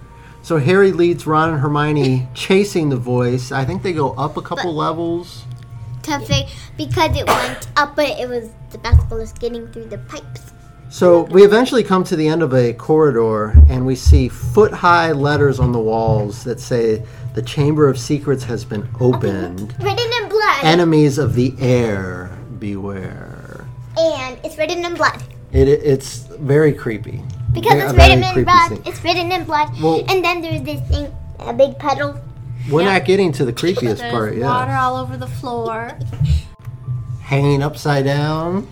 So 0.43 0.59
Harry 0.59 0.93
leads 0.93 1.27
Ron 1.27 1.51
and 1.51 1.61
Hermione 1.61 2.29
chasing 2.35 2.89
the 2.89 2.97
voice. 2.97 3.53
I 3.53 3.65
think 3.65 3.83
they 3.83 3.93
go 3.93 4.11
up 4.15 4.37
a 4.37 4.43
couple 4.43 4.75
levels. 4.75 5.45
to 6.03 6.47
because 6.77 7.17
it 7.17 7.27
went 7.27 7.69
up, 7.77 7.97
but 7.97 8.09
it 8.09 8.29
was 8.29 8.51
the 8.71 8.79
basilisk 8.79 9.37
is 9.37 9.39
getting 9.39 9.69
through 9.69 9.87
the 9.87 9.99
pipes. 9.99 10.54
So 10.95 11.23
we 11.23 11.43
eventually 11.45 11.83
come 11.83 12.05
to 12.05 12.15
the 12.15 12.29
end 12.29 12.41
of 12.41 12.55
a 12.55 12.73
corridor 12.73 13.47
and 13.69 13.85
we 13.85 13.97
see 13.97 14.29
foot 14.29 14.71
high 14.73 15.11
letters 15.11 15.59
on 15.59 15.73
the 15.73 15.81
walls 15.81 16.45
that 16.45 16.61
say, 16.61 17.05
The 17.35 17.43
Chamber 17.43 17.89
of 17.89 17.99
Secrets 17.99 18.45
has 18.45 18.65
been 18.65 18.89
opened. 19.01 19.75
Written 19.83 20.13
in 20.23 20.29
blood, 20.29 20.63
Enemies 20.63 21.19
of 21.19 21.35
the 21.35 21.53
heir, 21.59 22.31
beware. 22.61 23.67
and 23.99 24.39
it's 24.45 24.57
written 24.57 24.85
in 24.85 24.95
blood 24.95 25.21
It, 25.51 25.67
it's 25.67 26.19
very 26.39 26.73
creepy. 26.73 27.25
because 27.53 27.73
Ve- 27.73 27.81
it's 27.81 27.93
written 27.95 28.23
in 28.39 28.45
blood. 28.45 28.69
scene. 28.69 28.83
It's 28.87 29.03
written 29.03 29.33
in 29.33 29.43
blood, 29.43 29.71
Well- 29.83 30.05
and 30.09 30.25
then 30.25 30.43
there's 30.43 30.63
this 30.63 30.81
thing, 30.89 31.13
a 31.41 31.53
big 31.53 31.77
puddle. 31.77 32.15
We're 32.71 32.83
Yeah. 32.83 32.93
not 32.93 33.05
getting 33.05 33.33
to 33.33 33.45
the 33.45 33.53
creepiest 33.53 33.99
There's 33.99 34.13
part 34.13 34.37
yet. 34.37 34.47
water 34.47 34.71
yet. 34.71 34.81
all 34.81 34.97
over 34.99 35.17
the 35.17 35.27
floor. 35.27 35.99
Hanging 37.23 37.65
upside 37.65 38.05
down, 38.05 38.69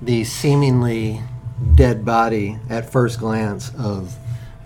the 0.00 0.22
seemingly 0.22 1.22
dead 1.74 2.04
body 2.04 2.58
at 2.68 2.90
first 2.90 3.18
glance 3.18 3.70
of 3.78 4.14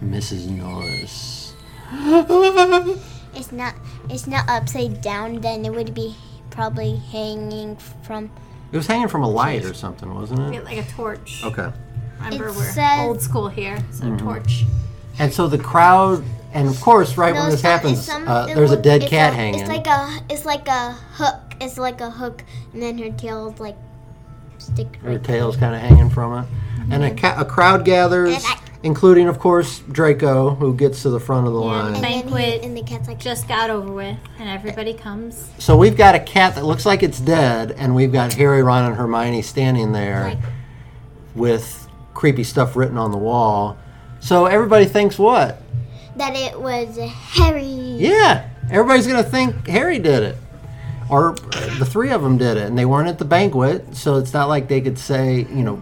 Mrs. 0.03 0.49
Norris. 0.49 1.55
It's 3.37 3.51
not. 3.51 3.75
It's 4.09 4.29
not 4.29 4.49
upside 4.49 5.01
down. 5.01 5.41
Then 5.41 5.65
it 5.65 5.73
would 5.73 5.93
be 5.93 6.15
probably 6.51 6.97
hanging 7.11 7.75
from. 8.05 8.31
It 8.71 8.77
was 8.77 8.87
hanging 8.87 9.09
from 9.09 9.25
a 9.25 9.29
light 9.29 9.65
or 9.65 9.75
something, 9.75 10.13
wasn't 10.15 10.55
it? 10.55 10.63
Like 10.65 10.79
a 10.79 10.85
torch. 10.93 11.43
Okay. 11.43 11.73
Remember, 12.21 12.47
It 12.49 12.55
we're 12.55 12.73
says- 12.73 13.01
old 13.01 13.21
school 13.21 13.49
here, 13.49 13.77
so 13.91 14.05
Mm-hmm. 14.05 14.19
torch. 14.25 14.65
And 15.19 15.33
so 15.33 15.49
the 15.49 15.59
crowd, 15.59 16.23
and 16.53 16.69
of 16.69 16.81
course, 16.81 17.17
right 17.19 17.35
when 17.35 17.51
this 17.51 17.63
not- 17.65 17.71
happens, 17.73 18.05
some- 18.05 18.29
uh, 18.29 18.47
it 18.47 18.55
there's 18.55 18.71
a 18.71 18.81
dead 18.81 19.03
cat 19.03 19.33
a- 19.33 19.37
hanging. 19.37 19.61
It's 19.61 19.69
like 19.69 19.87
a. 19.89 20.09
It's 20.31 20.45
like 20.45 20.69
a 20.69 20.93
hook. 20.93 21.41
It's 21.61 21.77
like 21.77 22.01
a 22.01 22.11
hook, 22.11 22.45
and 22.73 22.81
then 22.81 22.99
her 22.99 23.11
tail's 23.11 23.59
like 23.59 23.77
stick. 24.65 24.97
Her 24.97 25.11
Right 25.11 25.25
tail's 25.25 25.57
kind 25.57 25.75
of 25.75 25.81
hanging 25.81 26.11
from 26.11 26.45
it. 26.45 26.49
And 26.91 27.03
a, 27.05 27.09
mm-hmm. 27.11 27.17
ca- 27.19 27.37
a 27.41 27.45
crowd 27.45 27.85
gathers, 27.85 28.35
And 28.35 28.45
I- 28.47 28.59
including, 28.83 29.29
of 29.29 29.39
course, 29.39 29.79
Draco, 29.91 30.51
who 30.55 30.75
gets 30.75 31.03
to 31.03 31.11
the 31.11 31.19
front 31.21 31.47
of 31.47 31.53
the 31.55 31.61
Yeah, 31.61 31.67
line. 31.67 31.93
and 31.95 32.03
Banquet. 32.03 32.63
and 32.65 32.77
the 32.77 32.83
cat's 32.83 33.09
like. 33.09 33.19
Just 33.19 33.49
got 33.49 33.71
over 33.71 33.91
with, 33.91 34.17
and 34.39 34.49
everybody 34.49 34.93
comes. 34.93 35.49
So 35.59 35.77
we've 35.77 35.97
got 35.97 36.15
a 36.15 36.21
cat 36.21 36.55
that 36.57 36.65
looks 36.65 36.85
like 36.85 37.03
it's 37.03 37.19
dead, 37.21 37.73
and 37.73 37.95
we've 37.95 38.13
got 38.13 38.35
Harry, 38.35 38.63
Ron, 38.63 38.85
and 38.85 38.97
Hermione 38.97 39.41
standing 39.43 39.93
there 39.93 40.25
Like, 40.25 40.39
with 41.35 41.89
creepy 42.13 42.45
stuff 42.45 42.77
written 42.77 42.99
on 42.99 43.11
the 43.11 43.19
wall. 43.19 43.79
So 44.21 44.47
everybody 44.47 44.85
thinks 44.87 45.19
what? 45.19 45.61
that 46.17 46.37
it 46.37 46.61
was 46.61 46.97
Harry. 46.97 47.65
Yeah, 47.65 48.49
everybody's 48.71 49.07
gonna 49.07 49.25
think 49.25 49.67
Harry 49.67 49.99
did 49.99 50.23
it, 50.23 50.37
or 51.09 51.35
the 51.79 51.87
three 51.87 52.11
of 52.11 52.23
them 52.23 52.39
did 52.39 52.57
it, 52.57 52.67
and 52.67 52.79
they 52.79 52.85
weren't 52.85 53.09
at 53.09 53.19
the 53.19 53.25
banquet, 53.25 53.97
so 53.97 54.17
it's 54.17 54.33
not 54.33 54.49
like 54.49 54.69
they 54.69 54.81
could 54.81 54.99
say, 54.99 55.47
you 55.51 55.63
know, 55.63 55.81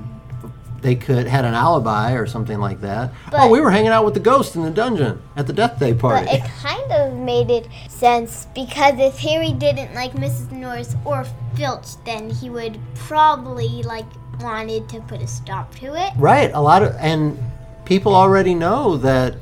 they 0.82 0.96
could 0.96 1.26
had 1.28 1.44
an 1.44 1.54
alibi 1.54 2.12
or 2.12 2.26
something 2.26 2.58
like 2.58 2.80
that. 2.80 3.12
oh, 3.32 3.48
we 3.48 3.60
were 3.60 3.70
hanging 3.70 3.90
out 3.90 4.04
with 4.04 4.14
the 4.14 4.20
ghost 4.20 4.56
in 4.56 4.62
the 4.62 4.70
dungeon 4.70 5.22
at 5.36 5.46
the 5.46 5.52
Death 5.52 5.78
Day 5.78 5.94
party. 5.94 6.26
But 6.26 6.34
it 6.34 6.42
kind 6.58 6.92
of 6.92 7.14
made 7.14 7.50
it 7.50 7.68
sense 7.88 8.48
because 8.54 8.98
if 8.98 9.16
Harry 9.18 9.52
didn't 9.52 9.94
like 9.94 10.12
Mrs. 10.12 10.50
Norris 10.50 10.96
or 11.04 11.24
Filch, 11.54 12.02
then 12.04 12.30
he 12.30 12.50
would 12.50 12.78
probably 12.96 13.82
like 13.84 14.06
wanted 14.40 14.88
to 14.88 15.00
put 15.02 15.22
a 15.22 15.26
stop 15.26 15.72
to 15.76 15.94
it. 15.94 16.12
right, 16.18 16.50
a 16.52 16.60
lot 16.60 16.82
of 16.82 16.96
and 16.98 17.38
people 17.84 18.14
already 18.14 18.54
know 18.54 18.96
that 18.96 19.36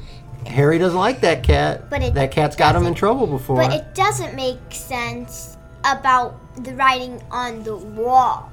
Harry 0.46 0.78
doesn't 0.78 0.98
like 0.98 1.20
that 1.22 1.42
cat. 1.42 1.88
But 1.88 2.02
it 2.02 2.14
that 2.14 2.32
cat's 2.32 2.56
got 2.56 2.76
him 2.76 2.86
in 2.86 2.94
trouble 2.94 3.26
before. 3.26 3.56
But 3.56 3.72
it 3.72 3.94
doesn't 3.94 4.34
make 4.34 4.58
sense 4.70 5.56
about 5.84 6.38
the 6.62 6.74
writing 6.74 7.22
on 7.30 7.62
the 7.62 7.76
wall 7.76 8.50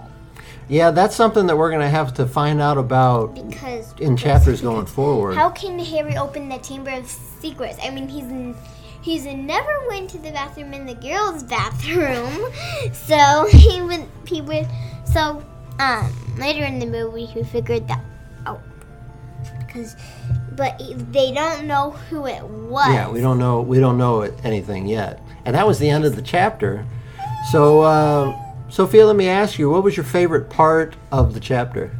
yeah, 0.69 0.91
that's 0.91 1.15
something 1.15 1.47
that 1.47 1.57
we're 1.57 1.71
gonna 1.71 1.89
have 1.89 2.13
to 2.15 2.27
find 2.27 2.61
out 2.61 2.77
about 2.77 3.35
because 3.35 3.93
in 3.99 4.17
chapters 4.17 4.61
going 4.61 4.85
forward. 4.85 5.35
How 5.35 5.49
can 5.49 5.79
Harry 5.79 6.17
open 6.17 6.49
the 6.49 6.57
Chamber 6.57 6.91
of 6.91 7.07
Secrets? 7.07 7.77
I 7.81 7.89
mean, 7.89 8.09
he's 8.09 8.55
he's 9.01 9.25
never 9.25 9.87
went 9.87 10.09
to 10.09 10.17
the 10.17 10.31
bathroom 10.31 10.73
in 10.73 10.85
the 10.85 10.95
girls' 10.95 11.43
bathroom, 11.43 12.51
so 12.93 13.47
he 13.51 13.81
would 13.81 14.05
he 14.25 14.41
would 14.41 14.67
so 15.05 15.41
um 15.79 16.13
later 16.37 16.65
in 16.65 16.79
the 16.79 16.85
movie 16.85 17.25
he 17.25 17.43
figured 17.43 17.87
that 17.87 18.03
out 18.45 18.61
because 19.59 19.95
but 20.51 20.77
they 21.13 21.31
don't 21.31 21.65
know 21.65 21.91
who 22.09 22.27
it 22.27 22.43
was. 22.43 22.89
Yeah, 22.89 23.09
we 23.09 23.21
don't 23.21 23.39
know. 23.39 23.61
We 23.61 23.79
don't 23.79 23.97
know 23.97 24.21
anything 24.43 24.85
yet, 24.85 25.21
and 25.45 25.55
that 25.55 25.65
was 25.65 25.79
the 25.79 25.89
end 25.89 26.03
of 26.03 26.17
the 26.17 26.21
chapter. 26.21 26.85
So, 27.51 27.81
uh, 27.81 28.38
Sophia, 28.69 29.05
let 29.05 29.15
me 29.15 29.27
ask 29.29 29.57
you, 29.57 29.69
what 29.69 29.83
was 29.83 29.95
your 29.95 30.03
favorite 30.03 30.49
part 30.49 30.95
of 31.12 31.33
the 31.33 31.39
chapter? 31.39 31.91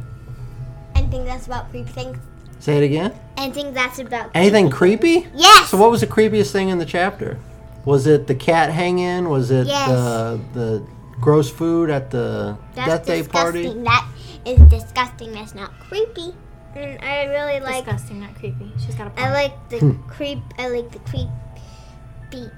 Anything 0.94 1.24
that's 1.24 1.46
about 1.46 1.70
creepy 1.70 1.90
things. 1.90 2.18
Say 2.60 2.76
it 2.76 2.82
again. 2.84 3.14
Anything 3.36 3.72
that's 3.72 3.98
about 3.98 4.30
Anything 4.34 4.68
creepy? 4.68 5.26
Yes. 5.34 5.70
So, 5.70 5.78
what 5.78 5.90
was 5.90 6.00
the 6.00 6.06
creepiest 6.06 6.50
thing 6.50 6.68
in 6.68 6.78
the 6.78 6.84
chapter? 6.84 7.38
Was 7.84 8.06
it 8.06 8.26
the 8.26 8.34
cat 8.34 8.70
hanging? 8.70 9.28
Was 9.28 9.50
it 9.50 9.66
Yes. 9.68 9.88
the 9.88 10.40
the 10.54 10.86
gross 11.20 11.48
food 11.50 11.88
at 11.88 12.10
the 12.10 12.58
That's 12.74 12.88
death 12.88 13.06
day 13.06 13.22
party? 13.22 13.62
That 13.68 14.04
is 14.44 14.58
disgusting. 14.58 14.64
That 14.64 14.74
is 14.74 14.82
disgusting. 14.82 15.32
That's 15.32 15.54
not 15.54 15.70
creepy. 15.80 16.34
And 16.74 17.02
I 17.02 17.24
really 17.24 17.60
like 17.60 17.84
disgusting, 17.86 18.20
not 18.20 18.34
creepy. 18.34 18.72
She's 18.84 18.94
got 18.96 19.06
a 19.06 19.10
point. 19.10 19.26
I 19.26 19.32
like 19.32 19.68
the 19.70 19.78
Hmm. 19.78 20.08
creep. 20.08 20.40
I 20.58 20.68
like 20.68 20.90
the 20.90 20.98
creepy 21.10 22.50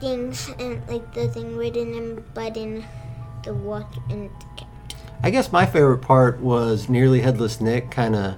things 0.00 0.50
and 0.58 0.86
like 0.88 1.12
the 1.14 1.28
thing 1.28 1.56
written 1.56 1.94
in 1.94 2.24
blood 2.34 2.56
in 2.56 2.84
the 3.44 3.54
water 3.54 3.86
and 4.10 4.30
the 4.30 4.46
cat. 4.56 4.68
I 5.22 5.30
guess 5.30 5.50
my 5.50 5.66
favorite 5.66 5.98
part 5.98 6.40
was 6.40 6.88
nearly 6.88 7.20
headless 7.20 7.60
Nick 7.60 7.90
kind 7.90 8.14
of 8.14 8.36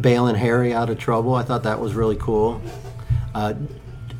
bailing 0.00 0.36
Harry 0.36 0.72
out 0.72 0.90
of 0.90 0.98
trouble. 0.98 1.34
I 1.34 1.42
thought 1.42 1.64
that 1.64 1.80
was 1.80 1.94
really 1.94 2.16
cool. 2.16 2.60
Uh, 3.34 3.54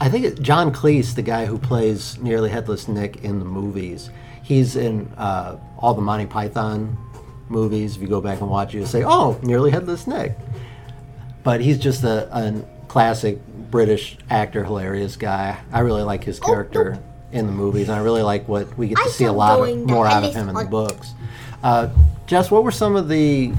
I 0.00 0.08
think 0.08 0.40
John 0.40 0.72
Cleese, 0.72 1.14
the 1.14 1.22
guy 1.22 1.46
who 1.46 1.58
plays 1.58 2.18
nearly 2.18 2.50
headless 2.50 2.88
Nick 2.88 3.24
in 3.24 3.38
the 3.38 3.44
movies, 3.44 4.10
he's 4.42 4.76
in 4.76 5.06
uh, 5.16 5.56
all 5.78 5.94
the 5.94 6.02
Monty 6.02 6.26
Python 6.26 6.96
movies. 7.48 7.96
If 7.96 8.02
you 8.02 8.08
go 8.08 8.20
back 8.20 8.40
and 8.40 8.50
watch, 8.50 8.74
it, 8.74 8.78
you 8.78 8.86
say, 8.86 9.04
"Oh, 9.04 9.38
nearly 9.42 9.70
headless 9.70 10.06
Nick." 10.06 10.36
But 11.42 11.60
he's 11.60 11.78
just 11.78 12.04
a, 12.04 12.28
a 12.36 12.62
classic 12.88 13.38
British 13.70 14.16
actor, 14.30 14.64
hilarious 14.64 15.16
guy. 15.16 15.58
I 15.72 15.80
really 15.80 16.02
like 16.02 16.24
his 16.24 16.40
character 16.40 16.98
in 17.32 17.46
the 17.46 17.52
movies, 17.52 17.88
and 17.88 17.98
I 17.98 18.02
really 18.02 18.22
like 18.22 18.48
what 18.48 18.76
we 18.78 18.88
get 18.88 18.96
to 18.98 19.04
I 19.04 19.08
see 19.08 19.24
a 19.24 19.32
lot 19.32 19.60
of, 19.68 19.76
more 19.86 20.06
out 20.06 20.24
of 20.24 20.32
this 20.32 20.34
him 20.34 20.48
in 20.48 20.54
the 20.54 20.64
books. 20.64 21.12
Uh, 21.62 21.88
Jess, 22.26 22.50
what 22.50 22.64
were 22.64 22.70
some 22.70 22.96
of 22.96 23.08
the 23.08 23.52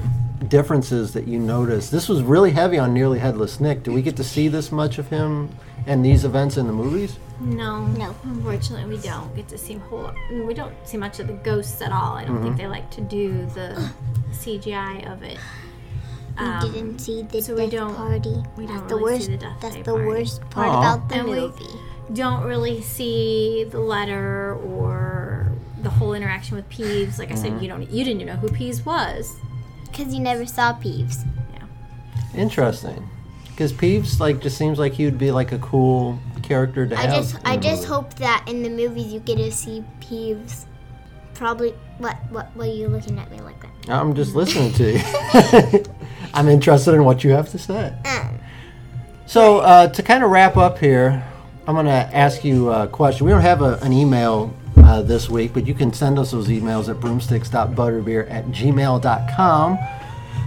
differences 0.48 1.12
that 1.12 1.28
you 1.28 1.38
noticed? 1.38 1.90
This 1.92 2.08
was 2.08 2.22
really 2.22 2.50
heavy 2.50 2.78
on 2.78 2.92
nearly 2.94 3.18
headless 3.18 3.60
Nick. 3.60 3.82
Do 3.82 3.92
we 3.92 4.02
get 4.02 4.16
to 4.16 4.24
see 4.24 4.48
this 4.48 4.72
much 4.72 4.98
of 4.98 5.08
him 5.08 5.50
and 5.86 6.04
these 6.04 6.24
events 6.24 6.56
in 6.56 6.66
the 6.66 6.72
movies? 6.72 7.18
No, 7.40 7.86
No. 7.86 8.14
Unfortunately, 8.24 8.96
we 8.96 9.00
don't 9.02 9.34
get 9.36 9.48
to 9.48 9.56
see 9.58 9.74
a 9.74 9.78
whole. 9.78 10.06
I 10.08 10.32
mean, 10.32 10.46
we 10.46 10.54
don't 10.54 10.74
see 10.84 10.96
much 10.98 11.20
of 11.20 11.26
the 11.26 11.32
ghosts 11.34 11.80
at 11.80 11.92
all. 11.92 12.14
I 12.16 12.24
don't 12.24 12.36
Mm-hmm. 12.36 12.44
think 12.44 12.56
they 12.58 12.66
like 12.66 12.90
to 12.92 13.00
do 13.00 13.46
the 13.54 13.90
CGI 14.32 15.10
of 15.12 15.22
it. 15.22 15.38
Um, 16.40 16.62
we 16.62 16.70
didn't 16.78 16.98
see 17.00 17.22
the 17.22 17.42
so 17.42 17.54
we 17.54 17.62
death 17.62 17.70
don't- 17.72 17.94
party. 17.96 18.42
we 18.56 18.66
that's 18.66 18.78
don't 18.80 18.88
the 18.88 18.94
really 18.96 19.12
worst. 19.14 19.26
see 19.26 19.32
the 19.32 19.38
death 19.38 19.56
that's 19.60 19.74
day 19.76 19.82
the 19.82 19.90
party. 19.92 20.06
worst 20.06 20.40
part 20.50 20.68
Aw. 20.68 20.78
about 20.78 21.08
the 21.08 21.14
And 21.16 21.28
we- 21.28 21.40
movie. 21.40 21.66
Don't 22.12 22.42
really 22.44 22.82
see 22.82 23.64
the 23.70 23.78
letter 23.78 24.54
or 24.66 25.52
the 25.82 25.90
whole 25.90 26.12
interaction 26.14 26.56
with 26.56 26.68
Peeves. 26.68 27.18
Like 27.18 27.30
I 27.30 27.34
Mm-hmm. 27.34 27.42
said, 27.54 27.62
you 27.62 27.68
don't. 27.68 27.82
You 27.90 28.04
didn't 28.04 28.20
even 28.22 28.34
know 28.34 28.40
who 28.40 28.48
Peeves 28.48 28.84
was. 28.84 29.36
Because 29.86 30.12
you 30.12 30.20
never 30.20 30.44
saw 30.46 30.72
Peeves. 30.74 31.24
Yeah. 31.54 31.64
Interesting. 32.40 33.08
Because 33.50 33.72
Peeves 33.72 34.18
like 34.18 34.40
just 34.40 34.56
seems 34.58 34.78
like 34.78 34.94
he 34.94 35.04
would 35.04 35.18
be 35.18 35.30
like 35.30 35.52
a 35.52 35.58
cool 35.58 36.18
character 36.42 36.86
to 36.86 36.96
I 36.98 37.02
have. 37.02 37.14
just 37.22 37.36
I 37.44 37.56
just 37.56 37.82
movie. 37.82 37.92
hope 37.94 38.14
that 38.14 38.44
in 38.48 38.62
the 38.64 38.70
movies 38.70 39.12
you 39.12 39.20
get 39.20 39.36
to 39.36 39.52
see 39.52 39.84
Peeves. 40.00 40.64
Probably 41.34 41.74
what 41.98 42.16
what 42.30 42.50
what 42.56 42.68
are 42.68 42.72
you 42.72 42.88
looking 42.88 43.18
at 43.18 43.30
me 43.30 43.40
like 43.40 43.60
that? 43.62 43.70
I'm 43.88 44.14
just 44.14 44.34
listening 44.34 44.72
to 44.74 44.92
you. 44.92 45.84
I'm 46.34 46.48
interested 46.48 46.94
in 46.94 47.04
what 47.04 47.24
you 47.24 47.30
have 47.30 47.48
to 47.50 47.58
say. 47.58 47.92
Um, 48.04 48.38
So 49.26 49.58
uh, 49.58 49.88
to 49.88 50.02
kind 50.02 50.24
of 50.24 50.30
wrap 50.30 50.56
up 50.56 50.78
here, 50.78 51.24
I'm 51.66 51.74
going 51.74 51.86
to 51.86 51.92
ask 51.92 52.44
you 52.44 52.70
a 52.70 52.88
question. 52.88 53.26
We 53.26 53.32
don't 53.32 53.42
have 53.42 53.62
a, 53.62 53.78
an 53.82 53.92
email 53.92 54.52
uh, 54.76 55.02
this 55.02 55.28
week, 55.28 55.52
but 55.54 55.66
you 55.66 55.74
can 55.74 55.92
send 55.92 56.18
us 56.18 56.32
those 56.32 56.48
emails 56.48 56.88
at 56.88 56.96
broomsticks.butterbeer 57.00 58.28
at 58.30 58.46
gmail.com. 58.46 59.78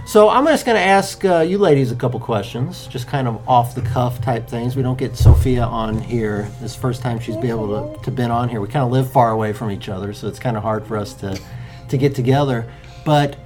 So 0.06 0.28
I'm 0.28 0.44
just 0.44 0.66
going 0.66 0.76
to 0.76 0.82
ask 0.82 1.24
uh, 1.24 1.40
you 1.40 1.56
ladies 1.56 1.92
a 1.92 1.96
couple 1.96 2.20
questions, 2.20 2.86
just 2.88 3.08
kind 3.08 3.26
of 3.26 3.48
off 3.48 3.74
the 3.74 3.80
cuff 3.80 4.20
type 4.20 4.46
things. 4.46 4.76
We 4.76 4.82
don't 4.82 4.98
get 4.98 5.16
Sophia 5.16 5.62
on 5.64 5.98
here. 5.98 6.50
This 6.60 6.74
the 6.74 6.80
first 6.80 7.00
time 7.00 7.18
she's 7.18 7.36
been 7.36 7.50
able 7.50 7.94
to, 7.94 8.02
to 8.02 8.10
been 8.10 8.30
on 8.30 8.50
here. 8.50 8.60
We 8.60 8.68
kind 8.68 8.84
of 8.84 8.92
live 8.92 9.10
far 9.10 9.30
away 9.30 9.54
from 9.54 9.70
each 9.70 9.88
other, 9.88 10.12
so 10.12 10.28
it's 10.28 10.38
kind 10.38 10.58
of 10.58 10.62
hard 10.62 10.86
for 10.86 10.98
us 10.98 11.14
to, 11.14 11.40
to 11.88 11.96
get 11.96 12.14
together. 12.14 12.70
But 13.06 13.36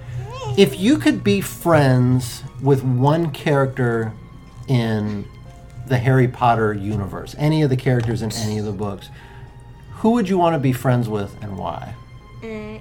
if 0.59 0.79
you 0.79 0.99
could 0.99 1.23
be 1.23 1.41
friends 1.41 2.43
with 2.61 2.83
one 2.83 3.31
character 3.31 4.13
in 4.67 5.25
the 5.87 5.97
Harry 5.99 6.27
Potter 6.29 6.75
universe, 6.75 7.35
any 7.39 7.63
of 7.63 7.71
the 7.71 7.77
characters 7.77 8.21
in 8.23 8.33
any 8.33 8.59
of 8.59 8.65
the 8.65 8.73
books, 8.73 9.09
who 10.01 10.11
would 10.11 10.29
you 10.29 10.37
want 10.37 10.55
to 10.55 10.59
be 10.59 10.73
friends 10.73 11.09
with 11.09 11.35
and 11.43 11.57
why? 11.57 11.95
uh, 12.43 12.79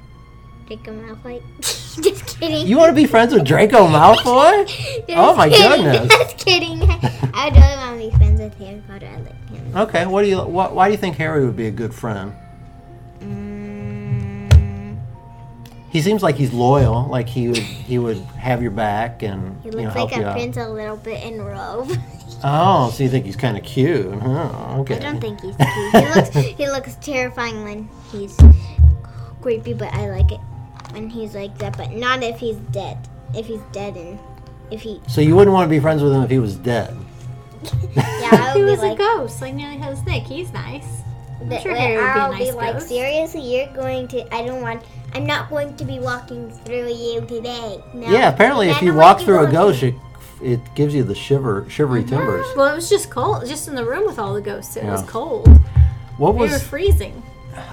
Draco 0.68 0.92
Malfoy. 0.92 1.42
Just 1.62 2.40
kidding. 2.40 2.68
You 2.68 2.78
want 2.78 2.90
to 2.90 2.96
be 2.96 3.06
friends 3.06 3.34
with 3.34 3.46
Draco 3.46 3.88
Malfoy? 3.88 5.06
Oh 5.16 5.36
my 5.36 5.48
kidding. 5.50 5.86
goodness. 5.86 6.10
Just 6.18 6.38
kidding. 6.38 6.82
I 7.34 7.50
don't 7.50 7.62
want 7.62 8.02
to 8.02 8.10
be 8.10 8.16
friends 8.18 8.40
with 8.42 8.54
Harry 8.56 8.82
Potter. 8.88 9.08
I 9.08 9.18
like 9.22 9.50
him. 9.50 9.78
Okay, 9.78 10.06
what 10.06 10.24
do 10.24 10.28
you? 10.28 10.40
Wh- 10.40 10.74
why 10.76 10.88
do 10.88 10.92
you 10.92 10.98
think 10.98 11.16
Harry 11.18 11.46
would 11.46 11.56
be 11.56 11.68
a 11.68 11.72
good 11.72 11.94
friend? 11.94 12.34
He 15.90 16.02
seems 16.02 16.22
like 16.22 16.36
he's 16.36 16.52
loyal. 16.54 17.08
Like 17.08 17.28
he 17.30 17.48
would 17.48 17.58
he 17.58 17.98
would 18.00 18.18
have 18.38 18.62
your 18.62 18.72
back 18.72 19.24
and 19.24 19.58
he 19.64 19.70
you 19.70 19.76
know 19.76 19.84
looks 19.84 19.94
help 19.94 20.12
like 20.12 20.20
you 20.20 20.26
a 20.26 20.28
out. 20.30 20.34
prince 20.36 20.58
a 20.58 20.68
little 20.70 20.98
bit 20.98 21.24
in 21.24 21.42
robe. 21.42 21.92
Oh, 22.44 22.92
so 22.92 23.04
you 23.04 23.10
think 23.10 23.26
he's 23.26 23.36
kind 23.36 23.58
of 23.58 23.64
cute? 23.64 24.14
Huh, 24.22 24.78
okay. 24.82 24.98
I 24.98 25.00
don't 25.00 25.20
think 25.20 25.42
he's 25.42 25.56
cute. 25.56 25.92
He 26.04 26.10
looks 26.14 26.30
he 26.60 26.68
looks 26.68 26.96
terrifying 26.96 27.64
when 27.64 27.90
he's 28.12 28.38
creepy, 29.42 29.74
but 29.74 29.94
I 29.94 30.10
like 30.10 30.32
it 30.32 30.40
when 30.92 31.10
he's 31.10 31.34
like 31.34 31.58
that. 31.60 31.76
But 31.78 31.92
not 31.92 32.22
if 32.24 32.38
he's 32.40 32.58
dead. 32.58 32.98
If 33.34 33.46
he's 33.48 33.62
dead 33.72 33.96
and 33.98 34.20
if 34.72 34.82
he 34.82 35.02
So 35.08 35.22
you 35.22 35.36
wouldn't 35.36 35.54
want 35.54 35.66
to 35.66 35.70
be 35.70 35.80
friends 35.80 36.04
with 36.04 36.14
him 36.14 36.22
if 36.22 36.30
he 36.30 36.40
was 36.40 36.56
dead. 36.58 36.96
yeah, 37.96 38.30
I 38.32 38.54
He 38.56 38.64
was 38.64 38.80
like. 38.80 38.94
a 38.94 38.98
ghost, 38.98 39.42
like 39.42 39.54
nearly 39.54 39.78
has 39.78 40.04
Nick. 40.06 40.24
He's 40.24 40.52
nice. 40.54 41.02
But 41.44 41.62
sure 41.62 41.74
wait, 41.74 41.80
Harry 41.80 41.98
would 41.98 42.14
be 42.14 42.20
a 42.20 42.24
I'll 42.24 42.32
nice 42.32 42.50
be 42.50 42.52
like, 42.52 42.82
seriously, 42.82 43.42
you're 43.58 43.74
going 43.74 44.08
to. 44.10 44.36
I 44.36 44.46
don't 44.46 44.62
want. 44.62 44.84
I'm 45.18 45.26
not 45.26 45.50
going 45.50 45.76
to 45.78 45.84
be 45.84 46.00
walking 46.00 46.52
through 46.52 46.94
you 46.94 47.22
today. 47.22 47.84
No. 47.92 48.08
Yeah, 48.08 48.30
apparently 48.32 48.70
if 48.70 48.84
you 48.84 48.94
walk 48.94 49.20
through 49.20 49.40
a 49.48 49.52
ghost, 49.52 49.82
it, 49.82 49.96
it 50.44 50.60
gives 50.76 50.94
you 50.94 51.04
the 51.04 51.16
shiver 51.16 51.68
shivery 51.68 52.04
timbers. 52.04 52.46
Well, 52.56 52.72
it 52.72 52.76
was 52.76 52.88
just 52.88 53.10
cold, 53.10 53.44
just 53.48 53.68
in 53.68 53.74
the 53.74 53.84
room 53.84 54.06
with 54.06 54.20
all 54.20 54.36
the 54.36 54.42
ghosts. 54.42 54.78
It 54.78 54.84
was 54.84 55.02
cold. 55.10 55.48
What 56.18 56.34
They 56.34 56.38
were 56.38 56.44
was 56.46 56.62
freezing. 56.62 57.24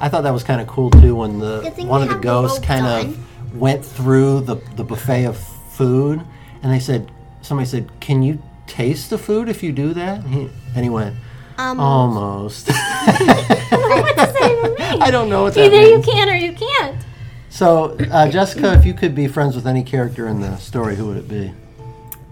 I 0.01 0.09
thought 0.09 0.22
that 0.22 0.32
was 0.32 0.42
kind 0.42 0.62
of 0.62 0.66
cool 0.66 0.88
too 0.88 1.16
when 1.16 1.38
the 1.38 1.61
Good 1.61 1.74
thing 1.74 1.86
one 1.86 2.01
we 2.01 2.05
of 2.05 2.09
the 2.09 2.14
have 2.14 2.22
the 2.22 2.26
ghosts 2.26 2.57
robes 2.61 2.66
kind 2.66 2.86
of 3.11 3.55
went 3.61 3.84
through 3.84 4.40
the 4.40 4.55
the 4.76 4.84
buffet 4.84 5.26
of 5.26 5.36
food, 5.36 6.22
and 6.62 6.72
they 6.72 6.80
said 6.80 7.12
somebody 7.42 7.68
said, 7.68 7.90
"Can 8.01 8.22
you 8.22 8.42
taste 8.66 9.11
the 9.11 9.18
food 9.18 9.51
if 9.51 9.62
you 9.62 9.70
do 9.70 9.92
that?" 9.92 10.20
And 10.20 10.32
he, 10.32 10.51
and 10.74 10.82
he 10.82 10.88
went, 10.88 11.14
"Almost." 11.59 12.68
what 12.68 14.16
does 14.16 14.32
that 14.32 14.51
even 14.59 14.70
mean? 14.74 15.03
I 15.03 15.11
don't 15.11 15.28
know 15.28 15.42
what 15.42 15.53
that 15.55 15.66
Either 15.66 15.82
you 15.82 15.97
means. 15.97 16.07
can 16.07 16.28
or 16.30 16.34
you 16.34 16.53
can't. 16.53 16.64
So, 17.55 17.97
uh, 18.11 18.29
Jessica, 18.29 18.73
if 18.73 18.85
you 18.85 18.95
could 18.95 19.15
be 19.15 19.29
friends 19.29 19.55
with 19.55 19.65
any 19.65 19.85
character 19.85 20.27
in 20.27 20.41
the 20.41 20.57
story, 20.57 20.97
who 20.97 21.07
would 21.07 21.17
it 21.17 21.29
be? 21.29 21.55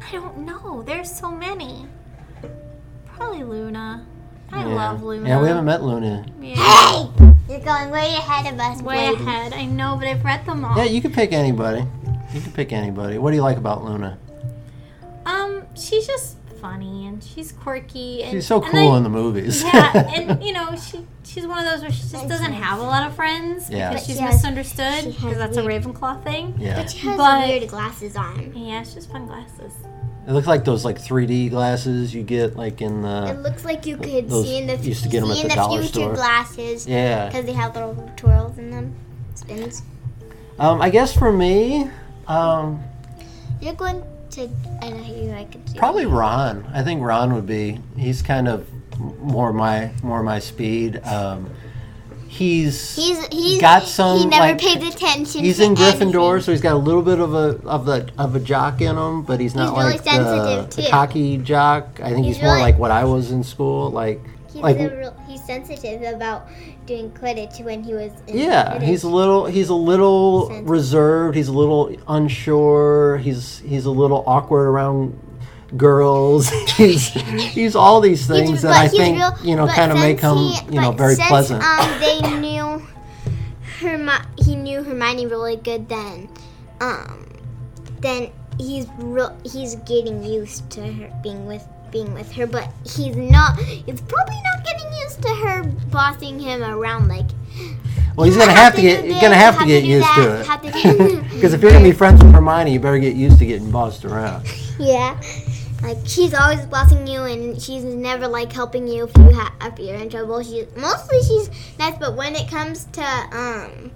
I 0.08 0.10
don't 0.10 0.38
know. 0.38 0.82
There's 0.82 1.16
so 1.16 1.30
many. 1.30 1.86
Probably 3.06 3.44
Luna. 3.44 4.04
I 4.50 4.66
yeah. 4.66 4.74
love 4.74 5.04
Luna. 5.04 5.28
Yeah, 5.28 5.40
we 5.40 5.46
haven't 5.46 5.64
met 5.64 5.80
Luna. 5.80 6.26
Yeah. 6.40 6.56
Hey, 6.56 7.08
you're 7.48 7.60
going 7.60 7.90
way 7.90 8.16
ahead 8.16 8.52
of 8.52 8.58
us, 8.58 8.82
Way 8.82 9.10
lady. 9.10 9.22
ahead. 9.22 9.52
I 9.52 9.64
know, 9.66 9.94
but 9.96 10.08
I've 10.08 10.24
read 10.24 10.44
them 10.44 10.64
all. 10.64 10.76
Yeah, 10.76 10.86
you 10.90 11.00
could 11.00 11.14
pick 11.14 11.32
anybody. 11.32 11.86
You 12.34 12.40
can 12.40 12.50
pick 12.50 12.72
anybody. 12.72 13.18
What 13.18 13.30
do 13.30 13.36
you 13.36 13.42
like 13.42 13.58
about 13.58 13.84
Luna? 13.84 14.18
Um, 15.24 15.62
she's 15.76 16.04
just 16.04 16.36
funny 16.62 17.06
and 17.06 17.22
she's 17.22 17.52
quirky. 17.52 18.22
And, 18.22 18.32
She's 18.32 18.46
so 18.46 18.62
and 18.62 18.70
cool 18.72 18.92
I- 18.92 18.96
in 18.96 19.02
the 19.02 19.10
movies. 19.10 19.62
yeah, 19.62 19.92
and 20.14 20.42
you 20.42 20.52
know 20.54 20.74
she 20.76 21.04
she's 21.24 21.46
one 21.46 21.58
of 21.58 21.70
those 21.70 21.82
where 21.82 21.90
she 21.92 22.02
just 22.08 22.28
doesn't 22.28 22.52
have 22.52 22.78
a 22.78 22.82
lot 22.82 23.06
of 23.06 23.14
friends 23.14 23.68
Yeah. 23.68 23.90
because 23.90 24.02
But 24.02 24.06
she's 24.06 24.16
she 24.16 24.22
has- 24.22 24.34
misunderstood 24.36 25.04
because 25.06 25.22
has 25.22 25.36
that's 25.38 25.56
a 25.58 25.62
Ravenclaw 25.62 26.22
thing. 26.24 26.54
yeah. 26.58 26.76
But 26.80 26.90
she 26.90 26.98
has 27.08 27.16
But- 27.18 27.46
weird 27.48 27.68
glasses 27.68 28.16
on. 28.16 28.52
Yeah, 28.56 28.80
it's 28.80 28.94
just 28.94 29.10
fun 29.12 29.26
glasses. 29.26 29.72
It 30.26 30.32
looks 30.32 30.46
like 30.46 30.64
those 30.64 30.84
like 30.84 30.98
3D 31.02 31.50
glasses 31.50 32.14
you 32.14 32.22
get 32.22 32.56
like 32.56 32.80
in 32.80 33.02
the. 33.02 33.26
It 33.36 33.42
looks 33.42 33.64
like 33.64 33.84
you 33.86 33.96
could 33.96 34.28
Those 34.30 34.44
see 34.46 34.58
in 34.58 34.68
the 34.68 34.76
used 34.76 35.02
to 35.02 35.08
get 35.08 35.22
'em 35.24 35.30
at 35.32 35.36
see 35.36 35.42
the 35.42 35.46
in 35.46 35.48
the 35.50 35.54
dollar 35.56 35.78
future 35.80 35.92
store. 35.94 36.14
glasses 36.14 36.86
yeah. 36.86 37.26
because 37.26 37.44
they 37.44 37.52
have 37.52 37.74
little 37.74 38.08
twirls 38.16 38.56
in 38.56 38.70
them, 38.70 38.94
spins. 39.34 39.82
Um, 40.60 40.80
I 40.80 40.90
guess 40.90 41.12
for 41.12 41.32
me, 41.32 41.90
um, 42.28 42.80
You're 43.60 43.74
going 43.74 44.02
to. 44.32 44.48
I 44.80 44.90
know 44.90 45.04
you. 45.04 45.32
I 45.32 45.44
could 45.44 45.68
see. 45.68 45.78
probably 45.78 46.06
Ron. 46.06 46.64
I 46.72 46.82
think 46.82 47.02
Ron 47.02 47.34
would 47.34 47.46
be. 47.46 47.78
He's 47.96 48.22
kind 48.22 48.48
of 48.48 48.66
more 49.20 49.52
my 49.52 49.90
more 50.02 50.22
my 50.22 50.38
speed. 50.38 51.02
Um, 51.04 51.50
he's 52.28 52.96
He's 52.96 53.26
he's 53.28 53.60
got 53.60 53.82
some, 53.84 54.18
He 54.18 54.26
never 54.26 54.42
like- 54.52 54.58
pays 54.60 54.94
attention. 54.94 55.42
he's 55.44 55.60
in 55.60 55.74
Gryffindor, 55.74 56.42
so 56.42 56.52
he's 56.52 56.60
got 56.60 56.74
a 56.74 56.78
little 56.78 57.02
bit 57.02 57.18
of 57.18 57.34
a 57.34 57.58
of 57.66 57.84
the 57.86 58.10
of 58.18 58.34
a 58.36 58.40
jock 58.40 58.80
in 58.80 58.96
him, 58.96 59.22
but 59.22 59.40
he's 59.40 59.54
not 59.54 59.68
He's 59.70 59.78
really 59.84 59.92
like 59.92 60.04
the, 60.04 60.10
sensitive, 60.10 60.84
the 60.84 60.90
cocky 60.90 61.36
jock. 61.38 62.00
I 62.02 62.10
think 62.10 62.24
he's, 62.26 62.36
He's 62.36 62.42
more 62.44 62.52
really- 62.54 62.62
like 62.62 62.78
what 62.78 62.90
I 62.90 63.04
was 63.04 63.30
in 63.32 63.42
school, 63.44 63.90
like 63.90 64.20
He's 64.52 64.62
like 64.62 64.78
real, 64.78 65.16
he's 65.26 65.42
sensitive 65.44 66.02
about 66.14 66.46
doing 66.86 67.10
Quidditch 67.10 67.62
when 67.64 67.82
he 67.82 67.94
was. 67.94 68.12
In 68.26 68.38
Yeah, 68.38 68.76
Quidditch. 68.78 68.82
he's 68.82 69.02
a 69.04 69.08
little 69.08 69.46
he's 69.46 69.68
a 69.68 69.74
little 69.74 70.46
Sensitive. 70.48 70.70
reserved. 70.70 71.36
He's 71.36 71.48
a 71.48 71.52
little 71.52 71.96
unsure. 72.08 73.18
He's 73.18 73.58
he's 73.60 73.84
a 73.86 73.90
little 73.90 74.24
awkward 74.26 74.66
around 74.68 75.18
girls. 75.76 76.48
he's 76.76 77.08
he's 77.08 77.74
all 77.76 78.00
these 78.00 78.26
things 78.26 78.48
He's- 78.50 78.62
that 78.62 78.72
I 78.72 78.88
think 78.88 79.18
real- 79.18 79.36
you 79.42 79.56
know 79.56 79.66
kind 79.66 79.90
of 79.92 79.98
make 79.98 80.20
him 80.20 80.36
he- 80.36 80.74
you 80.74 80.80
know 80.80 80.92
very 80.92 81.14
since, 81.14 81.28
pleasant. 81.28 81.62
Um, 81.62 82.00
they 82.00 82.20
knew 82.40 82.86
Hermi- 83.80 84.26
he 84.44 84.54
knew 84.56 84.82
Hermione 84.82 85.26
really 85.26 85.56
good 85.56 85.88
then. 85.88 86.28
Um, 86.80 87.26
then 88.00 88.30
he's 88.58 88.86
real. 88.98 89.36
He's 89.44 89.76
getting 89.76 90.22
used 90.24 90.68
to 90.72 90.80
her 90.92 91.10
being 91.22 91.46
with 91.46 91.66
being 91.90 92.12
with 92.14 92.30
her, 92.32 92.46
but 92.46 92.68
he's 92.84 93.16
not. 93.16 93.58
He's 93.58 94.00
probably 94.00 94.40
not 94.44 94.64
getting 94.64 94.91
used 95.22 95.40
to 95.40 95.46
her 95.46 95.62
bossing 95.90 96.38
him 96.38 96.62
around 96.62 97.08
like. 97.08 97.26
well, 98.16 98.26
he's 98.26 98.34
"You 98.34 98.40
gonna 98.40 98.52
have 98.52 98.74
to 98.74 98.80
do 98.80 98.88
get 98.88 99.02
this, 99.02 99.20
gonna 99.20 99.34
have 99.34 99.58
to 99.58 99.66
get 99.66 99.82
do 99.82 99.86
used 99.88 100.06
that, 100.06 100.16
to 100.16 100.40
it. 100.40 100.46
have 100.74 101.22
to 101.22 101.34
Because 101.34 101.54
if 101.54 101.62
you're 101.62 101.70
gonna 101.70 101.84
be 101.84 101.92
friends 101.92 102.22
with 102.22 102.32
Hermione, 102.32 102.72
you 102.72 102.80
better 102.80 102.98
get 102.98 103.14
used 103.16 103.38
to 103.38 103.46
getting 103.46 103.70
bossed 103.70 104.04
around. 104.04 104.46
Yeah. 104.78 105.20
Like 105.82 105.98
she's 106.06 106.32
always 106.32 106.64
bossing 106.66 107.06
you, 107.06 107.22
and 107.22 107.60
she's 107.60 107.84
never 107.84 108.26
like 108.26 108.50
helping 108.52 108.88
you 108.88 109.04
if 109.04 109.16
you 109.16 109.32
ha- 109.32 109.54
if 109.62 109.78
you're 109.78 109.96
in 109.96 110.08
trouble. 110.08 110.42
She's 110.42 110.66
mostly 110.76 111.20
she's 111.22 111.50
nice, 111.78 111.96
but 111.98 112.16
when 112.16 112.34
it 112.34 112.48
comes 112.48 112.86
to 112.92 113.02
um, 113.02 113.90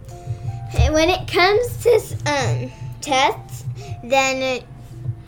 when 0.93 1.09
it 1.09 1.27
comes 1.27 1.67
to 1.85 1.91
um 2.31 2.71
tests, 3.01 3.65
then 4.05 4.43
it, 4.43 4.65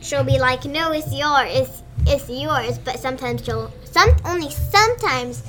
she'll 0.01 0.23
be 0.23 0.39
like, 0.39 0.65
no, 0.65 0.93
it's 0.93 1.13
yours, 1.13 1.49
it's 1.51 1.83
it's 2.07 2.29
yours. 2.29 2.79
But 2.79 3.01
sometimes 3.01 3.45
she'll 3.45 3.73
some 3.85 4.11
only 4.25 4.51
sometimes 4.51 5.43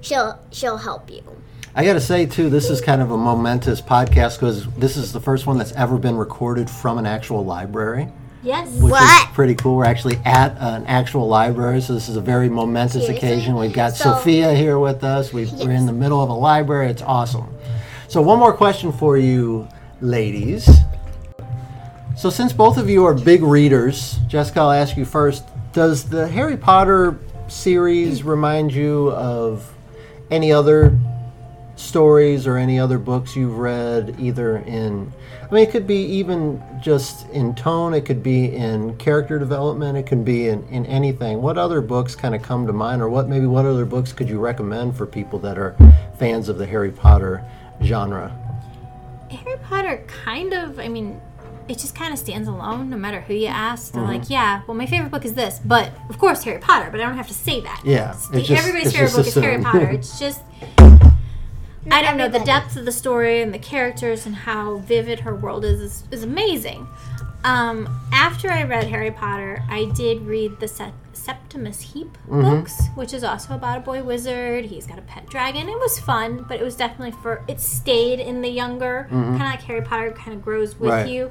she'll 0.00 0.38
she'll 0.50 0.76
help 0.78 1.10
you. 1.10 1.22
I 1.74 1.84
got 1.84 1.92
to 1.94 2.00
say 2.00 2.26
too, 2.26 2.50
this 2.50 2.70
is 2.70 2.80
kind 2.80 3.00
of 3.02 3.10
a 3.10 3.16
momentous 3.16 3.80
podcast 3.80 4.36
because 4.36 4.66
this 4.74 4.96
is 4.96 5.12
the 5.12 5.20
first 5.20 5.46
one 5.46 5.58
that's 5.58 5.72
ever 5.72 5.96
been 5.98 6.16
recorded 6.16 6.68
from 6.68 6.98
an 6.98 7.06
actual 7.06 7.44
library. 7.44 8.08
Yes. 8.42 8.68
which 8.80 8.92
What? 8.92 9.28
is 9.28 9.34
pretty 9.34 9.54
cool. 9.56 9.76
We're 9.76 9.84
actually 9.84 10.16
at 10.24 10.56
an 10.58 10.86
actual 10.86 11.26
library, 11.28 11.80
so 11.80 11.92
this 11.94 12.08
is 12.08 12.16
a 12.16 12.20
very 12.20 12.48
momentous 12.48 13.04
Seriously? 13.06 13.16
occasion. 13.16 13.56
We've 13.56 13.72
got 13.72 13.94
So- 13.96 14.14
Sophia 14.14 14.54
here 14.54 14.78
with 14.78 15.02
us. 15.04 15.32
we 15.32 15.46
We're 15.46 15.70
in 15.72 15.86
the 15.86 15.92
middle 15.92 16.22
of 16.22 16.30
a 16.30 16.34
library. 16.34 16.88
It's 16.88 17.02
awesome. 17.02 17.48
So, 18.06 18.22
one 18.22 18.38
more 18.38 18.52
question 18.52 18.90
for 18.92 19.16
you, 19.18 19.68
ladies. 20.00 20.68
So, 22.16 22.30
since 22.30 22.52
both 22.52 22.78
of 22.78 22.88
you 22.88 23.04
are 23.04 23.14
big 23.14 23.42
readers, 23.42 24.18
Jessica, 24.28 24.60
I'll 24.60 24.70
ask 24.72 24.96
you 24.96 25.04
first. 25.04 25.44
Does 25.72 26.04
the 26.04 26.26
Harry 26.28 26.56
Potter 26.56 27.18
series 27.48 28.22
remind 28.22 28.72
you 28.72 29.10
of 29.12 29.70
any 30.30 30.52
other 30.52 30.96
stories 31.76 32.46
or 32.46 32.56
any 32.56 32.78
other 32.78 32.98
books 32.98 33.36
you've 33.36 33.56
read, 33.56 34.16
either 34.18 34.58
in, 34.58 35.12
I 35.42 35.54
mean, 35.54 35.62
it 35.62 35.70
could 35.70 35.86
be 35.86 36.02
even 36.04 36.62
just 36.82 37.28
in 37.30 37.54
tone, 37.54 37.94
it 37.94 38.04
could 38.04 38.22
be 38.22 38.54
in 38.54 38.96
character 38.96 39.38
development, 39.38 39.96
it 39.96 40.06
can 40.06 40.24
be 40.24 40.48
in, 40.48 40.66
in 40.68 40.84
anything. 40.86 41.40
What 41.40 41.56
other 41.56 41.80
books 41.80 42.14
kind 42.16 42.34
of 42.34 42.42
come 42.42 42.66
to 42.66 42.72
mind, 42.72 43.00
or 43.00 43.08
what 43.08 43.28
maybe 43.28 43.46
what 43.46 43.64
other 43.64 43.84
books 43.84 44.12
could 44.12 44.28
you 44.28 44.38
recommend 44.38 44.96
for 44.96 45.06
people 45.06 45.38
that 45.40 45.56
are 45.56 45.76
fans 46.18 46.48
of 46.48 46.58
the 46.58 46.66
Harry 46.66 46.90
Potter 46.90 47.44
genre? 47.82 48.36
Harry 49.30 49.58
Potter 49.58 50.04
kind 50.08 50.52
of, 50.52 50.80
I 50.80 50.88
mean, 50.88 51.20
it 51.68 51.78
just 51.78 51.94
kind 51.94 52.12
of 52.12 52.18
stands 52.18 52.48
alone 52.48 52.88
no 52.90 52.96
matter 52.96 53.20
who 53.20 53.34
you 53.34 53.46
ask. 53.46 53.92
They're 53.92 54.02
Mm-hmm. 54.02 54.12
like, 54.12 54.30
yeah, 54.30 54.62
well, 54.66 54.76
my 54.76 54.86
favorite 54.86 55.10
book 55.10 55.24
is 55.24 55.34
this, 55.34 55.60
but 55.64 55.92
of 56.08 56.18
course 56.18 56.42
Harry 56.44 56.58
Potter, 56.60 56.88
but 56.90 57.00
I 57.00 57.04
don't 57.04 57.16
have 57.16 57.28
to 57.28 57.34
say 57.34 57.60
that. 57.60 57.82
Yeah, 57.84 58.10
It's- 58.10 58.28
it's 58.32 58.48
just- 58.48 58.60
everybody's 58.60 58.86
it's 58.88 58.96
favorite 58.96 59.08
just 59.08 59.16
book 59.16 59.26
is 59.26 59.34
Harry. 59.34 59.62
Potter. 59.62 59.90
It's 59.98 60.18
just, 60.18 60.40
I 61.90 62.02
don't 62.02 62.16
know, 62.18 62.28
the 62.28 62.40
depth 62.40 62.76
of 62.76 62.84
the 62.84 62.92
story 62.92 63.40
and 63.40 63.52
the 63.54 63.58
characters 63.58 64.26
and 64.26 64.34
how 64.34 64.76
vivid 64.78 65.20
her 65.20 65.34
world 65.34 65.64
is 65.64 65.80
is, 65.80 66.04
is 66.10 66.22
amazing. 66.22 66.86
Um, 67.44 67.88
after 68.12 68.50
I 68.50 68.64
read 68.64 68.88
Harry 68.88 69.10
Potter, 69.10 69.62
I 69.70 69.86
did 69.94 70.22
read 70.22 70.58
the 70.60 70.68
Se- 70.68 70.92
Septimus 71.12 71.80
Heap 71.80 72.18
Mm-hmm. 72.28 72.42
books, 72.42 72.82
which 72.94 73.14
is 73.14 73.22
also 73.24 73.54
about 73.54 73.78
a 73.78 73.80
boy 73.80 74.02
wizard. 74.02 74.66
He's 74.66 74.86
got 74.86 74.98
a 74.98 75.02
pet 75.02 75.28
dragon. 75.30 75.68
It 75.68 75.78
was 75.78 75.98
fun, 76.00 76.44
but 76.48 76.60
it 76.60 76.64
was 76.64 76.74
definitely 76.76 77.12
for 77.22 77.42
it 77.48 77.60
stayed 77.60 78.18
in 78.20 78.42
the 78.42 78.48
younger 78.50 79.06
kind 79.10 79.34
of 79.34 79.40
like 79.40 79.62
Harry 79.62 79.82
Potter 79.82 80.10
kind 80.10 80.36
of 80.36 80.42
grows 80.42 80.78
with 80.78 80.90
Mm-hmm. 80.90 80.98
Right. 81.04 81.08
you, 81.08 81.30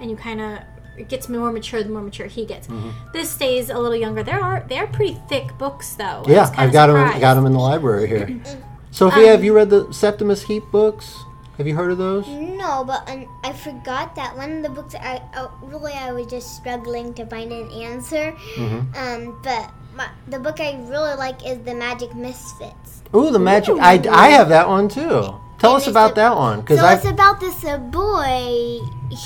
and 0.00 0.10
you 0.10 0.16
kind 0.16 0.40
of 0.40 0.58
it 0.96 1.08
gets 1.08 1.28
more 1.28 1.50
mature 1.50 1.82
the 1.82 1.88
more 1.88 2.02
mature 2.02 2.26
he 2.26 2.46
gets. 2.46 2.68
Mm-hmm. 2.68 2.90
This 3.12 3.30
stays 3.30 3.68
a 3.70 3.78
little 3.78 3.96
younger. 3.96 4.22
There 4.22 4.40
are 4.40 4.64
they 4.68 4.78
are 4.78 4.86
pretty 4.86 5.20
thick 5.28 5.56
books 5.58 5.94
though. 5.94 6.24
Yeah, 6.26 6.52
I've 6.56 6.72
got 6.72 6.86
them. 6.86 6.96
surprised. 6.96 7.20
Got 7.20 7.34
them 7.34 7.46
in 7.46 7.52
the 7.52 7.58
library 7.58 8.06
here. 8.06 8.40
Sophia, 8.90 9.22
Um, 9.24 9.28
have 9.30 9.44
you 9.44 9.52
read 9.54 9.70
the 9.70 9.92
Septimus 9.92 10.42
Heap 10.42 10.62
books? 10.70 11.16
Have 11.58 11.66
you 11.68 11.74
heard 11.76 11.90
of 11.92 11.98
those? 11.98 12.26
No, 12.28 12.84
but 12.84 13.08
um, 13.08 13.28
I 13.44 13.52
forgot 13.52 14.14
that 14.16 14.36
one 14.36 14.56
of 14.58 14.62
the 14.62 14.68
books 14.70 14.94
I 14.94 15.20
uh, 15.34 15.48
really 15.62 15.92
I 15.92 16.12
was 16.12 16.26
just 16.26 16.56
struggling 16.56 17.12
to 17.14 17.26
find 17.26 17.50
an 17.52 17.70
answer. 17.70 18.32
Mm-hmm. 18.56 18.94
Um, 18.96 19.40
but 19.42 19.70
my, 19.96 20.08
the 20.28 20.38
book 20.40 20.58
I 20.60 20.72
really 20.88 21.14
like 21.14 21.44
is 21.46 21.58
the 21.64 21.74
Magic 21.74 22.14
Misfits. 22.14 23.02
Ooh, 23.14 23.30
the 23.30 23.38
magic. 23.38 23.76
I, 23.78 24.02
I 24.10 24.28
have 24.30 24.48
that 24.48 24.68
one 24.68 24.88
too. 24.88 25.38
Tell 25.58 25.74
And 25.74 25.82
us 25.82 25.86
about 25.86 26.12
a- 26.12 26.14
that 26.14 26.34
one, 26.36 26.60
because 26.62 26.78
So 26.80 26.84
I 26.86 26.94
it's 26.94 27.04
about 27.06 27.38
this 27.38 27.64
uh, 27.64 27.78
boy 27.78 28.78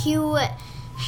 who 0.04 0.36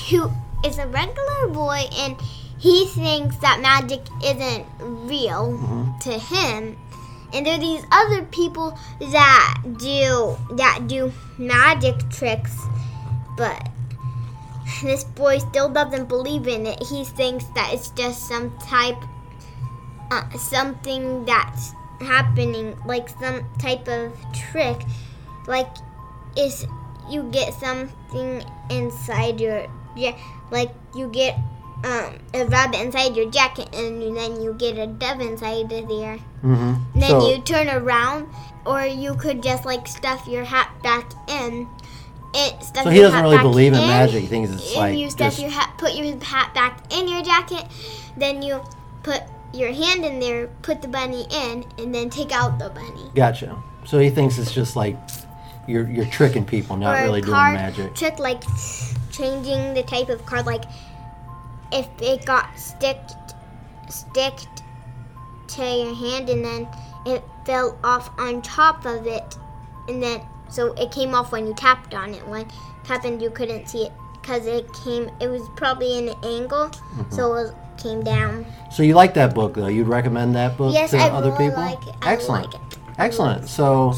who 0.09 0.31
is 0.65 0.79
a 0.79 0.87
regular 0.87 1.49
boy 1.49 1.85
and 1.99 2.17
he 2.59 2.87
thinks 2.87 3.37
that 3.39 3.61
magic 3.61 4.01
isn't 4.25 4.67
real 4.81 5.53
Mm-hmm. 5.53 5.99
to 6.01 6.19
him. 6.19 6.77
And 7.33 7.47
there 7.47 7.55
are 7.55 7.59
these 7.59 7.85
other 7.93 8.23
people 8.25 8.77
that 9.01 9.63
do 9.79 10.37
that 10.57 10.87
do 10.89 11.13
magic 11.39 11.95
tricks, 12.11 12.57
but 13.37 13.69
this 14.83 15.05
boy 15.05 15.39
still 15.39 15.69
doesn't 15.69 16.09
believe 16.09 16.49
in 16.49 16.67
it. 16.67 16.83
He 16.83 17.05
thinks 17.05 17.45
that 17.55 17.71
it's 17.73 17.91
just 17.91 18.27
some 18.29 18.51
type, 18.59 18.99
uh, 20.11 20.29
something 20.37 21.25
that's 21.25 21.73
happening, 22.01 22.77
like 22.85 23.09
some 23.09 23.45
type 23.59 23.87
of 23.87 24.13
trick, 24.35 24.83
like 25.47 25.71
is 26.37 26.67
you 27.09 27.25
get 27.31 27.55
something 27.55 28.45
inside 28.71 29.41
your 29.41 29.67
yeah, 29.97 30.17
like 30.51 30.71
you 30.95 31.09
get 31.09 31.39
um, 31.85 32.19
a 32.35 32.45
rabbit 32.47 32.81
inside 32.81 33.17
your 33.17 33.31
jacket, 33.31 33.75
and 33.75 34.17
then 34.17 34.41
you 34.41 34.55
get 34.55 34.77
a 34.79 34.87
dove 34.87 35.21
inside 35.21 35.73
of 35.73 35.89
there. 35.89 36.17
hmm 36.43 36.75
Then 36.95 37.11
so, 37.11 37.31
you 37.31 37.41
turn 37.43 37.69
around, 37.69 38.29
or 38.67 38.85
you 38.85 39.15
could 39.15 39.43
just 39.43 39.65
like 39.65 39.87
stuff 39.87 40.27
your 40.27 40.45
hat 40.45 40.71
back 40.83 41.11
in. 41.29 41.69
It 42.33 42.63
stuff 42.63 42.85
so 42.85 42.91
he 42.91 43.01
doesn't 43.01 43.23
really 43.23 43.39
believe 43.39 43.73
in 43.73 43.81
in, 43.81 43.89
magic. 43.89 44.23
He 44.23 44.27
thinks 44.29 44.51
it's 44.51 44.77
like 44.77 44.97
you 44.97 45.11
stuff 45.11 45.39
your 45.39 45.51
hat, 45.51 45.75
put 45.79 45.95
your 45.95 46.17
hat 46.23 46.55
back 46.55 46.93
in 46.93 47.09
your 47.09 47.23
jacket. 47.23 47.65
Then 48.17 48.43
you 48.43 48.63
put 49.03 49.23
your 49.53 49.73
hand 49.73 50.05
in 50.05 50.21
there, 50.21 50.47
put 50.63 50.83
the 50.83 50.89
bunny 50.89 51.27
in, 51.31 51.65
and 51.79 51.95
then 51.95 52.09
take 52.09 52.31
out 52.31 52.59
the 52.59 52.69
bunny. 52.71 53.11
gotcha. 53.15 53.61
So 53.85 53.99
he 53.99 54.11
thinks 54.11 54.39
it's 54.39 54.53
just 54.53 54.77
like 54.77 54.97
you're 55.71 55.89
you're 55.89 56.07
tricking 56.07 56.45
people, 56.45 56.77
not 56.77 56.99
or 56.99 57.03
really 57.05 57.21
doing 57.21 57.33
magic. 57.33 57.95
trick 57.95 58.19
like 58.19 58.43
changing 59.13 59.75
the 59.75 59.83
type 59.85 60.09
of 60.09 60.25
card 60.27 60.47
like 60.47 60.65
if 61.73 61.87
it 62.01 62.25
got 62.27 62.59
sticked 62.59 63.13
sticked 63.89 64.63
to 65.49 65.63
your 65.63 65.95
hand 65.95 66.29
and 66.29 66.45
then 66.45 66.69
it 67.07 67.23
fell 67.45 67.79
off 67.83 68.11
on 68.19 68.41
top 68.43 68.85
of 68.87 69.07
it 69.07 69.37
and 69.89 70.03
then 70.03 70.21
so 70.49 70.73
it 70.75 70.91
came 70.93 71.15
off 71.15 71.33
when 71.33 71.47
you 71.47 71.55
tapped 71.55 71.95
on 71.95 72.15
it 72.15 72.27
when 72.29 72.43
it 72.47 72.53
happened 72.87 73.21
you 73.23 73.31
couldn't 73.31 73.69
see 73.69 73.85
it 73.87 73.93
because 74.21 74.47
it 74.47 74.67
came 74.85 75.11
it 75.21 75.29
was 75.29 75.43
probably 75.57 75.99
in 75.99 76.09
an 76.09 76.15
angle 76.25 76.69
Mm-hmm. 76.69 77.15
so 77.15 77.33
it 77.37 77.43
was, 77.45 77.53
came 77.79 78.03
down 78.05 78.45
So 78.71 78.83
you 78.83 78.95
like 78.95 79.15
that 79.15 79.35
book 79.35 79.55
though? 79.55 79.69
You'd 79.69 79.89
recommend 79.89 80.35
that 80.35 80.57
book 80.59 80.75
yes 80.75 80.91
to 80.91 80.99
i 80.99 81.09
other 81.09 81.31
really 81.33 81.49
people? 81.49 81.63
like 81.63 81.87
it 81.87 81.95
I 82.03 82.13
Excellent. 82.13 82.47
like 82.53 82.55
it 82.55 82.79
Excellent. 82.99 83.49
So 83.49 83.95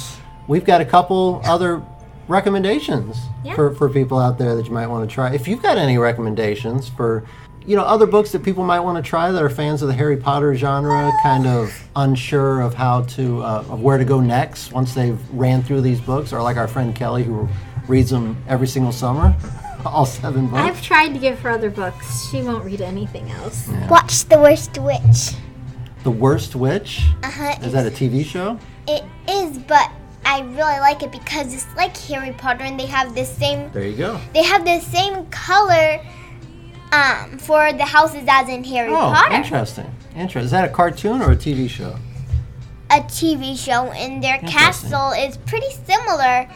we've 0.52 0.66
got 0.66 0.80
a 0.82 0.84
couple 0.84 1.40
other 1.44 1.82
recommendations 2.28 3.16
Yeah. 3.42 3.54
for, 3.54 3.74
for 3.74 3.88
people 3.88 4.18
out 4.18 4.36
there 4.38 4.54
that 4.54 4.66
you 4.66 4.72
might 4.72 4.86
want 4.86 5.08
to 5.08 5.12
try. 5.12 5.32
If 5.34 5.48
you've 5.48 5.62
got 5.62 5.78
any 5.78 5.96
recommendations 5.98 6.88
for 6.88 7.24
you 7.64 7.76
know 7.76 7.84
other 7.84 8.06
books 8.06 8.32
that 8.32 8.42
people 8.42 8.64
might 8.64 8.80
want 8.80 9.02
to 9.02 9.08
try 9.08 9.30
that 9.30 9.40
are 9.42 9.48
fans 9.48 9.82
of 9.82 9.88
the 9.88 9.94
Harry 9.94 10.16
Potter 10.16 10.54
genre, 10.54 11.10
kind 11.22 11.46
of 11.46 11.72
unsure 11.96 12.60
of 12.60 12.74
how 12.74 13.02
to 13.16 13.42
uh, 13.42 13.64
of 13.70 13.80
where 13.80 13.98
to 13.98 14.04
go 14.04 14.20
next 14.20 14.72
once 14.72 14.94
they've 14.94 15.18
ran 15.32 15.62
through 15.62 15.80
these 15.80 16.00
books, 16.00 16.32
or 16.32 16.42
like 16.42 16.56
our 16.56 16.68
friend 16.68 16.94
Kelly 16.94 17.22
who 17.22 17.48
reads 17.88 18.10
them 18.10 18.36
every 18.48 18.66
single 18.66 18.92
summer, 18.92 19.34
all 19.86 20.04
seven 20.04 20.48
books. 20.48 20.60
I've 20.62 20.82
tried 20.82 21.12
to 21.14 21.18
give 21.20 21.38
her 21.40 21.50
other 21.50 21.70
books. 21.70 22.28
She 22.30 22.42
won't 22.42 22.64
read 22.64 22.80
anything 22.80 23.30
else. 23.30 23.68
watch 23.88 24.24
the 24.24 24.38
worst 24.38 24.76
witch 24.78 25.34
the 26.02 26.10
Worst 26.10 26.56
Witch 26.56 27.02
uh-huh 27.22 27.54
is 27.62 27.72
that 27.74 27.86
a 27.86 27.90
TV 27.90 28.24
show? 28.24 28.58
It 28.88 29.04
is, 29.28 29.56
but 29.58 29.88
I 30.24 30.40
really 30.40 30.78
like 30.80 31.02
it 31.02 31.10
because 31.12 31.52
it's 31.52 31.66
like 31.76 31.96
Harry 31.96 32.32
Potter, 32.32 32.64
and 32.64 32.78
they 32.78 32.86
have 32.86 33.14
the 33.14 33.24
same. 33.24 33.70
There 33.72 33.84
you 33.84 33.96
go. 33.96 34.20
They 34.34 34.42
have 34.44 34.64
the 34.64 34.80
same 34.80 35.26
color, 35.26 36.00
um, 36.92 37.38
for 37.38 37.72
the 37.72 37.84
houses 37.84 38.24
as 38.28 38.48
in 38.48 38.64
Harry 38.64 38.90
Oh, 38.92 38.96
Potter. 39.14 39.34
interesting. 39.34 39.94
Interesting. 40.14 40.42
Is 40.44 40.50
that 40.52 40.64
a 40.64 40.68
cartoon 40.72 41.22
or 41.22 41.32
a 41.32 41.36
TV 41.36 41.68
show? 41.68 41.96
A 42.90 43.00
TV 43.00 43.56
show, 43.58 43.90
and 43.92 44.22
their 44.22 44.38
castle 44.40 45.10
is 45.12 45.38
pretty 45.38 45.70
similar 45.86 46.48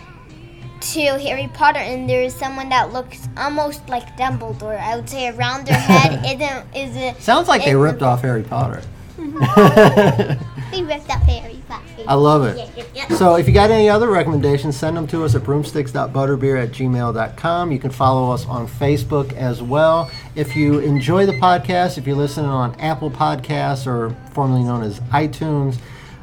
to 0.78 1.00
Harry 1.18 1.48
Potter, 1.54 1.78
and 1.78 2.08
there's 2.08 2.34
someone 2.34 2.68
that 2.68 2.92
looks 2.92 3.26
almost 3.36 3.88
like 3.88 4.16
Dumbledore. 4.18 4.78
I 4.78 4.94
would 4.96 5.08
say 5.08 5.28
around 5.28 5.66
their 5.66 5.78
head 5.78 6.22
isn't 6.26 6.76
is 6.76 6.94
it? 6.96 7.20
Sounds 7.22 7.48
like 7.48 7.64
they 7.64 7.74
ripped 7.74 8.02
off 8.02 8.20
Harry 8.22 8.42
Potter. 8.42 8.82
Ripped 10.83 11.11
up 11.11 11.22
Harry 11.22 11.62
Potter. 11.68 11.85
I 12.07 12.14
love 12.14 12.45
it. 12.45 12.57
Yeah, 12.57 12.70
yeah, 12.77 13.07
yeah. 13.09 13.16
So 13.16 13.37
if 13.37 13.47
you 13.49 13.55
got 13.55 13.70
any 13.70 13.89
other 13.89 14.09
recommendations, 14.11 14.77
send 14.77 14.97
them 14.97 15.07
to 15.09 15.24
us 15.24 15.35
at 15.35 15.43
broomsticks.butterbeer 15.43 16.62
at 16.62 16.70
gmail.com. 16.72 17.72
You 17.72 17.79
can 17.79 17.91
follow 17.91 18.31
us 18.33 18.47
on 18.47 18.66
Facebook 18.66 19.33
as 19.35 19.62
well. 19.62 20.11
If 20.35 20.55
you 20.57 20.81
enjoy 20.81 21.27
the 21.27 21.33
podcast, 21.35 21.99
if 21.99 22.07
you're 22.07 22.16
listening 22.16 22.51
on 22.51 22.74
Apple 22.81 23.11
Podcasts 23.11 23.87
or 23.87 24.16
formerly 24.33 24.64
known 24.64 24.83
as 24.83 25.01
iTunes, 25.01 25.79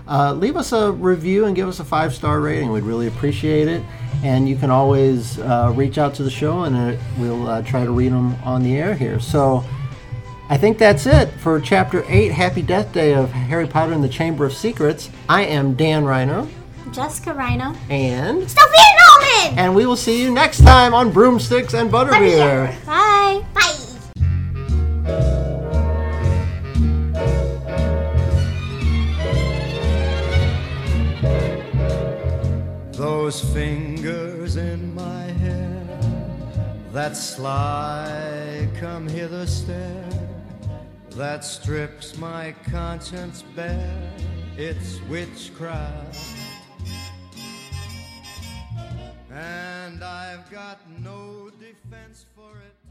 uh, 0.07 0.33
leave 0.33 0.57
us 0.57 0.73
a 0.73 0.91
review 0.91 1.45
and 1.45 1.55
give 1.55 1.67
us 1.67 1.79
a 1.79 1.85
five 1.85 2.13
star 2.13 2.39
rating. 2.39 2.71
We'd 2.71 2.83
really 2.83 3.07
appreciate 3.07 3.67
it. 3.67 3.83
And 4.23 4.47
you 4.47 4.55
can 4.55 4.69
always 4.69 5.39
uh, 5.39 5.71
reach 5.75 5.97
out 5.97 6.13
to 6.15 6.23
the 6.23 6.29
show 6.29 6.63
and 6.63 6.75
uh, 6.75 7.01
we'll 7.17 7.47
uh, 7.47 7.61
try 7.63 7.83
to 7.83 7.91
read 7.91 8.11
them 8.11 8.35
on 8.43 8.63
the 8.63 8.77
air 8.77 8.93
here. 8.93 9.19
So 9.19 9.63
I 10.49 10.57
think 10.57 10.77
that's 10.77 11.05
it 11.05 11.29
for 11.39 11.59
Chapter 11.59 12.03
8 12.07 12.31
Happy 12.31 12.61
Death 12.61 12.91
Day 12.93 13.13
of 13.13 13.31
Harry 13.31 13.65
Potter 13.67 13.93
and 13.93 14.03
the 14.03 14.09
Chamber 14.09 14.45
of 14.45 14.53
Secrets. 14.53 15.09
I 15.29 15.43
am 15.45 15.73
Dan 15.75 16.03
Rhino. 16.03 16.47
Jessica 16.91 17.33
Rhino. 17.33 17.73
And 17.89 18.49
Sophia 18.49 18.79
Norman. 19.09 19.57
and 19.59 19.75
we 19.75 19.85
will 19.85 19.95
see 19.95 20.21
you 20.21 20.31
next 20.31 20.61
time 20.63 20.93
on 20.93 21.11
Broomsticks 21.11 21.73
and 21.73 21.89
Butterbeer. 21.89 22.85
Bye. 22.85 23.43
Bye. 23.53 23.69
Those 32.93 33.41
fingers 33.53 34.55
in 34.55 34.93
my 34.93 35.23
hair, 35.23 35.99
that 36.91 37.17
sly 37.17 38.67
come 38.79 39.07
hither 39.07 39.45
stare 39.47 40.12
that 41.15 41.43
strips 41.43 42.17
my 42.17 42.55
conscience 42.71 43.43
bare. 43.55 44.11
It's 44.57 44.99
witchcraft. 45.09 46.19
And 49.31 50.03
I've 50.03 50.49
got 50.51 50.79
no 50.99 51.51
defense 51.59 52.25
for 52.35 52.51
it. 52.57 52.82